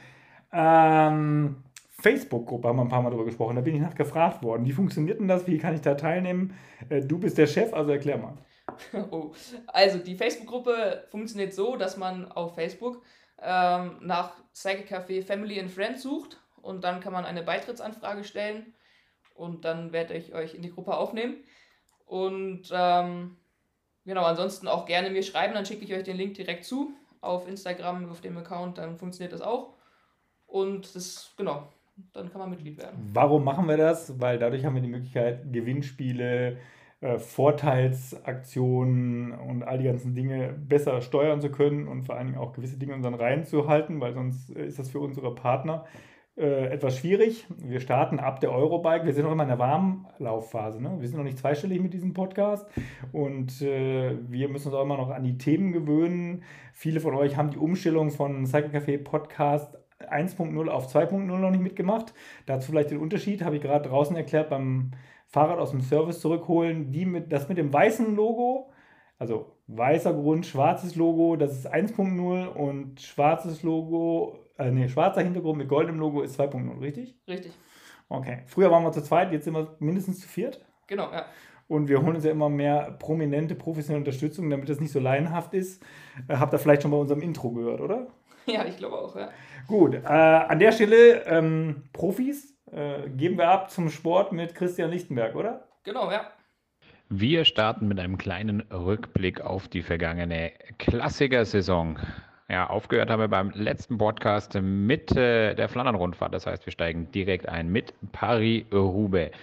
Ähm, 0.53 1.57
Facebook-Gruppe 2.01 2.69
haben 2.69 2.77
wir 2.77 2.83
ein 2.83 2.89
paar 2.89 3.03
Mal 3.03 3.11
drüber 3.11 3.25
gesprochen. 3.25 3.57
Da 3.57 3.63
bin 3.63 3.75
ich 3.75 3.81
nach 3.81 3.95
gefragt 3.95 4.43
worden. 4.43 4.67
Wie 4.67 4.73
funktioniert 4.73 5.19
denn 5.19 5.29
das? 5.29 5.47
Wie 5.47 5.57
kann 5.59 5.75
ich 5.75 5.81
da 5.81 5.95
teilnehmen? 5.95 6.55
Äh, 6.91 7.01
du 7.01 7.19
bist 7.19 7.39
der 7.39 7.47
Chef, 7.47 7.73
also 7.73 7.91
erklär 7.93 8.19
mal. 8.19 8.35
Oh. 9.11 9.33
Also 9.67 9.99
die 9.99 10.17
Facebook-Gruppe 10.17 11.05
funktioniert 11.11 11.55
so, 11.55 11.77
dass 11.77 11.97
man 11.97 12.31
auf 12.33 12.55
Facebook 12.55 13.03
ähm, 13.41 13.99
nach 14.01 14.33
Cycle 14.55 14.87
Café 14.87 15.23
Family 15.23 15.61
and 15.61 15.71
Friends 15.71 16.03
sucht 16.03 16.41
und 16.63 16.85
dann 16.85 17.01
kann 17.01 17.13
man 17.13 17.25
eine 17.25 17.43
Beitrittsanfrage 17.43 18.25
stellen 18.25 18.75
und 19.35 19.65
dann 19.65 19.93
werde 19.93 20.15
ich 20.15 20.35
euch 20.35 20.55
in 20.55 20.63
die 20.63 20.73
Gruppe 20.73 20.97
aufnehmen. 20.97 21.37
Und 22.07 22.71
ähm, 22.73 23.37
genau, 24.05 24.25
ansonsten 24.25 24.69
auch 24.69 24.87
gerne 24.87 25.11
mir 25.11 25.23
schreiben, 25.23 25.55
dann 25.55 25.67
schicke 25.67 25.85
ich 25.85 25.95
euch 25.95 26.05
den 26.05 26.17
Link 26.17 26.35
direkt 26.35 26.65
zu 26.65 26.93
auf 27.21 27.49
Instagram, 27.49 28.11
auf 28.11 28.21
dem 28.21 28.37
Account, 28.37 28.79
dann 28.79 28.97
funktioniert 28.97 29.33
das 29.33 29.41
auch. 29.41 29.75
Und 30.47 30.95
das, 30.95 31.33
genau, 31.37 31.69
dann 32.13 32.31
kann 32.31 32.41
man 32.41 32.51
Mitglied 32.51 32.79
werden. 32.79 33.11
Warum 33.13 33.45
machen 33.45 33.67
wir 33.67 33.77
das? 33.77 34.21
Weil 34.21 34.39
dadurch 34.39 34.65
haben 34.65 34.75
wir 34.75 34.83
die 34.83 34.89
Möglichkeit, 34.89 35.53
Gewinnspiele, 35.53 36.59
äh, 37.01 37.19
Vorteilsaktionen 37.19 39.33
und 39.33 39.63
all 39.63 39.79
die 39.79 39.85
ganzen 39.85 40.15
Dinge 40.15 40.53
besser 40.53 41.01
steuern 41.01 41.41
zu 41.41 41.51
können 41.51 41.89
und 41.89 42.05
vor 42.05 42.17
allen 42.17 42.27
Dingen 42.29 42.39
auch 42.39 42.53
gewisse 42.53 42.79
Dinge 42.79 42.93
in 42.93 42.99
unseren 42.99 43.15
Reihen 43.15 43.45
zu 43.45 43.69
halten, 43.69 44.01
weil 44.01 44.15
sonst 44.15 44.55
äh, 44.57 44.67
ist 44.67 44.79
das 44.79 44.91
für 44.91 45.01
unsere 45.01 45.35
Partner 45.35 45.85
äh, 46.37 46.67
etwas 46.67 46.99
schwierig. 46.99 47.47
Wir 47.59 47.81
starten 47.81 48.19
ab 48.19 48.41
der 48.41 48.51
Eurobike. 48.51 49.07
Wir 49.07 49.13
sind 49.13 49.25
noch 49.25 49.33
immer 49.33 49.45
in 49.45 49.51
der 49.51 49.59
Warmlaufphase. 49.59 50.83
Ne? 50.83 50.97
Wir 50.99 51.09
sind 51.09 51.17
noch 51.17 51.25
nicht 51.25 51.39
zweistellig 51.39 51.81
mit 51.81 51.95
diesem 51.95 52.13
Podcast 52.13 52.67
und 53.13 53.63
äh, 53.63 54.17
wir 54.29 54.49
müssen 54.49 54.69
uns 54.69 54.75
auch 54.75 54.83
immer 54.83 54.97
noch 54.97 55.11
an 55.11 55.23
die 55.23 55.39
Themen 55.39 55.73
gewöhnen. 55.73 56.43
Viele 56.73 57.01
von 57.01 57.15
euch 57.15 57.37
haben 57.37 57.51
die 57.51 57.59
Umstellung 57.59 58.11
von 58.11 58.47
Cycle 58.47 58.71
Café 58.71 58.99
Podcast 58.99 59.79
1.0 60.01 60.69
auf 60.69 60.93
2.0 60.93 61.19
noch 61.19 61.51
nicht 61.51 61.63
mitgemacht. 61.63 62.15
Dazu 62.47 62.73
vielleicht 62.73 62.91
den 62.91 62.99
Unterschied, 62.99 63.43
habe 63.43 63.57
ich 63.57 63.63
gerade 63.63 63.89
draußen 63.89 64.17
erklärt, 64.17 64.51
beim 64.51 64.91
Fahrrad 65.35 65.59
aus 65.59 65.73
dem 65.73 65.81
Service 65.81 66.21
zurückholen. 66.21 66.93
Die 66.93 67.05
mit, 67.05 67.33
das 67.33 67.49
mit 67.49 67.59
dem 67.59 67.73
weißen 67.73 68.15
Logo, 68.15 68.71
also 69.19 69.57
weißer 69.67 70.15
Grund, 70.15 70.47
schwarzes 70.47 70.95
Logo, 70.95 71.35
das 71.35 71.53
ist 71.53 71.73
1.0 71.73 72.47
und 72.47 73.01
schwarzes 73.01 73.65
Logo, 73.65 74.39
äh, 74.59 74.71
nee, 74.71 74.89
schwarzer 74.89 75.23
Hintergrund 75.23 75.59
mit 75.59 75.69
goldenem 75.69 75.99
Logo 75.99 76.23
ist 76.23 76.39
2.0, 76.39 76.81
richtig? 76.81 77.17
Richtig. 77.27 77.53
Okay. 78.09 78.43
Früher 78.47 78.71
waren 78.71 78.85
wir 78.85 78.93
zu 78.93 79.03
zweit, 79.03 79.33
jetzt 79.33 79.45
sind 79.45 79.55
wir 79.55 79.75
mindestens 79.81 80.21
zu 80.21 80.29
viert. 80.29 80.65
Genau, 80.87 81.11
ja. 81.11 81.25
Und 81.67 81.89
wir 81.89 82.01
holen 82.01 82.15
uns 82.15 82.25
ja 82.25 82.31
immer 82.31 82.51
mehr 82.51 82.97
prominente, 83.01 83.57
professionelle 83.57 84.03
Unterstützung, 84.03 84.49
damit 84.51 84.69
das 84.69 84.81
nicht 84.81 84.93
so 84.93 85.01
laienhaft 85.01 85.53
ist. 85.55 85.83
Äh, 86.29 86.37
habt 86.37 86.55
ihr 86.55 86.59
vielleicht 86.59 86.83
schon 86.83 86.93
bei 86.93 86.97
unserem 86.97 87.23
Intro 87.23 87.51
gehört, 87.51 87.81
oder? 87.81 88.07
Ja, 88.47 88.67
ich 88.67 88.77
glaube 88.77 88.99
auch, 88.99 89.17
ja. 89.17 89.31
Gut, 89.67 89.95
äh, 89.95 90.07
an 90.07 90.59
der 90.59 90.71
Stelle 90.71 91.25
ähm, 91.25 91.85
Profis 91.95 92.54
äh, 92.75 93.09
geben 93.09 93.39
wir 93.39 93.49
ab 93.49 93.71
zum 93.71 93.89
Sport 93.89 94.33
mit 94.33 94.55
Christian 94.55 94.91
Lichtenberg, 94.91 95.35
oder? 95.35 95.69
Genau, 95.85 96.11
ja. 96.11 96.31
Wir 97.09 97.45
starten 97.45 97.87
mit 97.87 98.01
einem 98.01 98.19
kleinen 98.19 98.63
Rückblick 98.73 99.41
auf 99.41 99.69
die 99.69 99.83
vergangene 99.83 100.53
Klassiker-Saison. 100.79 101.99
Ja, 102.49 102.69
aufgehört 102.69 103.11
haben 103.11 103.21
wir 103.21 103.29
beim 103.29 103.51
letzten 103.51 103.99
Podcast 103.99 104.55
mit 104.61 105.17
äh, 105.17 105.55
der 105.55 105.69
Flandern-Rundfahrt. 105.69 106.35
Das 106.35 106.47
heißt, 106.47 106.67
wir 106.67 106.73
steigen 106.73 107.11
direkt 107.13 107.49
ein 107.49 107.69
mit 107.69 107.95
Paris-Roubaix. 108.13 109.37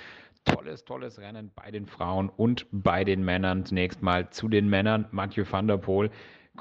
Tolles, 0.43 0.83
tolles 0.83 1.19
Rennen 1.19 1.51
bei 1.55 1.71
den 1.71 1.85
Frauen 1.85 2.29
und 2.29 2.65
bei 2.71 3.03
den 3.03 3.23
Männern. 3.23 3.63
Zunächst 3.65 4.01
mal 4.01 4.29
zu 4.31 4.49
den 4.49 4.69
Männern. 4.69 5.07
Mathieu 5.11 5.45
van 5.49 5.67
der 5.67 5.77
Poel 5.77 6.09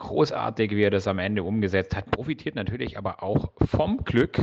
großartig, 0.01 0.73
wie 0.73 0.83
er 0.83 0.91
das 0.91 1.07
am 1.07 1.19
Ende 1.19 1.45
umgesetzt 1.45 1.95
hat. 1.97 2.11
Profitiert 2.11 2.57
natürlich 2.57 2.99
aber 2.99 3.23
auch 3.23 3.53
vom 3.71 4.05
Glück 4.05 4.41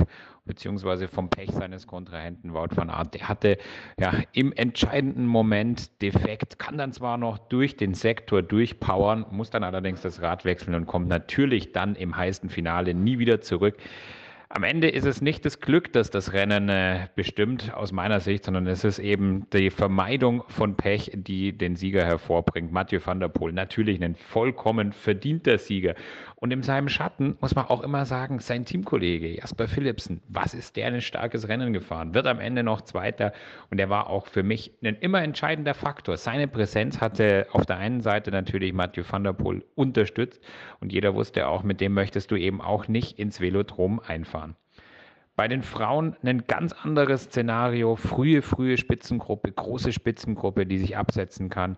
beziehungsweise 0.47 1.07
vom 1.07 1.29
Pech 1.29 1.51
seines 1.51 1.85
Kontrahenten 1.85 2.53
Wout 2.53 2.69
van 2.75 2.89
Aert. 2.89 3.13
Der 3.13 3.27
hatte 3.27 3.57
ja 3.99 4.13
im 4.31 4.53
entscheidenden 4.53 5.27
Moment 5.27 6.01
defekt, 6.01 6.57
kann 6.57 6.77
dann 6.77 6.93
zwar 6.93 7.17
noch 7.17 7.37
durch 7.37 7.75
den 7.75 7.93
Sektor 7.93 8.41
durchpowern, 8.41 9.25
muss 9.29 9.49
dann 9.49 9.63
allerdings 9.63 10.01
das 10.01 10.21
Rad 10.21 10.45
wechseln 10.45 10.73
und 10.73 10.87
kommt 10.87 11.09
natürlich 11.09 11.73
dann 11.73 11.95
im 11.95 12.15
heißen 12.15 12.49
Finale 12.49 12.93
nie 12.93 13.19
wieder 13.19 13.41
zurück. 13.41 13.77
Am 14.49 14.63
Ende 14.63 14.87
ist 14.87 15.03
es 15.03 15.21
nicht 15.21 15.43
das 15.43 15.59
Glück, 15.59 15.91
das 15.91 16.09
das 16.09 16.31
Rennen 16.31 16.69
äh, 16.69 17.09
bestimmt, 17.15 17.73
aus 17.73 17.91
meiner 17.91 18.21
Sicht, 18.21 18.45
sondern 18.45 18.65
es 18.67 18.85
ist 18.85 18.97
eben 18.97 19.45
die 19.51 19.69
Vermeidung 19.69 20.41
von 20.47 20.77
Pech, 20.77 21.11
die 21.13 21.51
den 21.57 21.75
Sieger 21.75 22.05
hervorbringt. 22.05 22.71
Mathieu 22.71 23.01
van 23.03 23.19
der 23.19 23.27
Poel, 23.27 23.51
natürlich 23.51 24.01
ein 24.01 24.15
vollkommen 24.15 24.93
verdienter 24.93 25.57
Sieger. 25.57 25.95
Und 26.39 26.53
in 26.53 26.61
seinem 26.61 26.87
Schatten 26.87 27.35
muss 27.41 27.55
man 27.55 27.65
auch 27.65 27.81
immer 27.81 28.05
sagen, 28.05 28.39
sein 28.39 28.63
Teamkollege 28.63 29.37
Jasper 29.37 29.67
Philipsen, 29.67 30.21
was 30.29 30.53
ist 30.53 30.75
der 30.75 30.85
ein 30.85 31.01
starkes 31.01 31.47
Rennen 31.47 31.73
gefahren, 31.73 32.13
wird 32.13 32.27
am 32.27 32.39
Ende 32.39 32.61
noch 32.61 32.81
Zweiter? 32.81 33.33
Und 33.71 33.79
er 33.79 33.89
war 33.89 34.07
auch 34.07 34.27
für 34.27 34.43
mich 34.43 34.71
ein 34.83 34.97
immer 34.97 35.23
entscheidender 35.23 35.73
Faktor. 35.73 36.15
Seine 36.15 36.47
Präsenz 36.47 37.01
hatte 37.01 37.47
auf 37.53 37.65
der 37.65 37.77
einen 37.77 38.01
Seite 38.01 38.29
natürlich 38.29 38.71
Mathieu 38.71 39.03
van 39.09 39.23
der 39.23 39.33
Poel 39.33 39.65
unterstützt. 39.73 40.39
Und 40.79 40.93
jeder 40.93 41.15
wusste 41.15 41.47
auch, 41.47 41.63
mit 41.63 41.81
dem 41.81 41.95
möchtest 41.95 42.29
du 42.29 42.35
eben 42.35 42.61
auch 42.61 42.87
nicht 42.87 43.17
ins 43.17 43.41
Velodrom 43.41 43.99
einfahren. 43.99 44.55
Bei 45.35 45.47
den 45.47 45.63
Frauen 45.63 46.15
ein 46.21 46.45
ganz 46.45 46.71
anderes 46.71 47.23
Szenario, 47.23 47.95
frühe, 47.95 48.43
frühe 48.43 48.77
Spitzengruppe, 48.77 49.51
große 49.51 49.91
Spitzengruppe, 49.91 50.67
die 50.67 50.77
sich 50.77 50.97
absetzen 50.97 51.49
kann 51.49 51.77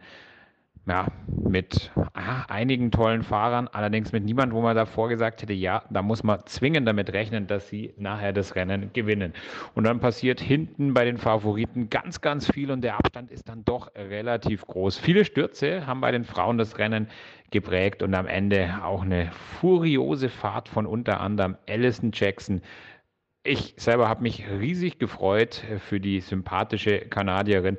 ja, 0.88 1.08
mit 1.28 1.92
aha, 2.14 2.46
einigen 2.48 2.92
tollen 2.92 3.24
Fahrern, 3.24 3.68
allerdings 3.68 4.12
mit 4.12 4.24
niemandem, 4.24 4.56
wo 4.56 4.62
man 4.62 4.76
davor 4.76 5.10
gesagt 5.10 5.42
hätte, 5.42 5.54
ja, 5.54 5.84
da 5.90 6.02
muss 6.02 6.24
man 6.24 6.46
zwingend 6.46 6.88
damit 6.88 7.14
rechnen, 7.14 7.48
dass 7.48 7.68
sie 7.70 7.94
nachher 7.98 8.34
das 8.34 8.56
Rennen 8.56 8.92
gewinnen. 8.94 9.34
Und 9.76 9.84
dann 9.84 10.00
passiert 10.00 10.40
hinten 10.40 10.94
bei 10.94 11.06
den 11.06 11.18
Favoriten 11.18 11.90
ganz, 11.90 12.22
ganz 12.22 12.52
viel 12.52 12.72
und 12.72 12.82
der 12.82 12.98
Abstand 12.98 13.32
ist 13.32 13.50
dann 13.50 13.64
doch 13.66 13.92
relativ 13.96 14.66
groß. 14.66 14.98
Viele 14.98 15.26
Stürze 15.26 15.86
haben 15.86 16.02
bei 16.02 16.12
den 16.12 16.24
Frauen 16.24 16.58
das 16.58 16.78
Rennen 16.78 17.08
geprägt 17.52 18.02
und 18.02 18.14
am 18.16 18.28
Ende 18.28 18.80
auch 18.84 19.04
eine 19.04 19.32
furiose 19.60 20.30
Fahrt 20.30 20.70
von 20.70 20.86
unter 20.86 21.20
anderem 21.20 21.56
Alison 21.68 22.12
Jackson. 22.14 22.62
Ich 23.44 23.74
selber 23.78 24.10
habe 24.10 24.24
mich 24.24 24.46
riesig 24.50 25.00
gefreut 25.00 25.64
für 25.80 26.00
die 26.00 26.20
sympathische 26.20 27.00
Kanadierin 27.00 27.78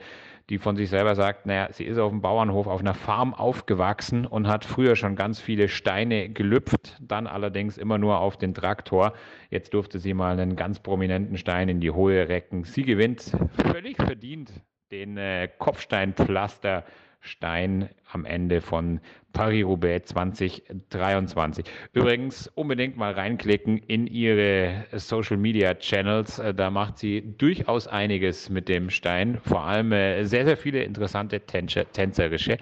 die 0.51 0.59
von 0.59 0.77
sich 0.77 0.91
selber 0.91 1.15
sagt, 1.15 1.47
naja, 1.47 1.69
sie 1.73 1.85
ist 1.85 1.99
auf 1.99 2.11
dem 2.11 2.21
Bauernhof 2.21 2.67
auf 2.67 2.81
einer 2.81 2.95
Farm 2.95 3.33
aufgewachsen 3.33 4.27
und 4.27 4.49
hat 4.49 4.65
früher 4.65 4.97
schon 4.97 5.15
ganz 5.15 5.41
viele 5.41 5.69
Steine 5.69 6.29
gelüpft, 6.29 6.99
dann 7.01 7.29
allerdings 7.29 7.79
immer 7.79 7.99
nur 7.99 8.19
auf 8.19 8.37
den 8.37 8.53
Traktor. 8.53 9.15
Jetzt 9.49 9.73
durfte 9.75 10.01
sie 10.01 10.13
mal 10.13 10.39
einen 10.39 10.57
ganz 10.57 10.81
prominenten 10.81 11.39
Stein 11.39 11.69
in 11.69 11.81
die 11.81 11.93
Hohe 11.93 12.29
recken. 12.29 12.65
Sie 12.65 12.83
gewinnt 12.83 13.33
völlig 13.71 13.97
verdient 13.97 14.51
den 14.91 15.17
äh, 15.17 15.49
Kopfsteinpflaster 15.57 16.85
Stein 17.21 17.91
am 18.13 18.25
Ende 18.25 18.61
von 18.61 19.01
Paris-Roubaix 19.33 20.09
2023. 20.09 21.65
Übrigens 21.93 22.49
unbedingt 22.49 22.97
mal 22.97 23.13
reinklicken 23.13 23.79
in 23.79 24.07
ihre 24.07 24.87
Social 24.93 25.37
Media 25.37 25.75
Channels. 25.75 26.39
Äh, 26.39 26.55
da 26.55 26.71
macht 26.71 26.99
sie 26.99 27.35
durchaus 27.39 27.87
einiges 27.87 28.51
mit 28.51 28.69
dem 28.69 28.91
Stein. 28.91 29.39
Vor 29.45 29.65
allem 29.65 29.93
äh, 29.93 30.25
sehr, 30.25 30.45
sehr 30.45 30.57
viele 30.57 30.83
interessante 30.83 31.41
tänzerische 31.41 32.59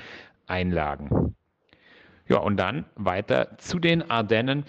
Einlagen. 0.47 1.35
Ja, 2.29 2.38
und 2.38 2.59
dann 2.59 2.85
weiter 2.94 3.57
zu 3.59 3.79
den 3.79 4.11
Ardennen. 4.11 4.64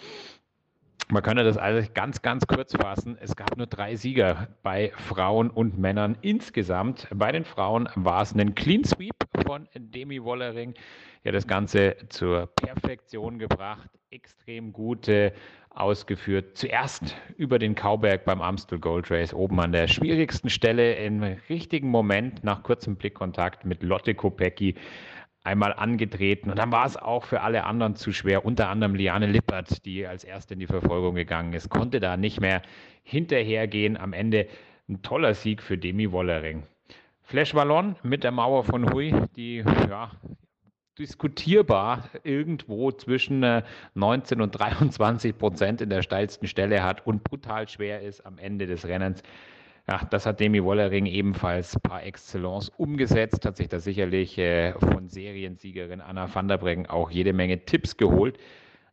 Man 1.12 1.24
könnte 1.24 1.44
das 1.44 1.58
alles 1.58 1.92
ganz, 1.96 2.22
ganz 2.22 2.46
kurz 2.46 2.72
fassen. 2.74 3.18
Es 3.20 3.36
gab 3.36 3.58
nur 3.58 3.66
drei 3.66 3.96
Sieger 3.96 4.48
bei 4.62 4.92
Frauen 4.96 5.50
und 5.50 5.80
Männern 5.80 6.16
insgesamt. 6.22 7.08
Bei 7.12 7.32
den 7.32 7.46
Frauen 7.46 7.90
war 7.96 8.22
es 8.22 8.36
ein 8.36 8.54
Clean 8.54 8.84
Sweep 8.84 9.16
von 9.44 9.68
Demi 9.74 10.24
Wollering. 10.24 10.76
Ja, 11.24 11.32
das 11.32 11.48
Ganze 11.48 11.96
zur 12.10 12.46
Perfektion 12.46 13.40
gebracht. 13.40 13.90
Extrem 14.12 14.72
gute 14.72 15.34
ausgeführt. 15.72 16.56
Zuerst 16.56 17.16
über 17.38 17.58
den 17.58 17.74
Kauberg 17.74 18.24
beim 18.26 18.42
Amstel 18.42 18.78
Gold 18.78 19.10
Race, 19.10 19.34
oben 19.34 19.60
an 19.60 19.72
der 19.72 19.88
schwierigsten 19.88 20.52
Stelle 20.52 20.94
im 20.94 21.24
richtigen 21.24 21.90
Moment 21.90 22.44
nach 22.44 22.62
kurzem 22.62 22.98
Blickkontakt 22.98 23.66
mit 23.66 23.82
Lotte 23.82 24.14
Kopecki 24.14 24.76
einmal 25.44 25.74
angetreten. 25.74 26.50
Und 26.50 26.58
dann 26.60 26.72
war 26.72 26.86
es 26.86 26.98
auch 26.98 27.26
für 27.26 27.42
alle 27.42 27.64
anderen 27.66 27.96
zu 27.96 28.12
schwer, 28.12 28.46
unter 28.46 28.70
anderem 28.70 28.96
Liane 28.96 29.28
Lippert, 29.28 29.86
die 29.86 30.06
als 30.06 30.24
erste 30.24 30.54
in 30.54 30.60
die 30.60 30.68
Verfolgung 30.68 31.16
gegangen 31.16 31.54
ist, 31.54 31.70
konnte 31.70 32.00
da 32.00 32.18
nicht 32.18 32.42
mehr 32.42 32.62
hinterhergehen. 33.04 33.98
Am 33.98 34.14
Ende 34.14 34.48
ein 34.88 35.02
toller 35.02 35.34
Sieg 35.34 35.62
für 35.62 35.78
Demi 35.78 36.12
Wollering. 36.12 36.64
Flash 37.22 37.54
Wallon 37.54 37.96
mit 38.02 38.24
der 38.24 38.32
Mauer 38.32 38.64
von 38.64 38.92
Hui, 38.92 39.14
die 39.36 39.58
ja, 39.58 40.12
diskutierbar 40.98 42.10
irgendwo 42.24 42.92
zwischen 42.92 43.64
19 43.94 44.40
äh, 44.40 44.44
und 44.44 44.52
23 44.52 45.38
Prozent 45.38 45.82
in 45.82 45.90
der 45.90 46.02
steilsten 46.02 46.48
Stelle 46.48 46.84
hat 46.84 47.06
und 47.08 47.24
brutal 47.24 47.68
schwer 47.70 48.02
ist 48.02 48.26
am 48.26 48.38
Ende 48.38 48.68
des 48.68 48.86
Rennens. 48.86 49.24
Ja, 49.90 50.06
das 50.12 50.28
hat 50.28 50.40
Demi 50.40 50.64
Wollering 50.64 51.08
ebenfalls 51.08 51.76
par 51.80 52.04
excellence 52.04 52.70
umgesetzt, 52.78 53.44
hat 53.44 53.58
sich 53.58 53.70
da 53.70 53.80
sicherlich 53.80 54.38
äh, 54.38 54.74
von 54.74 55.08
Seriensiegerin 55.08 56.00
Anna 56.00 56.32
van 56.32 56.48
der 56.48 56.60
Breggen 56.60 56.86
auch 56.86 57.10
jede 57.10 57.34
Menge 57.34 57.66
Tipps 57.66 57.98
geholt. 57.98 58.38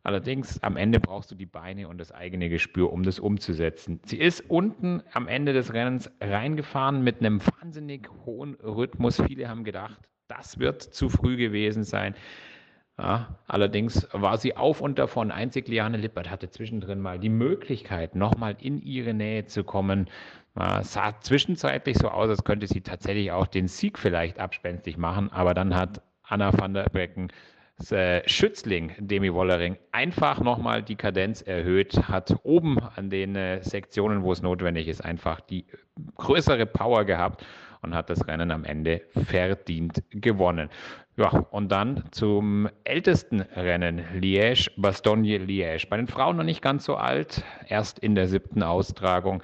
Allerdings 0.01 0.63
am 0.63 0.75
Ende 0.75 0.99
brauchst 0.99 1.29
du 1.29 1.35
die 1.35 1.45
Beine 1.45 1.87
und 1.87 1.99
das 1.99 2.11
eigene 2.11 2.49
Gespür, 2.49 2.91
um 2.91 3.03
das 3.03 3.19
umzusetzen. 3.19 3.99
Sie 4.05 4.17
ist 4.17 4.49
unten 4.49 5.03
am 5.13 5.27
Ende 5.27 5.53
des 5.53 5.71
Rennens 5.71 6.09
reingefahren 6.19 7.03
mit 7.03 7.19
einem 7.19 7.41
wahnsinnig 7.45 8.09
hohen 8.25 8.55
Rhythmus. 8.55 9.21
Viele 9.21 9.49
haben 9.49 9.65
gedacht, 9.65 10.01
das 10.27 10.57
wird 10.57 10.81
zu 10.81 11.09
früh 11.09 11.37
gewesen 11.37 11.83
sein. 11.83 12.15
Ja, 12.99 13.37
allerdings 13.47 14.07
war 14.11 14.37
sie 14.37 14.57
auf 14.57 14.81
und 14.81 14.97
davon. 14.97 15.31
Einzig 15.31 15.67
Liane 15.67 15.97
Lippert 15.97 16.31
hatte 16.31 16.49
zwischendrin 16.49 16.99
mal 16.99 17.19
die 17.19 17.29
Möglichkeit, 17.29 18.15
nochmal 18.15 18.55
in 18.59 18.81
ihre 18.81 19.13
Nähe 19.13 19.45
zu 19.45 19.63
kommen. 19.63 20.09
Ja, 20.55 20.83
sah 20.83 21.19
zwischenzeitlich 21.21 21.97
so 21.99 22.09
aus, 22.09 22.29
als 22.29 22.43
könnte 22.43 22.65
sie 22.65 22.81
tatsächlich 22.81 23.31
auch 23.31 23.45
den 23.45 23.67
Sieg 23.67 23.99
vielleicht 23.99 24.39
abspenstig 24.39 24.97
machen, 24.97 25.31
aber 25.31 25.53
dann 25.53 25.75
hat 25.75 26.01
Anna 26.23 26.51
van 26.59 26.73
der 26.73 26.89
Becken 26.89 27.31
äh, 27.91 28.27
Schützling 28.27 28.93
Demi 28.97 29.31
Wollering 29.31 29.77
einfach 29.91 30.41
nochmal 30.41 30.81
die 30.81 30.95
Kadenz 30.95 31.43
erhöht, 31.43 32.09
hat 32.09 32.35
oben 32.41 32.79
an 32.79 33.11
den 33.11 33.35
äh, 33.35 33.61
Sektionen, 33.61 34.23
wo 34.23 34.31
es 34.31 34.41
notwendig 34.41 34.87
ist, 34.87 35.05
einfach 35.05 35.39
die 35.41 35.65
größere 36.15 36.65
Power 36.65 37.05
gehabt 37.05 37.45
und 37.83 37.93
hat 37.93 38.09
das 38.09 38.27
Rennen 38.27 38.49
am 38.49 38.63
Ende 38.63 39.01
verdient 39.25 40.03
gewonnen. 40.09 40.69
Ja, 41.19 41.29
und 41.49 41.71
dann 41.71 42.03
zum 42.11 42.69
ältesten 42.83 43.41
Rennen, 43.41 44.05
Liège, 44.13 44.69
Bastogne 44.77 45.39
Liège. 45.39 45.89
Bei 45.89 45.97
den 45.97 46.07
Frauen 46.07 46.37
noch 46.37 46.43
nicht 46.43 46.61
ganz 46.61 46.85
so 46.85 46.95
alt, 46.95 47.43
erst 47.67 47.97
in 47.97 48.13
der 48.13 48.27
siebten 48.27 48.61
Austragung. 48.61 49.41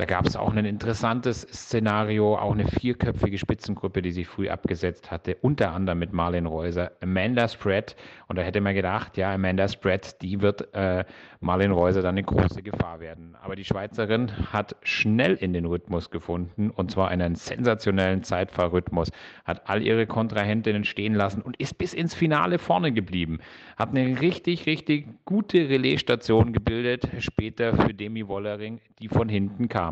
Da 0.00 0.06
gab 0.06 0.26
es 0.26 0.34
auch 0.34 0.54
ein 0.54 0.64
interessantes 0.64 1.42
Szenario, 1.42 2.34
auch 2.38 2.52
eine 2.52 2.66
vierköpfige 2.66 3.36
Spitzengruppe, 3.36 4.00
die 4.00 4.12
sich 4.12 4.26
früh 4.26 4.48
abgesetzt 4.48 5.10
hatte, 5.10 5.36
unter 5.42 5.72
anderem 5.72 5.98
mit 5.98 6.14
Marlin 6.14 6.46
Reuser, 6.46 6.92
Amanda 7.02 7.46
Spread. 7.48 7.96
Und 8.26 8.36
da 8.36 8.42
hätte 8.42 8.62
man 8.62 8.74
gedacht, 8.74 9.18
ja, 9.18 9.34
Amanda 9.34 9.68
Spread, 9.68 10.22
die 10.22 10.40
wird 10.40 10.72
äh, 10.72 11.04
Marlin 11.40 11.72
Reuser 11.72 12.00
dann 12.00 12.14
eine 12.14 12.22
große 12.22 12.62
Gefahr 12.62 13.00
werden. 13.00 13.36
Aber 13.42 13.56
die 13.56 13.64
Schweizerin 13.66 14.32
hat 14.50 14.74
schnell 14.84 15.34
in 15.34 15.52
den 15.52 15.66
Rhythmus 15.66 16.10
gefunden 16.10 16.70
und 16.70 16.90
zwar 16.90 17.08
einen 17.08 17.34
sensationellen 17.34 18.22
Zeitfahrrhythmus, 18.22 19.10
hat 19.44 19.68
all 19.68 19.82
ihre 19.82 20.06
Kontrahentinnen 20.06 20.84
stehen 20.84 21.14
lassen 21.14 21.42
und 21.42 21.58
ist 21.58 21.76
bis 21.76 21.92
ins 21.92 22.14
Finale 22.14 22.58
vorne 22.58 22.92
geblieben. 22.92 23.40
Hat 23.76 23.90
eine 23.90 24.18
richtig, 24.22 24.64
richtig 24.64 25.08
gute 25.26 25.68
Relaisstation 25.68 26.54
gebildet, 26.54 27.06
später 27.18 27.74
für 27.76 27.92
Demi 27.92 28.26
Wollering, 28.26 28.80
die 28.98 29.08
von 29.08 29.28
hinten 29.28 29.68
kam. 29.68 29.89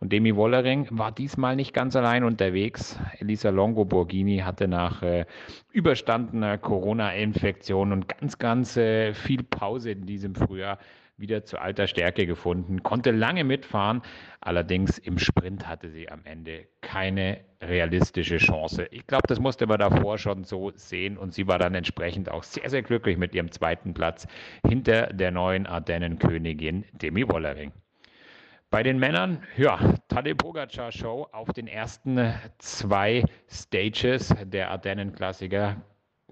Und 0.00 0.12
Demi 0.12 0.36
Wollering 0.36 0.86
war 0.90 1.10
diesmal 1.10 1.56
nicht 1.56 1.74
ganz 1.74 1.96
allein 1.96 2.24
unterwegs. 2.24 2.98
Elisa 3.18 3.50
Longo 3.50 3.84
Borghini 3.84 4.38
hatte 4.38 4.68
nach 4.68 5.02
äh, 5.02 5.24
überstandener 5.72 6.58
Corona-Infektion 6.58 7.92
und 7.92 8.08
ganz, 8.08 8.38
ganz 8.38 8.76
äh, 8.76 9.14
viel 9.14 9.42
Pause 9.42 9.92
in 9.92 10.06
diesem 10.06 10.34
Frühjahr 10.34 10.78
wieder 11.18 11.44
zu 11.44 11.60
alter 11.60 11.86
Stärke 11.86 12.26
gefunden, 12.26 12.82
konnte 12.82 13.10
lange 13.10 13.44
mitfahren, 13.44 14.02
allerdings 14.40 14.98
im 14.98 15.18
Sprint 15.18 15.66
hatte 15.66 15.90
sie 15.90 16.08
am 16.08 16.20
Ende 16.24 16.68
keine 16.80 17.40
realistische 17.60 18.38
Chance. 18.38 18.86
Ich 18.92 19.06
glaube, 19.06 19.26
das 19.26 19.40
musste 19.40 19.66
man 19.66 19.80
davor 19.80 20.18
schon 20.18 20.44
so 20.44 20.70
sehen 20.76 21.18
und 21.18 21.34
sie 21.34 21.48
war 21.48 21.58
dann 21.58 21.74
entsprechend 21.74 22.30
auch 22.30 22.44
sehr, 22.44 22.70
sehr 22.70 22.82
glücklich 22.82 23.18
mit 23.18 23.34
ihrem 23.34 23.50
zweiten 23.50 23.94
Platz 23.94 24.28
hinter 24.66 25.08
der 25.08 25.32
neuen 25.32 25.66
Ardennen-Königin 25.66 26.84
Demi 26.92 27.28
Wollering. 27.28 27.72
Bei 28.70 28.82
den 28.82 28.98
Männern, 28.98 29.42
ja, 29.56 29.78
Tadej 30.08 30.34
Pogacar 30.34 30.92
Show 30.92 31.26
auf 31.32 31.50
den 31.54 31.66
ersten 31.68 32.34
zwei 32.58 33.24
Stages 33.48 34.34
der 34.44 34.70
Ardennen-Klassiker, 34.70 35.76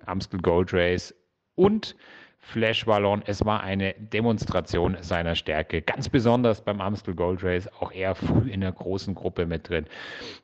Amstel 0.05 0.41
Gold 0.43 0.75
Race 0.75 1.15
und 1.55 1.97
Flash 2.39 2.85
Ballon. 2.85 3.23
Es 3.25 3.43
war 3.47 3.63
eine 3.63 3.95
Demonstration 3.95 4.99
seiner 5.01 5.35
Stärke. 5.35 5.81
Ganz 5.81 6.11
besonders 6.11 6.61
beim 6.61 6.83
Amstel 6.83 7.15
Gold 7.15 7.43
Race, 7.43 7.69
auch 7.81 7.91
er 7.91 8.15
früh 8.15 8.51
in 8.51 8.61
der 8.61 8.73
großen 8.73 9.15
Gruppe 9.15 9.47
mit 9.47 9.71
drin. 9.71 9.87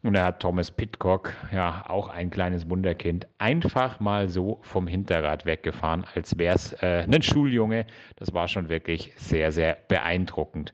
Und 0.03 0.15
er 0.15 0.25
hat 0.25 0.41
Thomas 0.41 0.71
Pitcock, 0.71 1.35
ja, 1.53 1.85
auch 1.89 2.09
ein 2.09 2.31
kleines 2.31 2.71
Wunderkind, 2.71 3.29
einfach 3.37 4.01
mal 4.01 4.31
so 4.31 4.61
vom 4.63 4.87
Hinterrad 4.87 5.45
weggefahren, 5.45 6.07
als 6.15 6.39
wäre 6.39 6.55
es 6.55 6.73
äh, 6.83 7.05
ein 7.07 7.21
Schuljunge. 7.21 7.85
Das 8.17 8.33
war 8.33 8.49
schon 8.49 8.71
wirklich 8.71 9.13
sehr, 9.17 9.53
sehr 9.53 9.77
beeindruckend. 9.89 10.73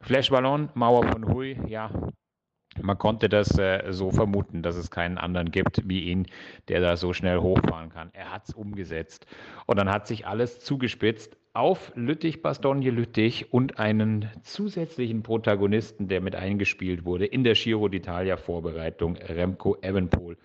Flashballon, 0.00 0.70
Mauer 0.74 1.04
von 1.08 1.28
Hui, 1.28 1.56
ja, 1.66 1.90
man 2.82 2.98
konnte 2.98 3.28
das 3.28 3.58
äh, 3.58 3.84
so 3.90 4.10
vermuten, 4.10 4.62
dass 4.62 4.76
es 4.76 4.90
keinen 4.90 5.18
anderen 5.18 5.50
gibt 5.50 5.88
wie 5.88 6.04
ihn, 6.04 6.26
der 6.68 6.80
da 6.80 6.96
so 6.96 7.12
schnell 7.12 7.38
hochfahren 7.38 7.90
kann. 7.90 8.10
Er 8.12 8.32
hat 8.32 8.48
es 8.48 8.54
umgesetzt. 8.54 9.26
Und 9.66 9.78
dann 9.78 9.90
hat 9.90 10.06
sich 10.06 10.26
alles 10.26 10.60
zugespitzt 10.60 11.36
auf 11.54 11.92
Lüttich, 11.96 12.42
Bastogne 12.42 12.90
Lüttich 12.90 13.52
und 13.52 13.78
einen 13.78 14.30
zusätzlichen 14.42 15.22
Protagonisten, 15.22 16.08
der 16.08 16.20
mit 16.20 16.36
eingespielt 16.36 17.04
wurde 17.04 17.26
in 17.26 17.42
der 17.42 17.54
Giro 17.54 17.86
d'Italia 17.86 18.36
Vorbereitung, 18.36 19.16
Remco 19.16 19.76
Evenpol. 19.80 20.36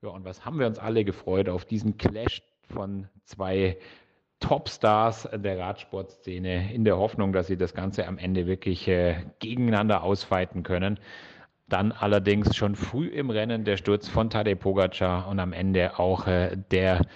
Ja, 0.00 0.10
und 0.10 0.24
was 0.24 0.44
haben 0.44 0.58
wir 0.58 0.66
uns 0.66 0.78
alle 0.78 1.04
gefreut 1.04 1.48
auf 1.48 1.64
diesen 1.64 1.98
Clash 1.98 2.42
von 2.62 3.08
zwei 3.24 3.76
Topstars 4.42 5.28
der 5.32 5.58
Radsportszene 5.58 6.74
in 6.74 6.84
der 6.84 6.98
Hoffnung, 6.98 7.32
dass 7.32 7.46
sie 7.46 7.56
das 7.56 7.72
Ganze 7.72 8.06
am 8.06 8.18
Ende 8.18 8.46
wirklich 8.46 8.86
äh, 8.88 9.14
gegeneinander 9.38 10.02
ausfeiten 10.02 10.62
können. 10.62 10.98
Dann 11.68 11.92
allerdings 11.92 12.54
schon 12.54 12.74
früh 12.74 13.06
im 13.06 13.30
Rennen 13.30 13.64
der 13.64 13.78
Sturz 13.78 14.08
von 14.08 14.28
Tadej 14.28 14.56
Pogacar 14.56 15.28
und 15.28 15.38
am 15.38 15.52
Ende 15.54 15.98
auch 15.98 16.26
äh, 16.26 16.56
der 16.70 17.06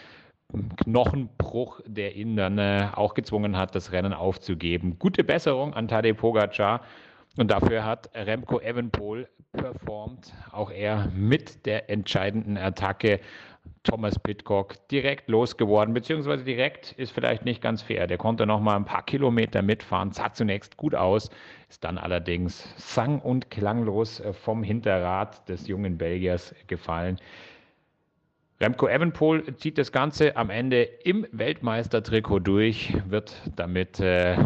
Knochenbruch, 0.84 1.80
der 1.84 2.14
ihn 2.14 2.36
dann 2.36 2.58
äh, 2.58 2.88
auch 2.94 3.14
gezwungen 3.14 3.58
hat, 3.58 3.74
das 3.74 3.92
Rennen 3.92 4.14
aufzugeben. 4.14 4.98
Gute 4.98 5.24
Besserung 5.24 5.74
an 5.74 5.88
Tadej 5.88 6.14
Pogacar 6.14 6.80
und 7.36 7.50
dafür 7.50 7.84
hat 7.84 8.08
Remco 8.14 8.60
Evenpol 8.60 9.28
performt, 9.52 10.32
auch 10.52 10.70
er 10.70 11.08
mit 11.14 11.66
der 11.66 11.90
entscheidenden 11.90 12.56
Attacke 12.56 13.20
Thomas 13.86 14.18
Pitcock 14.18 14.88
direkt 14.88 15.28
losgeworden, 15.28 15.94
beziehungsweise 15.94 16.44
direkt 16.44 16.92
ist 16.92 17.12
vielleicht 17.12 17.44
nicht 17.44 17.62
ganz 17.62 17.82
fair. 17.82 18.08
Der 18.08 18.18
konnte 18.18 18.44
noch 18.44 18.60
mal 18.60 18.74
ein 18.74 18.84
paar 18.84 19.04
Kilometer 19.04 19.62
mitfahren, 19.62 20.10
sah 20.12 20.32
zunächst 20.32 20.76
gut 20.76 20.94
aus, 20.94 21.30
ist 21.70 21.84
dann 21.84 21.96
allerdings 21.96 22.68
sang- 22.76 23.20
und 23.20 23.48
klanglos 23.50 24.18
äh, 24.20 24.32
vom 24.32 24.64
Hinterrad 24.64 25.48
des 25.48 25.68
jungen 25.68 25.98
Belgiers 25.98 26.54
gefallen. 26.66 27.18
Remco 28.60 28.88
Evenpol 28.88 29.54
zieht 29.56 29.78
das 29.78 29.92
Ganze 29.92 30.36
am 30.36 30.50
Ende 30.50 30.82
im 30.82 31.26
Weltmeistertrikot 31.30 32.40
durch, 32.40 32.92
wird 33.08 33.40
damit 33.54 34.00
äh, 34.00 34.36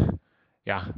ja, 0.65 0.93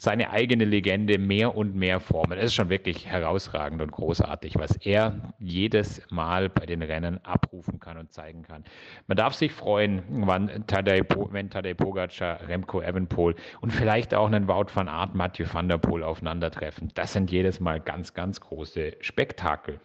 seine 0.00 0.30
eigene 0.30 0.64
Legende 0.64 1.18
mehr 1.18 1.54
und 1.54 1.74
mehr 1.74 2.00
formen. 2.00 2.38
Es 2.38 2.46
ist 2.46 2.54
schon 2.54 2.70
wirklich 2.70 3.06
herausragend 3.06 3.82
und 3.82 3.92
großartig, 3.92 4.54
was 4.56 4.76
er 4.78 5.34
jedes 5.38 6.00
Mal 6.10 6.48
bei 6.48 6.64
den 6.64 6.82
Rennen 6.82 7.22
abrufen 7.24 7.78
kann 7.80 7.98
und 7.98 8.10
zeigen 8.12 8.42
kann. 8.42 8.64
Man 9.08 9.16
darf 9.16 9.34
sich 9.34 9.52
freuen, 9.52 10.02
wann 10.08 10.66
Tadej, 10.66 11.02
wenn 11.30 11.50
Tadej 11.50 11.74
Pogacar, 11.74 12.40
Remco 12.48 12.80
Evenpol 12.80 13.34
und 13.60 13.72
vielleicht 13.72 14.14
auch 14.14 14.26
einen 14.26 14.48
Wout 14.48 14.68
van 14.74 14.88
Aert, 14.88 15.14
Mathieu 15.14 15.46
van 15.52 15.68
der 15.68 15.78
Poel 15.78 16.02
aufeinandertreffen. 16.02 16.90
Das 16.94 17.12
sind 17.12 17.30
jedes 17.30 17.60
Mal 17.60 17.80
ganz, 17.80 18.14
ganz 18.14 18.40
große 18.40 18.96
Spektakel. 19.00 19.80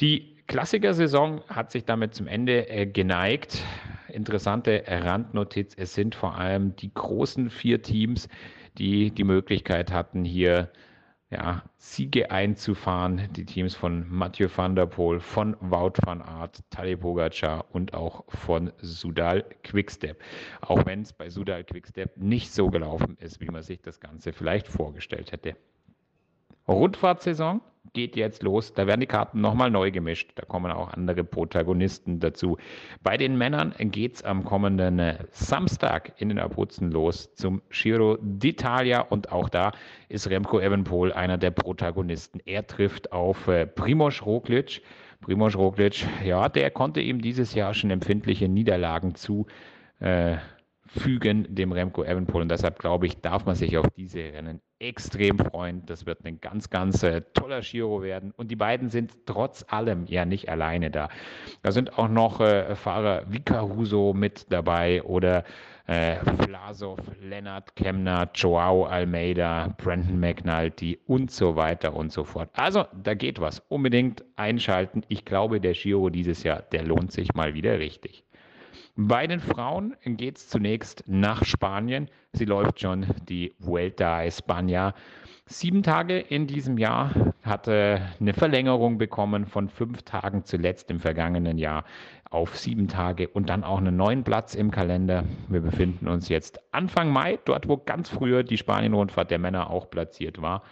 Die 0.00 0.36
Klassiker-Saison 0.46 1.42
hat 1.48 1.70
sich 1.70 1.84
damit 1.84 2.14
zum 2.14 2.26
Ende 2.26 2.68
äh, 2.68 2.86
geneigt. 2.86 3.64
Interessante 4.08 4.84
Randnotiz, 4.86 5.74
es 5.76 5.94
sind 5.94 6.14
vor 6.14 6.36
allem 6.36 6.76
die 6.76 6.92
großen 6.92 7.50
vier 7.50 7.82
Teams, 7.82 8.28
die 8.78 9.10
die 9.10 9.24
Möglichkeit 9.24 9.92
hatten, 9.92 10.24
hier 10.24 10.70
ja, 11.30 11.62
Siege 11.78 12.30
einzufahren. 12.30 13.28
Die 13.32 13.46
Teams 13.46 13.74
von 13.74 14.06
Mathieu 14.10 14.48
van 14.54 14.76
der 14.76 14.86
Poel, 14.86 15.20
von 15.20 15.56
Wout 15.60 15.94
van 16.04 16.20
Aert, 16.20 16.62
Tadej 16.68 16.96
Pogacar 16.96 17.64
und 17.72 17.94
auch 17.94 18.24
von 18.28 18.70
Sudal 18.82 19.42
Quickstep. 19.62 20.20
Auch 20.60 20.84
wenn 20.84 21.02
es 21.02 21.12
bei 21.14 21.30
Sudal 21.30 21.64
Quickstep 21.64 22.18
nicht 22.18 22.52
so 22.52 22.68
gelaufen 22.68 23.16
ist, 23.18 23.40
wie 23.40 23.46
man 23.46 23.62
sich 23.62 23.80
das 23.80 23.98
Ganze 23.98 24.34
vielleicht 24.34 24.68
vorgestellt 24.68 25.32
hätte. 25.32 25.56
Rundfahrtsaison 26.68 27.62
geht 27.92 28.16
jetzt 28.16 28.42
los. 28.42 28.72
Da 28.72 28.86
werden 28.86 29.00
die 29.00 29.06
Karten 29.06 29.40
nochmal 29.40 29.70
neu 29.70 29.90
gemischt. 29.90 30.32
Da 30.36 30.44
kommen 30.44 30.72
auch 30.72 30.92
andere 30.92 31.24
Protagonisten 31.24 32.20
dazu. 32.20 32.56
Bei 33.02 33.16
den 33.16 33.36
Männern 33.36 33.74
geht 33.78 34.16
es 34.16 34.22
am 34.22 34.44
kommenden 34.44 34.98
äh, 34.98 35.18
Samstag 35.30 36.12
in 36.18 36.28
den 36.28 36.38
Abruzzen 36.38 36.90
los 36.90 37.34
zum 37.34 37.62
Giro 37.70 38.14
d'Italia 38.14 39.00
und 39.08 39.32
auch 39.32 39.48
da 39.48 39.72
ist 40.08 40.28
Remco 40.30 40.60
Evenpol 40.60 41.12
einer 41.12 41.38
der 41.38 41.50
Protagonisten. 41.50 42.40
Er 42.44 42.66
trifft 42.66 43.12
auf 43.12 43.48
äh, 43.48 43.66
Primoz 43.66 44.22
Roglic. 44.22 44.82
Primoz 45.20 45.54
Roglic, 45.54 46.04
ja, 46.24 46.48
der 46.48 46.70
konnte 46.70 47.00
ihm 47.00 47.20
dieses 47.20 47.54
Jahr 47.54 47.74
schon 47.74 47.90
empfindliche 47.90 48.48
Niederlagen 48.48 49.14
zu 49.14 49.46
äh, 50.00 50.36
fügen 50.86 51.46
dem 51.54 51.72
Remco 51.72 52.04
Evenpol. 52.04 52.42
Und 52.42 52.50
deshalb 52.50 52.78
glaube 52.78 53.06
ich, 53.06 53.20
darf 53.20 53.46
man 53.46 53.54
sich 53.54 53.76
auf 53.78 53.86
diese 53.96 54.18
Rennen 54.18 54.60
extrem 54.82 55.38
freuen. 55.38 55.86
Das 55.86 56.06
wird 56.06 56.24
ein 56.24 56.40
ganz, 56.40 56.68
ganz 56.68 57.02
äh, 57.02 57.22
toller 57.34 57.60
Giro 57.60 58.02
werden. 58.02 58.32
Und 58.36 58.50
die 58.50 58.56
beiden 58.56 58.90
sind 58.90 59.26
trotz 59.26 59.64
allem 59.68 60.04
ja 60.06 60.24
nicht 60.24 60.48
alleine 60.48 60.90
da. 60.90 61.08
Da 61.62 61.72
sind 61.72 61.98
auch 61.98 62.08
noch 62.08 62.40
äh, 62.40 62.74
Fahrer 62.74 63.22
wie 63.28 63.40
Caruso 63.40 64.12
mit 64.12 64.52
dabei 64.52 65.02
oder 65.02 65.44
äh, 65.86 66.16
Vlasov, 66.16 66.98
Lennart 67.20 67.74
Kemner, 67.76 68.30
Joao 68.34 68.84
Almeida, 68.84 69.74
Brandon 69.78 70.18
McNulty 70.18 70.98
und 71.06 71.30
so 71.30 71.56
weiter 71.56 71.94
und 71.94 72.12
so 72.12 72.24
fort. 72.24 72.50
Also 72.54 72.84
da 73.02 73.14
geht 73.14 73.40
was. 73.40 73.62
Unbedingt 73.68 74.24
einschalten. 74.36 75.02
Ich 75.08 75.24
glaube, 75.24 75.60
der 75.60 75.72
Giro 75.72 76.10
dieses 76.10 76.42
Jahr, 76.42 76.62
der 76.62 76.84
lohnt 76.84 77.12
sich 77.12 77.34
mal 77.34 77.54
wieder 77.54 77.78
richtig. 77.78 78.24
Bei 78.94 79.26
den 79.26 79.40
Frauen 79.40 79.96
geht 80.04 80.36
es 80.36 80.48
zunächst 80.50 81.04
nach 81.06 81.46
Spanien. 81.46 82.10
Sie 82.34 82.44
läuft 82.44 82.78
schon 82.80 83.06
die 83.26 83.54
Vuelta 83.58 84.18
a 84.18 84.24
España. 84.24 84.92
Sieben 85.46 85.82
Tage 85.82 86.18
in 86.18 86.46
diesem 86.46 86.76
Jahr 86.76 87.32
hatte 87.42 88.02
eine 88.20 88.34
Verlängerung 88.34 88.98
bekommen 88.98 89.46
von 89.46 89.70
fünf 89.70 90.02
Tagen 90.02 90.44
zuletzt 90.44 90.90
im 90.90 91.00
vergangenen 91.00 91.56
Jahr 91.56 91.84
auf 92.28 92.58
sieben 92.58 92.86
Tage 92.86 93.28
und 93.28 93.48
dann 93.48 93.64
auch 93.64 93.78
einen 93.78 93.96
neuen 93.96 94.24
Platz 94.24 94.54
im 94.54 94.70
Kalender. 94.70 95.24
Wir 95.48 95.62
befinden 95.62 96.06
uns 96.06 96.28
jetzt 96.28 96.60
Anfang 96.72 97.10
Mai, 97.10 97.38
dort 97.46 97.68
wo 97.68 97.78
ganz 97.78 98.10
früher 98.10 98.42
die 98.42 98.58
Spanien-Rundfahrt 98.58 99.30
der 99.30 99.38
Männer 99.38 99.70
auch 99.70 99.88
platziert 99.88 100.42
war 100.42 100.62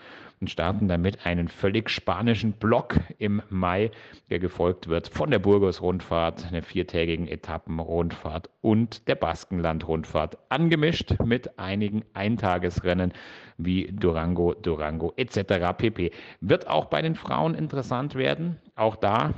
und 0.41 0.49
starten 0.49 0.89
damit 0.89 1.27
einen 1.27 1.49
völlig 1.49 1.91
spanischen 1.91 2.53
Block 2.53 2.97
im 3.19 3.43
Mai, 3.51 3.91
der 4.31 4.39
gefolgt 4.39 4.89
wird 4.89 5.09
von 5.09 5.31
der 5.31 5.39
Burgos-Rundfahrt, 5.39 6.47
einer 6.47 6.63
viertägigen 6.63 7.29
Etappenrundfahrt 7.29 8.49
und 8.63 9.07
der 9.07 9.17
Baskenland-Rundfahrt, 9.17 10.39
angemischt 10.49 11.15
mit 11.23 11.59
einigen 11.59 12.05
Eintagesrennen 12.15 13.13
wie 13.59 13.93
Durango, 13.93 14.55
Durango 14.55 15.13
etc. 15.17 15.77
pp. 15.77 16.11
Wird 16.41 16.67
auch 16.69 16.87
bei 16.87 17.03
den 17.03 17.17
Frauen 17.17 17.55
interessant 17.55 18.15
werden. 18.15 18.57
Auch 18.77 18.97
da 18.97 19.35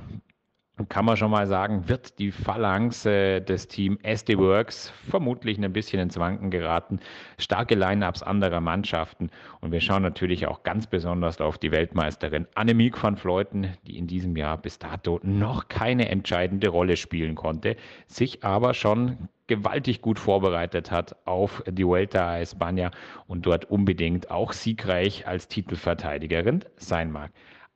kann 0.89 1.05
man 1.05 1.17
schon 1.17 1.31
mal 1.31 1.47
sagen, 1.47 1.89
wird 1.89 2.19
die 2.19 2.33
Phalanx 2.33 3.05
äh, 3.05 3.41
des 3.41 3.69
Team 3.69 3.99
SD 4.03 4.39
Works 4.39 4.91
vermutlich 5.11 5.59
ein 5.59 5.73
bisschen 5.73 6.01
ins 6.01 6.19
Wanken 6.19 6.51
geraten. 6.51 6.99
Starke 7.39 7.75
Lineups 7.75 8.23
anderer 8.23 8.61
Mannschaften. 8.61 9.31
Und 9.61 9.71
wir 9.73 9.81
schauen 9.81 10.03
natürlich 10.03 10.47
auch 10.47 10.63
ganz 10.63 10.87
besonders 10.87 11.41
auf 11.41 11.59
die 11.59 11.73
Weltmeisterin 11.73 12.47
Annemiek 12.55 13.01
van 13.03 13.17
Fleuten, 13.17 13.77
die 13.87 13.99
in 13.99 14.07
diesem 14.07 14.35
Jahr 14.35 14.57
bis 14.57 14.79
dato 14.79 15.21
noch 15.23 15.69
keine 15.69 16.09
entscheidende 16.09 16.69
Rolle 16.69 16.97
spielen 16.97 17.35
konnte, 17.35 17.77
sich 18.07 18.43
aber 18.43 18.73
schon 18.73 19.29
gewaltig 19.49 20.01
gut 20.01 20.19
vorbereitet 20.19 20.91
hat 20.91 21.17
auf 21.27 21.63
die 21.69 21.87
Vuelta 21.87 22.31
a 22.31 22.37
España 22.39 22.91
und 23.27 23.45
dort 23.45 23.67
unbedingt 23.67 24.31
auch 24.31 24.53
siegreich 24.55 25.27
als 25.27 25.49
Titelverteidigerin 25.49 26.65
sein 26.77 27.13
mag. 27.13 27.31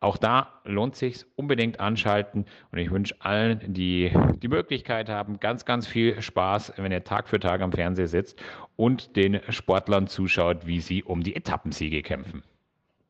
Auch 0.06 0.18
da 0.18 0.60
lohnt 0.62 0.94
sich 0.94 1.24
unbedingt 1.34 1.80
anschalten 1.80 2.44
und 2.70 2.78
ich 2.78 2.92
wünsche 2.92 3.16
allen, 3.18 3.60
die 3.66 4.12
die 4.40 4.46
Möglichkeit 4.46 5.08
haben, 5.08 5.40
ganz, 5.40 5.64
ganz 5.64 5.88
viel 5.88 6.22
Spaß, 6.22 6.74
wenn 6.76 6.92
ihr 6.92 7.02
Tag 7.02 7.28
für 7.28 7.40
Tag 7.40 7.60
am 7.60 7.72
Fernseher 7.72 8.06
sitzt 8.06 8.40
und 8.76 9.16
den 9.16 9.40
Sportlern 9.48 10.06
zuschaut, 10.06 10.64
wie 10.64 10.78
sie 10.78 11.02
um 11.02 11.24
die 11.24 11.34
Etappensiege 11.34 12.02
kämpfen. 12.02 12.44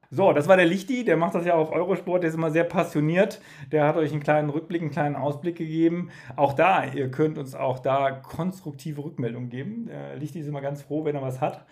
So, 0.09 0.33
das 0.33 0.49
war 0.49 0.57
der 0.57 0.65
Lichti, 0.65 1.05
der 1.05 1.19
macht 1.19 1.35
das 1.35 1.45
ja 1.45 1.53
auf 1.53 1.71
Eurosport, 1.71 2.23
der 2.23 2.31
ist 2.31 2.37
immer 2.37 2.51
sehr 2.51 2.65
passioniert. 2.65 3.43
Der 3.71 3.87
hat 3.87 3.97
euch 3.97 4.13
einen 4.13 4.23
kleinen 4.23 4.49
Rückblick, 4.49 4.81
einen 4.81 4.91
kleinen 4.91 5.17
Ausblick 5.17 5.57
gegeben. 5.57 6.09
Auch 6.35 6.55
da, 6.55 6.87
ihr 6.87 7.11
könnt 7.11 7.37
uns 7.37 7.55
auch 7.55 7.79
da 7.79 8.11
konstruktive 8.11 9.05
Rückmeldungen 9.05 9.51
geben. 9.51 9.85
Der 9.89 10.17
Lichti 10.17 10.41
ist 10.41 10.47
immer 10.47 10.63
ganz 10.63 10.81
froh, 10.81 11.05
wenn 11.05 11.15
er 11.15 11.21
was 11.21 11.43
hat. 11.43 11.67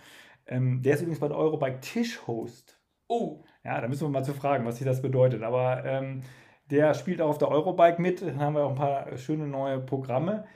Ähm, 0.46 0.82
der 0.82 0.92
ist 0.92 1.00
übrigens 1.00 1.20
bei 1.20 1.28
der 1.28 1.38
Eurobike 1.38 1.80
Tischhost. 1.80 2.78
Oh. 3.08 3.42
Ja, 3.64 3.80
da 3.80 3.88
müssen 3.88 4.02
wir 4.02 4.10
mal 4.10 4.24
zu 4.24 4.34
fragen, 4.34 4.66
was 4.66 4.76
sich 4.76 4.86
das 4.86 5.00
bedeutet. 5.00 5.42
Aber 5.42 5.84
ähm, 5.84 6.22
der 6.70 6.94
spielt 6.94 7.20
auch 7.20 7.30
auf 7.30 7.38
der 7.38 7.48
Eurobike 7.48 8.00
mit. 8.00 8.22
Da 8.22 8.36
haben 8.36 8.54
wir 8.54 8.64
auch 8.64 8.70
ein 8.70 8.76
paar 8.76 9.16
schöne 9.16 9.46
neue 9.46 9.80
Programme. 9.80 10.46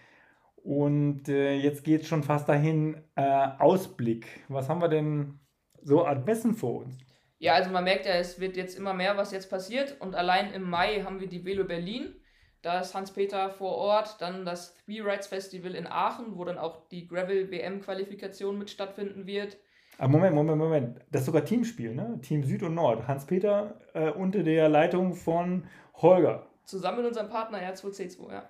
Und 0.56 1.28
äh, 1.28 1.54
jetzt 1.54 1.84
geht 1.84 2.02
es 2.02 2.08
schon 2.08 2.22
fast 2.22 2.48
dahin. 2.48 3.02
Äh, 3.16 3.48
Ausblick. 3.58 4.26
Was 4.48 4.68
haben 4.68 4.82
wir 4.82 4.88
denn 4.88 5.40
so 5.82 6.04
an 6.04 6.24
Messen 6.24 6.54
vor 6.54 6.84
uns? 6.84 6.98
Ja, 7.38 7.54
also 7.54 7.70
man 7.70 7.84
merkt 7.84 8.04
ja, 8.04 8.14
es 8.14 8.40
wird 8.40 8.56
jetzt 8.56 8.76
immer 8.76 8.92
mehr, 8.92 9.16
was 9.16 9.32
jetzt 9.32 9.48
passiert. 9.48 9.98
Und 10.00 10.14
allein 10.14 10.52
im 10.52 10.68
Mai 10.68 11.02
haben 11.02 11.20
wir 11.20 11.28
die 11.28 11.44
Velo 11.44 11.64
Berlin. 11.64 12.14
Da 12.60 12.80
ist 12.80 12.94
Hans-Peter 12.94 13.48
vor 13.50 13.76
Ort. 13.76 14.20
Dann 14.20 14.44
das 14.44 14.74
Three 14.74 15.00
Rides 15.00 15.28
Festival 15.28 15.74
in 15.74 15.86
Aachen, 15.86 16.36
wo 16.36 16.44
dann 16.44 16.58
auch 16.58 16.88
die 16.88 17.06
Gravel 17.06 17.50
WM-Qualifikation 17.50 18.58
mit 18.58 18.68
stattfinden 18.68 19.26
wird. 19.26 19.56
Aber 19.98 20.12
Moment, 20.12 20.34
Moment, 20.34 20.58
Moment. 20.58 21.00
Das 21.10 21.22
ist 21.22 21.26
sogar 21.26 21.44
Teamspiel, 21.44 21.94
ne? 21.94 22.18
Team 22.22 22.44
Süd 22.44 22.62
und 22.62 22.74
Nord. 22.74 23.06
Hans-Peter 23.08 23.74
äh, 23.94 24.10
unter 24.10 24.44
der 24.44 24.68
Leitung 24.68 25.14
von 25.14 25.64
Holger. 25.94 26.46
Zusammen 26.64 26.98
mit 26.98 27.06
unserem 27.08 27.28
Partner 27.28 27.58
R2C2, 27.58 28.30
ja. 28.30 28.48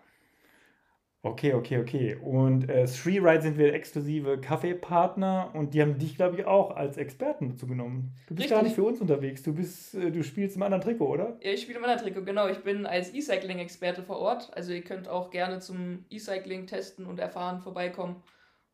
Okay, 1.22 1.52
okay, 1.54 1.78
okay. 1.78 2.16
Und 2.16 2.68
äh, 2.68 2.86
Three 2.86 3.18
Ride 3.18 3.42
sind 3.42 3.58
wir 3.58 3.74
exklusive 3.74 4.40
Kaffeepartner 4.40 5.50
und 5.52 5.74
die 5.74 5.82
haben 5.82 5.98
dich, 5.98 6.14
glaube 6.14 6.36
ich, 6.36 6.44
auch 6.46 6.76
als 6.76 6.96
Experten 6.96 7.48
dazu 7.48 7.66
genommen. 7.66 8.14
Du 8.28 8.34
bist 8.34 8.44
Richtig. 8.44 8.50
gar 8.50 8.62
nicht 8.62 8.76
für 8.76 8.84
uns 8.84 9.00
unterwegs. 9.00 9.42
Du 9.42 9.52
bist, 9.52 9.94
äh, 9.94 10.12
du 10.12 10.22
spielst 10.22 10.54
im 10.54 10.62
anderen 10.62 10.82
Trikot, 10.82 11.08
oder? 11.08 11.36
Ja, 11.42 11.50
ich 11.50 11.62
spiele 11.62 11.78
im 11.78 11.84
anderen 11.84 12.02
Trikot, 12.02 12.24
genau. 12.24 12.46
Ich 12.46 12.58
bin 12.58 12.86
als 12.86 13.12
E-Cycling-Experte 13.12 14.04
vor 14.04 14.18
Ort. 14.18 14.50
Also 14.54 14.72
ihr 14.72 14.82
könnt 14.82 15.08
auch 15.08 15.30
gerne 15.30 15.58
zum 15.58 16.04
E-Cycling 16.08 16.66
testen 16.66 17.04
und 17.04 17.18
erfahren 17.18 17.60
vorbeikommen. 17.60 18.22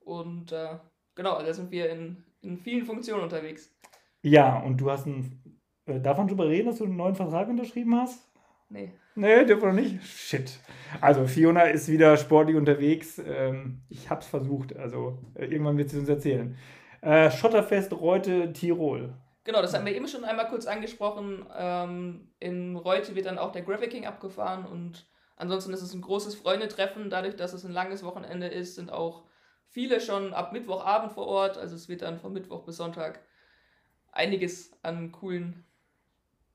Und 0.01 0.53
äh, 0.53 0.77
genau, 1.15 1.41
da 1.41 1.55
sind 1.55 1.71
wir 1.71 1.89
in 1.89 2.25
in 2.45 2.59
vielen 2.59 2.85
Funktionen 2.85 3.23
unterwegs. 3.23 3.75
Ja, 4.23 4.59
und 4.61 4.79
du 4.79 4.91
hast 4.91 5.07
einen. 5.07 5.61
Äh, 5.87 6.01
darf 6.01 6.19
man 6.19 6.29
drüber 6.29 6.49
reden, 6.49 6.67
dass 6.67 6.79
du 6.79 6.85
einen 6.85 6.97
neuen 6.97 7.15
Vertrag 7.15 7.49
unterschrieben 7.49 7.95
hast? 7.97 8.27
Nee. 8.69 8.93
Nee, 9.17 9.45
dürfen 9.45 9.63
wir 9.63 9.69
noch 9.69 9.81
nicht? 9.81 10.03
Shit. 10.05 10.59
Also 11.01 11.27
Fiona 11.27 11.65
ist 11.65 11.89
wieder 11.89 12.17
sportlich 12.17 12.57
unterwegs. 12.57 13.21
Ähm, 13.25 13.83
ich 13.89 14.11
hab's 14.11 14.27
versucht, 14.27 14.77
also 14.77 15.19
äh, 15.35 15.45
irgendwann 15.45 15.79
wird 15.79 15.91
sie 15.91 15.99
uns 15.99 16.09
erzählen. 16.09 16.57
Äh, 17.01 17.31
Schotterfest 17.31 17.93
Reute, 17.93 18.53
Tirol. 18.53 19.15
Genau, 19.45 19.61
das 19.61 19.75
haben 19.75 19.85
wir 19.85 19.95
eben 19.95 20.09
schon 20.09 20.25
einmal 20.25 20.49
kurz 20.49 20.67
angesprochen. 20.67 21.47
Ähm, 21.57 22.33
in 22.41 22.77
Reute 22.77 23.15
wird 23.15 23.27
dann 23.27 23.39
auch 23.39 23.53
der 23.53 23.63
Graphic 23.63 23.91
King 23.91 24.07
abgefahren 24.07 24.65
und 24.65 25.07
ansonsten 25.37 25.73
ist 25.75 25.83
es 25.83 25.93
ein 25.93 26.01
großes 26.01 26.35
Freundetreffen. 26.35 27.11
Dadurch, 27.11 27.37
dass 27.37 27.53
es 27.53 27.65
ein 27.65 27.73
langes 27.73 28.03
Wochenende 28.03 28.47
ist, 28.47 28.75
sind 28.75 28.91
auch 28.91 29.25
viele 29.75 30.01
schon 30.01 30.33
ab 30.33 30.53
Mittwochabend 30.53 31.13
vor 31.13 31.27
Ort. 31.27 31.59
Also 31.59 31.75
es 31.75 31.89
wird 31.89 32.03
dann 32.03 32.19
von 32.19 32.33
Mittwoch 32.33 32.65
bis 32.65 32.77
Sonntag 32.77 33.21
einiges 34.13 34.73
an 34.83 35.11
coolen 35.11 35.65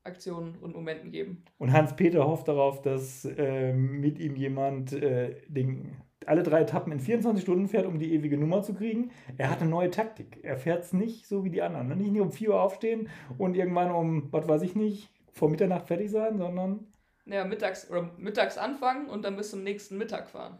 Aktionen 0.02 0.56
und 0.56 0.74
Momenten 0.74 1.10
geben. 1.10 1.44
Und 1.58 1.72
Hans-Peter 1.72 2.26
hofft 2.26 2.48
darauf, 2.48 2.80
dass 2.80 3.26
äh, 3.26 3.74
mit 3.74 4.18
ihm 4.18 4.36
jemand 4.36 4.94
äh, 4.94 5.36
den, 5.46 5.98
alle 6.24 6.42
drei 6.42 6.62
Etappen 6.62 6.92
in 6.92 7.00
24 7.00 7.42
Stunden 7.42 7.68
fährt, 7.68 7.84
um 7.84 7.98
die 7.98 8.14
ewige 8.14 8.38
Nummer 8.38 8.62
zu 8.62 8.72
kriegen. 8.72 9.10
Er 9.36 9.50
hat 9.50 9.60
eine 9.60 9.68
neue 9.68 9.90
Taktik. 9.90 10.42
Er 10.42 10.56
fährt 10.56 10.84
es 10.84 10.94
nicht 10.94 11.26
so 11.26 11.44
wie 11.44 11.50
die 11.50 11.60
anderen. 11.60 11.88
Ne? 11.88 11.96
Nicht, 11.96 12.12
nicht 12.12 12.22
um 12.22 12.32
4 12.32 12.48
Uhr 12.48 12.62
aufstehen 12.62 13.10
und 13.36 13.54
irgendwann 13.54 13.90
um, 13.90 14.32
was 14.32 14.48
weiß 14.48 14.62
ich 14.62 14.74
nicht, 14.74 15.10
vor 15.30 15.50
Mitternacht 15.50 15.88
fertig 15.88 16.10
sein, 16.10 16.38
sondern. 16.38 16.86
Ja, 17.26 17.44
mittags, 17.44 17.90
oder 17.90 18.10
mittags 18.16 18.56
anfangen 18.56 19.10
und 19.10 19.26
dann 19.26 19.36
bis 19.36 19.50
zum 19.50 19.62
nächsten 19.62 19.98
Mittag 19.98 20.30
fahren. 20.30 20.58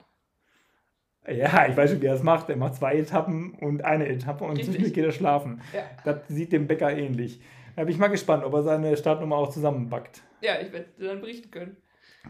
Ja, 1.27 1.67
ich 1.69 1.77
weiß 1.77 1.91
schon, 1.91 2.01
wie 2.01 2.07
er 2.07 2.15
das 2.15 2.23
macht. 2.23 2.49
Er 2.49 2.57
macht 2.57 2.77
zwei 2.77 2.97
Etappen 2.97 3.55
und 3.61 3.85
eine 3.85 4.09
Etappe 4.09 4.45
und 4.45 4.57
zwischendurch 4.57 4.95
geht 4.95 5.05
er 5.05 5.13
schlafen. 5.13 5.61
Ja. 5.75 5.83
Das 6.05 6.29
sieht 6.29 6.53
dem 6.53 6.67
Bäcker 6.67 6.91
ähnlich. 6.91 7.41
Da 7.77 7.85
bin 7.85 7.93
ich 7.93 7.99
mal 7.99 8.09
gespannt, 8.09 8.45
ob 8.45 8.55
er 8.55 8.63
seine 8.63 8.97
Startnummer 8.97 9.37
auch 9.37 9.51
zusammenbackt. 9.51 10.23
Ja, 10.41 10.61
ich 10.61 10.73
werde 10.73 10.87
dann 10.99 11.21
berichten 11.21 11.51
können. 11.51 11.77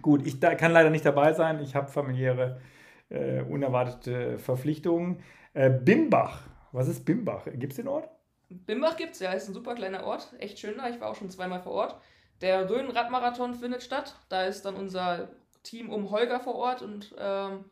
Gut, 0.03 0.27
ich 0.27 0.41
da, 0.41 0.55
kann 0.55 0.73
leider 0.73 0.91
nicht 0.91 1.05
dabei 1.05 1.33
sein. 1.33 1.61
Ich 1.61 1.75
habe 1.75 1.89
familiäre, 1.89 2.61
äh, 3.09 3.43
unerwartete 3.43 4.39
Verpflichtungen. 4.39 5.23
Äh, 5.55 5.71
Bimbach. 5.71 6.43
Was 6.73 6.89
ist 6.89 7.05
Bimbach? 7.05 7.47
Gibt 7.55 7.73
es 7.73 7.77
den 7.77 7.89
Ort? 7.89 8.09
Bimbach 8.49 8.97
gibt 8.97 9.15
es, 9.15 9.21
ja. 9.21 9.33
Ist 9.33 9.49
ein 9.49 9.55
super 9.55 9.75
kleiner 9.75 10.05
Ort. 10.05 10.33
Echt 10.39 10.59
schön 10.59 10.77
da. 10.77 10.89
Ich 10.89 11.01
war 11.01 11.11
auch 11.11 11.17
schon 11.17 11.31
zweimal 11.31 11.61
vor 11.61 11.73
Ort. 11.73 12.01
Der 12.41 12.69
Rhön-Radmarathon 12.69 13.55
findet 13.55 13.83
statt. 13.83 14.17
Da 14.29 14.45
ist 14.45 14.63
dann 14.65 14.77
unser 14.77 15.29
Team 15.63 15.91
um 15.91 16.11
Holger 16.11 16.41
vor 16.41 16.55
Ort 16.55 16.83
und 16.83 17.15
ähm, 17.19 17.65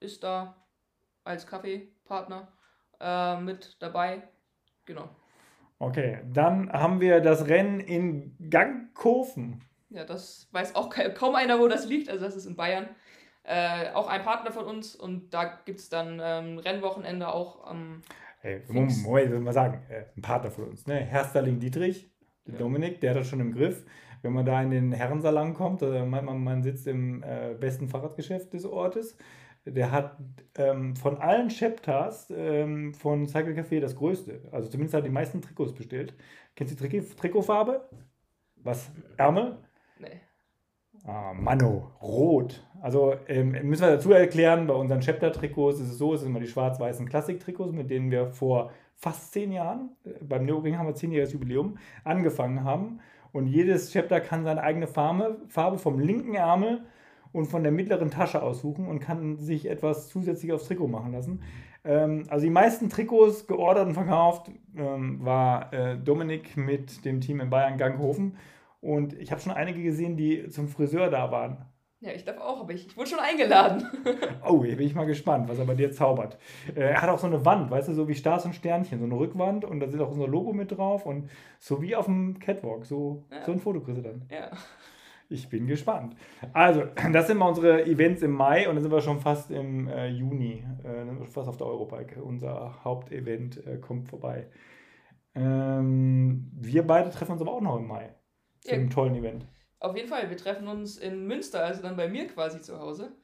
ist 0.00 0.24
da 0.24 0.56
als 1.24 1.46
Kaffeepartner 1.46 2.48
äh, 3.00 3.40
mit 3.40 3.76
dabei. 3.80 4.22
Genau. 4.86 5.08
Okay, 5.78 6.18
dann 6.32 6.70
haben 6.72 7.00
wir 7.00 7.20
das 7.20 7.46
Rennen 7.46 7.80
in 7.80 8.36
Gangkofen. 8.50 9.64
Ja, 9.88 10.04
das 10.04 10.48
weiß 10.52 10.74
auch 10.74 10.94
kaum 11.14 11.34
einer, 11.34 11.58
wo 11.58 11.68
das 11.68 11.86
liegt. 11.86 12.10
Also 12.10 12.24
das 12.24 12.36
ist 12.36 12.46
in 12.46 12.56
Bayern. 12.56 12.88
Äh, 13.42 13.90
auch 13.94 14.06
ein 14.06 14.22
Partner 14.22 14.52
von 14.52 14.66
uns 14.66 14.94
und 14.94 15.32
da 15.32 15.60
gibt 15.64 15.80
es 15.80 15.88
dann 15.88 16.20
ähm, 16.22 16.58
Rennwochenende 16.58 17.28
auch 17.28 17.66
am. 17.66 18.02
Hey, 18.40 18.62
Moment, 18.68 18.92
ich 18.92 19.06
will 19.06 19.40
mal 19.40 19.52
sagen, 19.52 19.82
äh, 19.88 20.04
ein 20.16 20.22
Partner 20.22 20.50
von 20.50 20.64
uns, 20.64 20.86
ne? 20.86 20.96
Herr 20.96 21.24
Dietrich, 21.42 22.10
ja. 22.46 22.58
Dominik, 22.58 23.00
der 23.00 23.10
hat 23.10 23.18
das 23.18 23.28
schon 23.28 23.40
im 23.40 23.52
Griff. 23.52 23.84
wenn 24.22 24.32
man 24.34 24.44
da 24.44 24.62
in 24.62 24.70
den 24.70 24.92
Herrensalon 24.92 25.54
kommt, 25.54 25.82
also 25.82 26.04
meint 26.04 26.26
man, 26.26 26.44
man 26.44 26.62
sitzt 26.62 26.86
im 26.86 27.22
äh, 27.22 27.54
besten 27.58 27.88
Fahrradgeschäft 27.88 28.52
des 28.52 28.66
Ortes. 28.66 29.16
Der 29.66 29.92
hat 29.92 30.16
ähm, 30.56 30.96
von 30.96 31.18
allen 31.18 31.48
Chapters 31.48 32.32
ähm, 32.34 32.94
von 32.94 33.26
Cycle 33.26 33.54
Café 33.54 33.80
das 33.80 33.94
größte. 33.94 34.48
Also 34.52 34.68
zumindest 34.68 34.94
hat 34.94 35.04
die 35.04 35.10
meisten 35.10 35.42
Trikots 35.42 35.74
bestellt. 35.74 36.14
Kennst 36.56 36.72
du 36.72 36.82
die 36.82 36.88
Trikot 36.88 37.14
Trikotfarbe? 37.16 37.88
Was? 38.56 38.90
Ärmel? 39.16 39.58
Nee. 39.98 40.20
Ah, 41.04 41.32
Mano, 41.34 41.92
rot. 42.02 42.66
Also 42.80 43.14
ähm, 43.28 43.52
müssen 43.62 43.82
wir 43.82 43.90
dazu 43.90 44.12
erklären, 44.12 44.66
bei 44.66 44.74
unseren 44.74 45.00
Chapter-Trikots 45.00 45.80
ist 45.80 45.90
es 45.90 45.98
so, 45.98 46.14
es 46.14 46.20
sind 46.20 46.30
immer 46.30 46.40
die 46.40 46.46
schwarz-weißen 46.46 47.08
Klassik-Trikots, 47.08 47.72
mit 47.72 47.90
denen 47.90 48.10
wir 48.10 48.30
vor 48.30 48.70
fast 48.96 49.32
zehn 49.32 49.52
Jahren, 49.52 49.90
äh, 50.04 50.10
beim 50.22 50.44
Nürburgring 50.44 50.78
haben 50.78 50.86
wir 50.86 50.94
zehnjähriges 50.94 51.32
Jubiläum, 51.32 51.78
angefangen 52.04 52.64
haben. 52.64 53.00
Und 53.32 53.46
jedes 53.46 53.92
Chapter 53.92 54.20
kann 54.20 54.44
seine 54.44 54.62
eigene 54.62 54.86
Farbe, 54.86 55.38
Farbe 55.48 55.78
vom 55.78 55.98
linken 56.00 56.34
Ärmel 56.34 56.82
und 57.32 57.46
von 57.46 57.62
der 57.62 57.72
mittleren 57.72 58.10
Tasche 58.10 58.42
aussuchen 58.42 58.86
und 58.86 59.00
kann 59.00 59.38
sich 59.38 59.68
etwas 59.68 60.08
zusätzlich 60.08 60.52
aufs 60.52 60.66
Trikot 60.66 60.88
machen 60.88 61.12
lassen. 61.12 61.42
Ähm, 61.84 62.24
also 62.28 62.44
die 62.44 62.50
meisten 62.50 62.88
Trikots 62.88 63.46
geordert 63.46 63.86
und 63.86 63.94
verkauft 63.94 64.50
ähm, 64.76 65.24
war 65.24 65.72
äh, 65.72 65.96
Dominik 65.96 66.56
mit 66.56 67.04
dem 67.04 67.20
Team 67.20 67.40
in 67.40 67.50
Bayern 67.50 67.78
Ganghofen. 67.78 68.36
Und 68.80 69.12
ich 69.14 69.30
habe 69.30 69.40
schon 69.40 69.52
einige 69.52 69.82
gesehen, 69.82 70.16
die 70.16 70.48
zum 70.48 70.68
Friseur 70.68 71.10
da 71.10 71.30
waren. 71.30 71.66
Ja, 72.02 72.12
ich 72.12 72.24
darf 72.24 72.38
auch, 72.38 72.60
aber 72.60 72.72
ich, 72.72 72.86
ich 72.86 72.96
wurde 72.96 73.10
schon 73.10 73.18
eingeladen. 73.18 73.86
oh, 74.48 74.64
hier 74.64 74.76
bin 74.76 74.86
ich 74.86 74.94
mal 74.94 75.04
gespannt, 75.04 75.50
was 75.50 75.58
er 75.58 75.66
bei 75.66 75.74
dir 75.74 75.92
zaubert. 75.92 76.38
Äh, 76.74 76.80
er 76.80 77.02
hat 77.02 77.10
auch 77.10 77.18
so 77.18 77.26
eine 77.26 77.44
Wand, 77.44 77.70
weißt 77.70 77.88
du, 77.88 77.92
so 77.92 78.08
wie 78.08 78.14
Stars 78.14 78.46
und 78.46 78.54
Sternchen, 78.54 79.00
so 79.00 79.04
eine 79.04 79.18
Rückwand 79.18 79.66
und 79.66 79.80
da 79.80 79.86
ist 79.86 80.00
auch 80.00 80.10
unser 80.10 80.26
Logo 80.26 80.54
mit 80.54 80.72
drauf 80.72 81.04
und 81.04 81.28
so 81.58 81.82
wie 81.82 81.94
auf 81.94 82.06
dem 82.06 82.38
Catwalk, 82.38 82.86
so, 82.86 83.26
ja. 83.30 83.44
so 83.44 83.52
ein 83.52 83.60
Foto 83.60 83.80
kriegst 83.80 83.98
du 83.98 84.02
dann. 84.02 84.22
Ja. 84.30 84.50
Ich 85.30 85.48
bin 85.48 85.68
gespannt. 85.68 86.16
Also, 86.52 86.82
das 87.12 87.28
sind 87.28 87.38
mal 87.38 87.48
unsere 87.48 87.86
Events 87.86 88.20
im 88.22 88.32
Mai 88.32 88.68
und 88.68 88.74
dann 88.74 88.82
sind 88.82 88.92
wir 88.92 89.00
schon 89.00 89.20
fast 89.20 89.50
im 89.50 89.88
äh, 89.88 90.08
Juni, 90.08 90.64
äh, 90.82 91.24
fast 91.26 91.48
auf 91.48 91.56
der 91.56 91.68
Eurobike. 91.68 92.22
Unser 92.22 92.84
Hauptevent 92.84 93.64
äh, 93.64 93.78
kommt 93.78 94.08
vorbei. 94.08 94.48
Ähm, 95.36 96.50
wir 96.52 96.84
beide 96.84 97.10
treffen 97.10 97.32
uns 97.32 97.40
aber 97.40 97.52
auch 97.52 97.60
noch 97.60 97.76
im 97.76 97.86
Mai. 97.86 98.14
Ja. 98.64 98.74
einem 98.74 98.90
tollen 98.90 99.14
Event. 99.14 99.46
Auf 99.78 99.96
jeden 99.96 100.08
Fall, 100.08 100.28
wir 100.28 100.36
treffen 100.36 100.68
uns 100.68 100.98
in 100.98 101.26
Münster, 101.26 101.64
also 101.64 101.80
dann 101.80 101.96
bei 101.96 102.08
mir 102.08 102.26
quasi 102.26 102.60
zu 102.60 102.78
Hause. 102.78 103.16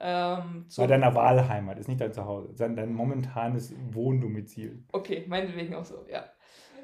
Ähm, 0.00 0.66
bei 0.76 0.86
deiner 0.86 1.14
Wahlheimat, 1.14 1.78
ist 1.78 1.88
nicht 1.88 2.00
dein 2.00 2.12
Zuhause, 2.12 2.48
sondern 2.54 2.76
dein 2.76 2.92
momentanes 2.92 3.74
Wohndomizil. 3.92 4.84
Okay, 4.92 5.24
meinetwegen 5.28 5.74
auch 5.74 5.84
so, 5.84 6.04
ja. 6.10 6.24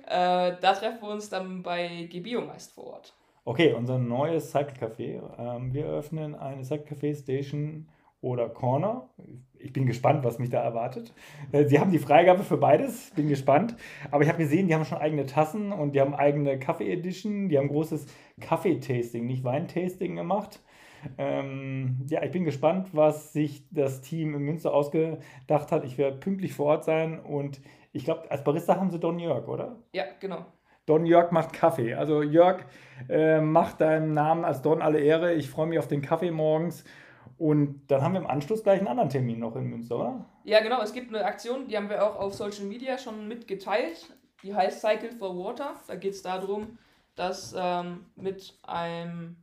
Äh, 0.06 0.56
da 0.60 0.72
treffen 0.72 1.02
wir 1.02 1.10
uns 1.10 1.28
dann 1.28 1.62
bei 1.62 2.08
Gebio 2.10 2.40
meist 2.40 2.72
vor 2.72 2.84
Ort. 2.84 3.19
Okay, 3.44 3.72
unser 3.72 3.98
neues 3.98 4.50
Cycle 4.50 4.76
Café. 4.76 5.20
Ähm, 5.38 5.72
wir 5.72 5.86
öffnen 5.86 6.34
eine 6.34 6.62
Cycle 6.64 6.94
Café 6.94 7.14
Station 7.14 7.88
oder 8.20 8.50
Corner. 8.50 9.08
Ich 9.58 9.72
bin 9.72 9.86
gespannt, 9.86 10.24
was 10.24 10.38
mich 10.38 10.50
da 10.50 10.62
erwartet. 10.62 11.14
Äh, 11.52 11.64
sie 11.64 11.80
haben 11.80 11.90
die 11.90 11.98
Freigabe 11.98 12.42
für 12.42 12.58
beides, 12.58 13.10
bin 13.16 13.28
gespannt. 13.28 13.76
Aber 14.10 14.22
ich 14.22 14.28
habe 14.28 14.38
gesehen, 14.38 14.68
die 14.68 14.74
haben 14.74 14.84
schon 14.84 14.98
eigene 14.98 15.24
Tassen 15.24 15.72
und 15.72 15.94
die 15.94 16.00
haben 16.02 16.14
eigene 16.14 16.58
Kaffee-Edition. 16.58 17.48
Die 17.48 17.56
haben 17.56 17.68
großes 17.68 18.06
Kaffee-Tasting, 18.40 19.26
nicht 19.26 19.42
Wein-Tasting 19.42 20.16
gemacht. 20.16 20.60
Ähm, 21.16 22.04
ja, 22.08 22.22
ich 22.22 22.30
bin 22.30 22.44
gespannt, 22.44 22.90
was 22.92 23.32
sich 23.32 23.64
das 23.70 24.02
Team 24.02 24.34
in 24.34 24.42
Münster 24.42 24.74
ausgedacht 24.74 25.72
hat. 25.72 25.84
Ich 25.84 25.96
werde 25.96 26.18
pünktlich 26.18 26.52
vor 26.52 26.66
Ort 26.66 26.84
sein 26.84 27.18
und 27.18 27.62
ich 27.92 28.04
glaube, 28.04 28.30
als 28.30 28.44
Barista 28.44 28.76
haben 28.76 28.90
sie 28.90 29.00
Don 29.00 29.18
Jörg, 29.18 29.48
oder? 29.48 29.78
Ja, 29.94 30.04
genau. 30.20 30.44
Don 30.90 31.06
Jörg 31.06 31.30
macht 31.30 31.52
Kaffee. 31.52 31.94
Also 31.94 32.20
Jörg 32.20 32.64
äh, 33.08 33.40
macht 33.40 33.80
deinem 33.80 34.12
Namen 34.12 34.44
als 34.44 34.60
Don 34.60 34.82
alle 34.82 34.98
Ehre. 34.98 35.34
Ich 35.34 35.48
freue 35.48 35.68
mich 35.68 35.78
auf 35.78 35.86
den 35.86 36.02
Kaffee 36.02 36.32
morgens 36.32 36.82
und 37.38 37.86
dann 37.86 38.02
haben 38.02 38.14
wir 38.14 38.20
im 38.20 38.26
Anschluss 38.26 38.64
gleich 38.64 38.80
einen 38.80 38.88
anderen 38.88 39.08
Termin 39.08 39.38
noch 39.38 39.54
in 39.54 39.66
Münster, 39.66 39.96
oder? 39.96 40.24
Ja, 40.42 40.60
genau. 40.60 40.82
Es 40.82 40.92
gibt 40.92 41.14
eine 41.14 41.24
Aktion, 41.24 41.68
die 41.68 41.76
haben 41.76 41.88
wir 41.88 42.04
auch 42.04 42.18
auf 42.18 42.34
Social 42.34 42.64
Media 42.64 42.98
schon 42.98 43.28
mitgeteilt. 43.28 44.12
Die 44.42 44.52
heißt 44.52 44.80
Cycle 44.80 45.12
for 45.12 45.38
Water. 45.38 45.74
Da 45.86 45.94
geht 45.94 46.14
es 46.14 46.22
darum, 46.22 46.76
dass 47.14 47.54
ähm, 47.56 48.06
mit, 48.16 48.58
einem, 48.64 49.36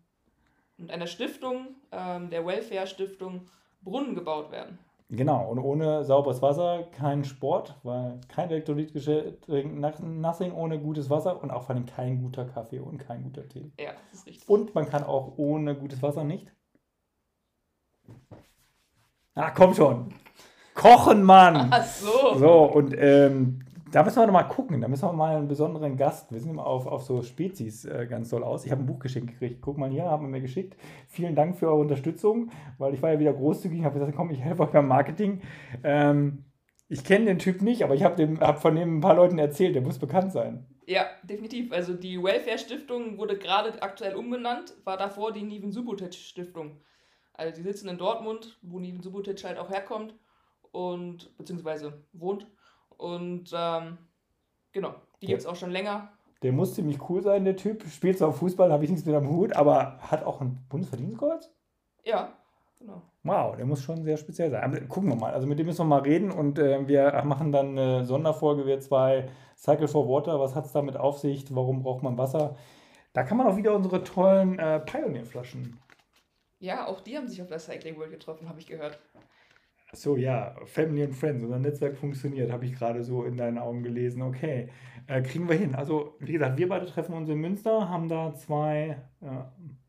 mit 0.76 0.92
einer 0.92 1.08
Stiftung, 1.08 1.76
ähm, 1.94 2.30
der 2.30 2.46
Welfare 2.46 2.88
Stiftung, 2.88 3.48
Brunnen 3.82 4.16
gebaut 4.16 4.52
werden. 4.52 4.80
Genau, 5.10 5.50
und 5.50 5.60
ohne 5.60 6.04
sauberes 6.04 6.42
Wasser 6.42 6.84
kein 6.92 7.24
Sport, 7.24 7.80
weil 7.84 8.20
kein 8.28 8.50
Elektrolytgetränk, 8.50 9.80
nothing 10.04 10.52
ohne 10.52 10.80
gutes 10.80 11.10
Wasser 11.10 11.42
und 11.42 11.50
auch 11.50 11.64
vor 11.64 11.76
allem 11.76 11.86
kein 11.86 12.22
guter 12.22 12.44
Kaffee 12.44 12.80
und 12.80 12.98
kein 12.98 13.24
guter 13.24 13.48
Tee. 13.48 13.72
Ja, 13.80 13.92
das 14.12 14.20
ist 14.20 14.28
richtig. 14.28 14.50
Und 14.50 14.76
man 14.76 14.90
kann 14.90 15.06
auch 15.06 15.38
ohne 15.38 15.76
gutes 15.76 16.02
Wasser 16.02 16.26
nicht 16.26 16.52
Ach, 19.40 19.54
komm 19.54 19.76
schon. 19.76 20.14
Kochen, 20.74 21.22
Mann. 21.22 21.68
Ach 21.72 21.86
so. 21.86 22.36
So, 22.38 22.64
und 22.64 22.96
ähm, 22.98 23.60
da 23.92 24.04
müssen 24.04 24.18
wir 24.18 24.26
noch 24.26 24.34
mal 24.34 24.44
gucken. 24.44 24.82
Da 24.82 24.88
müssen 24.88 25.08
wir 25.08 25.14
mal 25.14 25.36
einen 25.36 25.48
besonderen 25.48 25.98
Gast. 25.98 26.32
Wir 26.32 26.40
sind 26.40 26.52
immer 26.52 26.66
auf, 26.66 26.88
auf 26.88 27.04
so 27.04 27.22
Spezies 27.22 27.86
äh, 27.86 28.08
ganz 28.10 28.30
toll 28.30 28.44
aus. 28.44 28.66
Ich 28.66 28.72
habe 28.72 28.84
ein 28.84 28.86
Buch 28.86 29.00
geschenkt 29.00 29.32
gekriegt. 29.32 29.62
Guck 29.62 29.78
mal 29.78 29.90
hier, 29.90 30.06
haben 30.06 30.26
wir 30.26 30.30
mir 30.30 30.42
geschickt. 30.42 30.76
Vielen 31.08 31.36
Dank 31.36 31.56
für 31.56 31.68
eure 31.68 31.80
Unterstützung, 31.80 32.52
weil 32.78 32.94
ich 32.94 33.02
war 33.02 33.12
ja 33.12 33.20
wieder 33.20 33.34
großzügig. 33.34 33.80
Ich 33.80 33.86
habe 33.86 34.00
gesagt, 34.00 34.16
komm, 34.16 34.32
ich 34.32 34.42
helfe 34.42 34.64
euch 34.64 34.72
beim 34.72 34.88
Marketing. 34.88 35.42
Ähm, 35.84 36.46
ich 36.90 37.04
kenne 37.04 37.26
den 37.26 37.40
Typ 37.40 37.62
nicht, 37.62 37.84
aber 37.84 37.96
ich 37.96 38.04
habe 38.04 38.38
hab 38.40 38.62
von 38.62 38.76
dem 38.76 38.98
ein 38.98 39.02
paar 39.02 39.16
Leuten 39.16 39.40
erzählt. 39.40 39.76
Der 39.76 39.82
muss 39.82 40.00
bekannt 40.00 40.32
sein. 40.32 40.66
Ja, 40.86 41.06
definitiv. 41.24 41.74
Also 41.74 41.94
die 41.94 42.22
Welfare 42.24 42.58
Stiftung 42.58 43.18
wurde 43.18 43.38
gerade 43.38 43.82
aktuell 43.82 44.16
umbenannt, 44.16 44.74
war 44.86 44.96
davor 44.98 45.34
die 45.34 45.44
Niven 45.44 45.72
Subotic 45.72 46.14
Stiftung. 46.14 46.80
Also 47.34 47.56
die 47.56 47.62
sitzen 47.62 47.90
in 47.90 47.98
Dortmund, 47.98 48.58
wo 48.62 48.80
Niven 48.80 49.02
Subotic 49.02 49.44
halt 49.44 49.58
auch 49.58 49.70
herkommt 49.70 50.16
und 50.72 51.38
beziehungsweise 51.38 52.06
wohnt. 52.14 52.48
Und 52.98 53.52
ähm, 53.54 53.98
genau, 54.72 54.96
die 55.22 55.28
gibt 55.28 55.42
es 55.42 55.46
auch 55.46 55.56
schon 55.56 55.72
länger. 55.72 56.12
Der 56.44 56.52
muss 56.52 56.76
ziemlich 56.76 57.10
cool 57.10 57.22
sein, 57.22 57.46
der 57.46 57.56
Typ. 57.56 57.84
Spielt 57.88 58.18
zwar 58.18 58.32
Fußball, 58.32 58.72
habe 58.72 58.84
ich 58.84 58.90
nichts 58.90 59.06
mit 59.06 59.16
am 59.16 59.30
Hut, 59.30 59.56
aber 59.56 59.98
hat 60.00 60.24
auch 60.24 60.42
ein 60.42 60.66
Bundesverdienstkreuz? 60.70 61.50
Ja, 62.04 62.34
genau. 62.80 63.02
Wow, 63.24 63.56
der 63.56 63.66
muss 63.66 63.82
schon 63.82 64.04
sehr 64.04 64.18
speziell 64.18 64.52
sein. 64.52 64.64
Aber 64.64 64.80
gucken 64.82 65.10
wir 65.10 65.16
mal. 65.16 65.34
Also 65.34 65.48
mit 65.48 65.58
dem 65.58 65.66
müssen 65.66 65.80
wir 65.80 65.86
mal 65.86 66.02
reden 66.02 66.32
und 66.32 66.60
äh, 66.60 66.88
wir 66.88 67.24
machen 67.26 67.52
dann 67.52 67.78
eine 67.78 68.06
Sonderfolge, 68.06 68.66
wir 68.66 68.80
zwei 68.80 69.30
Cycle 69.56 69.88
for 69.88 70.08
Water. 70.08 70.40
Was 70.40 70.56
hat 70.56 70.66
es 70.66 70.72
damit 70.72 70.96
auf 70.96 71.18
sich? 71.18 71.46
Warum 71.54 71.82
braucht 71.82 72.04
man 72.04 72.18
Wasser? 72.18 72.56
Da 73.14 73.24
kann 73.24 73.38
man 73.38 73.48
auch 73.48 73.58
wieder 73.58 73.74
unsere 73.74 74.04
tollen 74.04 74.60
äh, 74.60 74.80
Pioneer-Flaschen 74.80 75.80
ja, 76.60 76.88
auch 76.88 77.02
die 77.02 77.16
haben 77.18 77.28
sich 77.28 77.42
auf 77.42 77.48
der 77.48 77.60
Cycling 77.60 77.98
World 77.98 78.12
getroffen, 78.12 78.50
habe 78.50 78.60
ich 78.60 78.66
gehört. 78.66 79.00
So, 79.94 80.18
ja, 80.18 80.56
Family 80.66 81.04
and 81.04 81.16
Friends, 81.16 81.44
unser 81.44 81.60
Netzwerk 81.60 81.98
funktioniert, 81.98 82.52
habe 82.52 82.66
ich 82.66 82.74
gerade 82.74 83.04
so 83.04 83.24
in 83.24 83.38
deinen 83.38 83.58
Augen 83.58 83.84
gelesen. 83.84 84.22
Okay, 84.22 84.70
äh, 85.08 85.22
kriegen 85.22 85.48
wir 85.48 85.56
hin. 85.56 85.76
Also, 85.76 86.16
wie 86.20 86.34
gesagt, 86.34 86.58
wir 86.58 86.68
beide 86.68 86.86
treffen 86.86 87.14
uns 87.14 87.30
in 87.30 87.40
Münster, 87.40 87.90
haben 87.90 88.10
da 88.10 88.34
zwei 88.34 88.98
äh, 89.22 89.28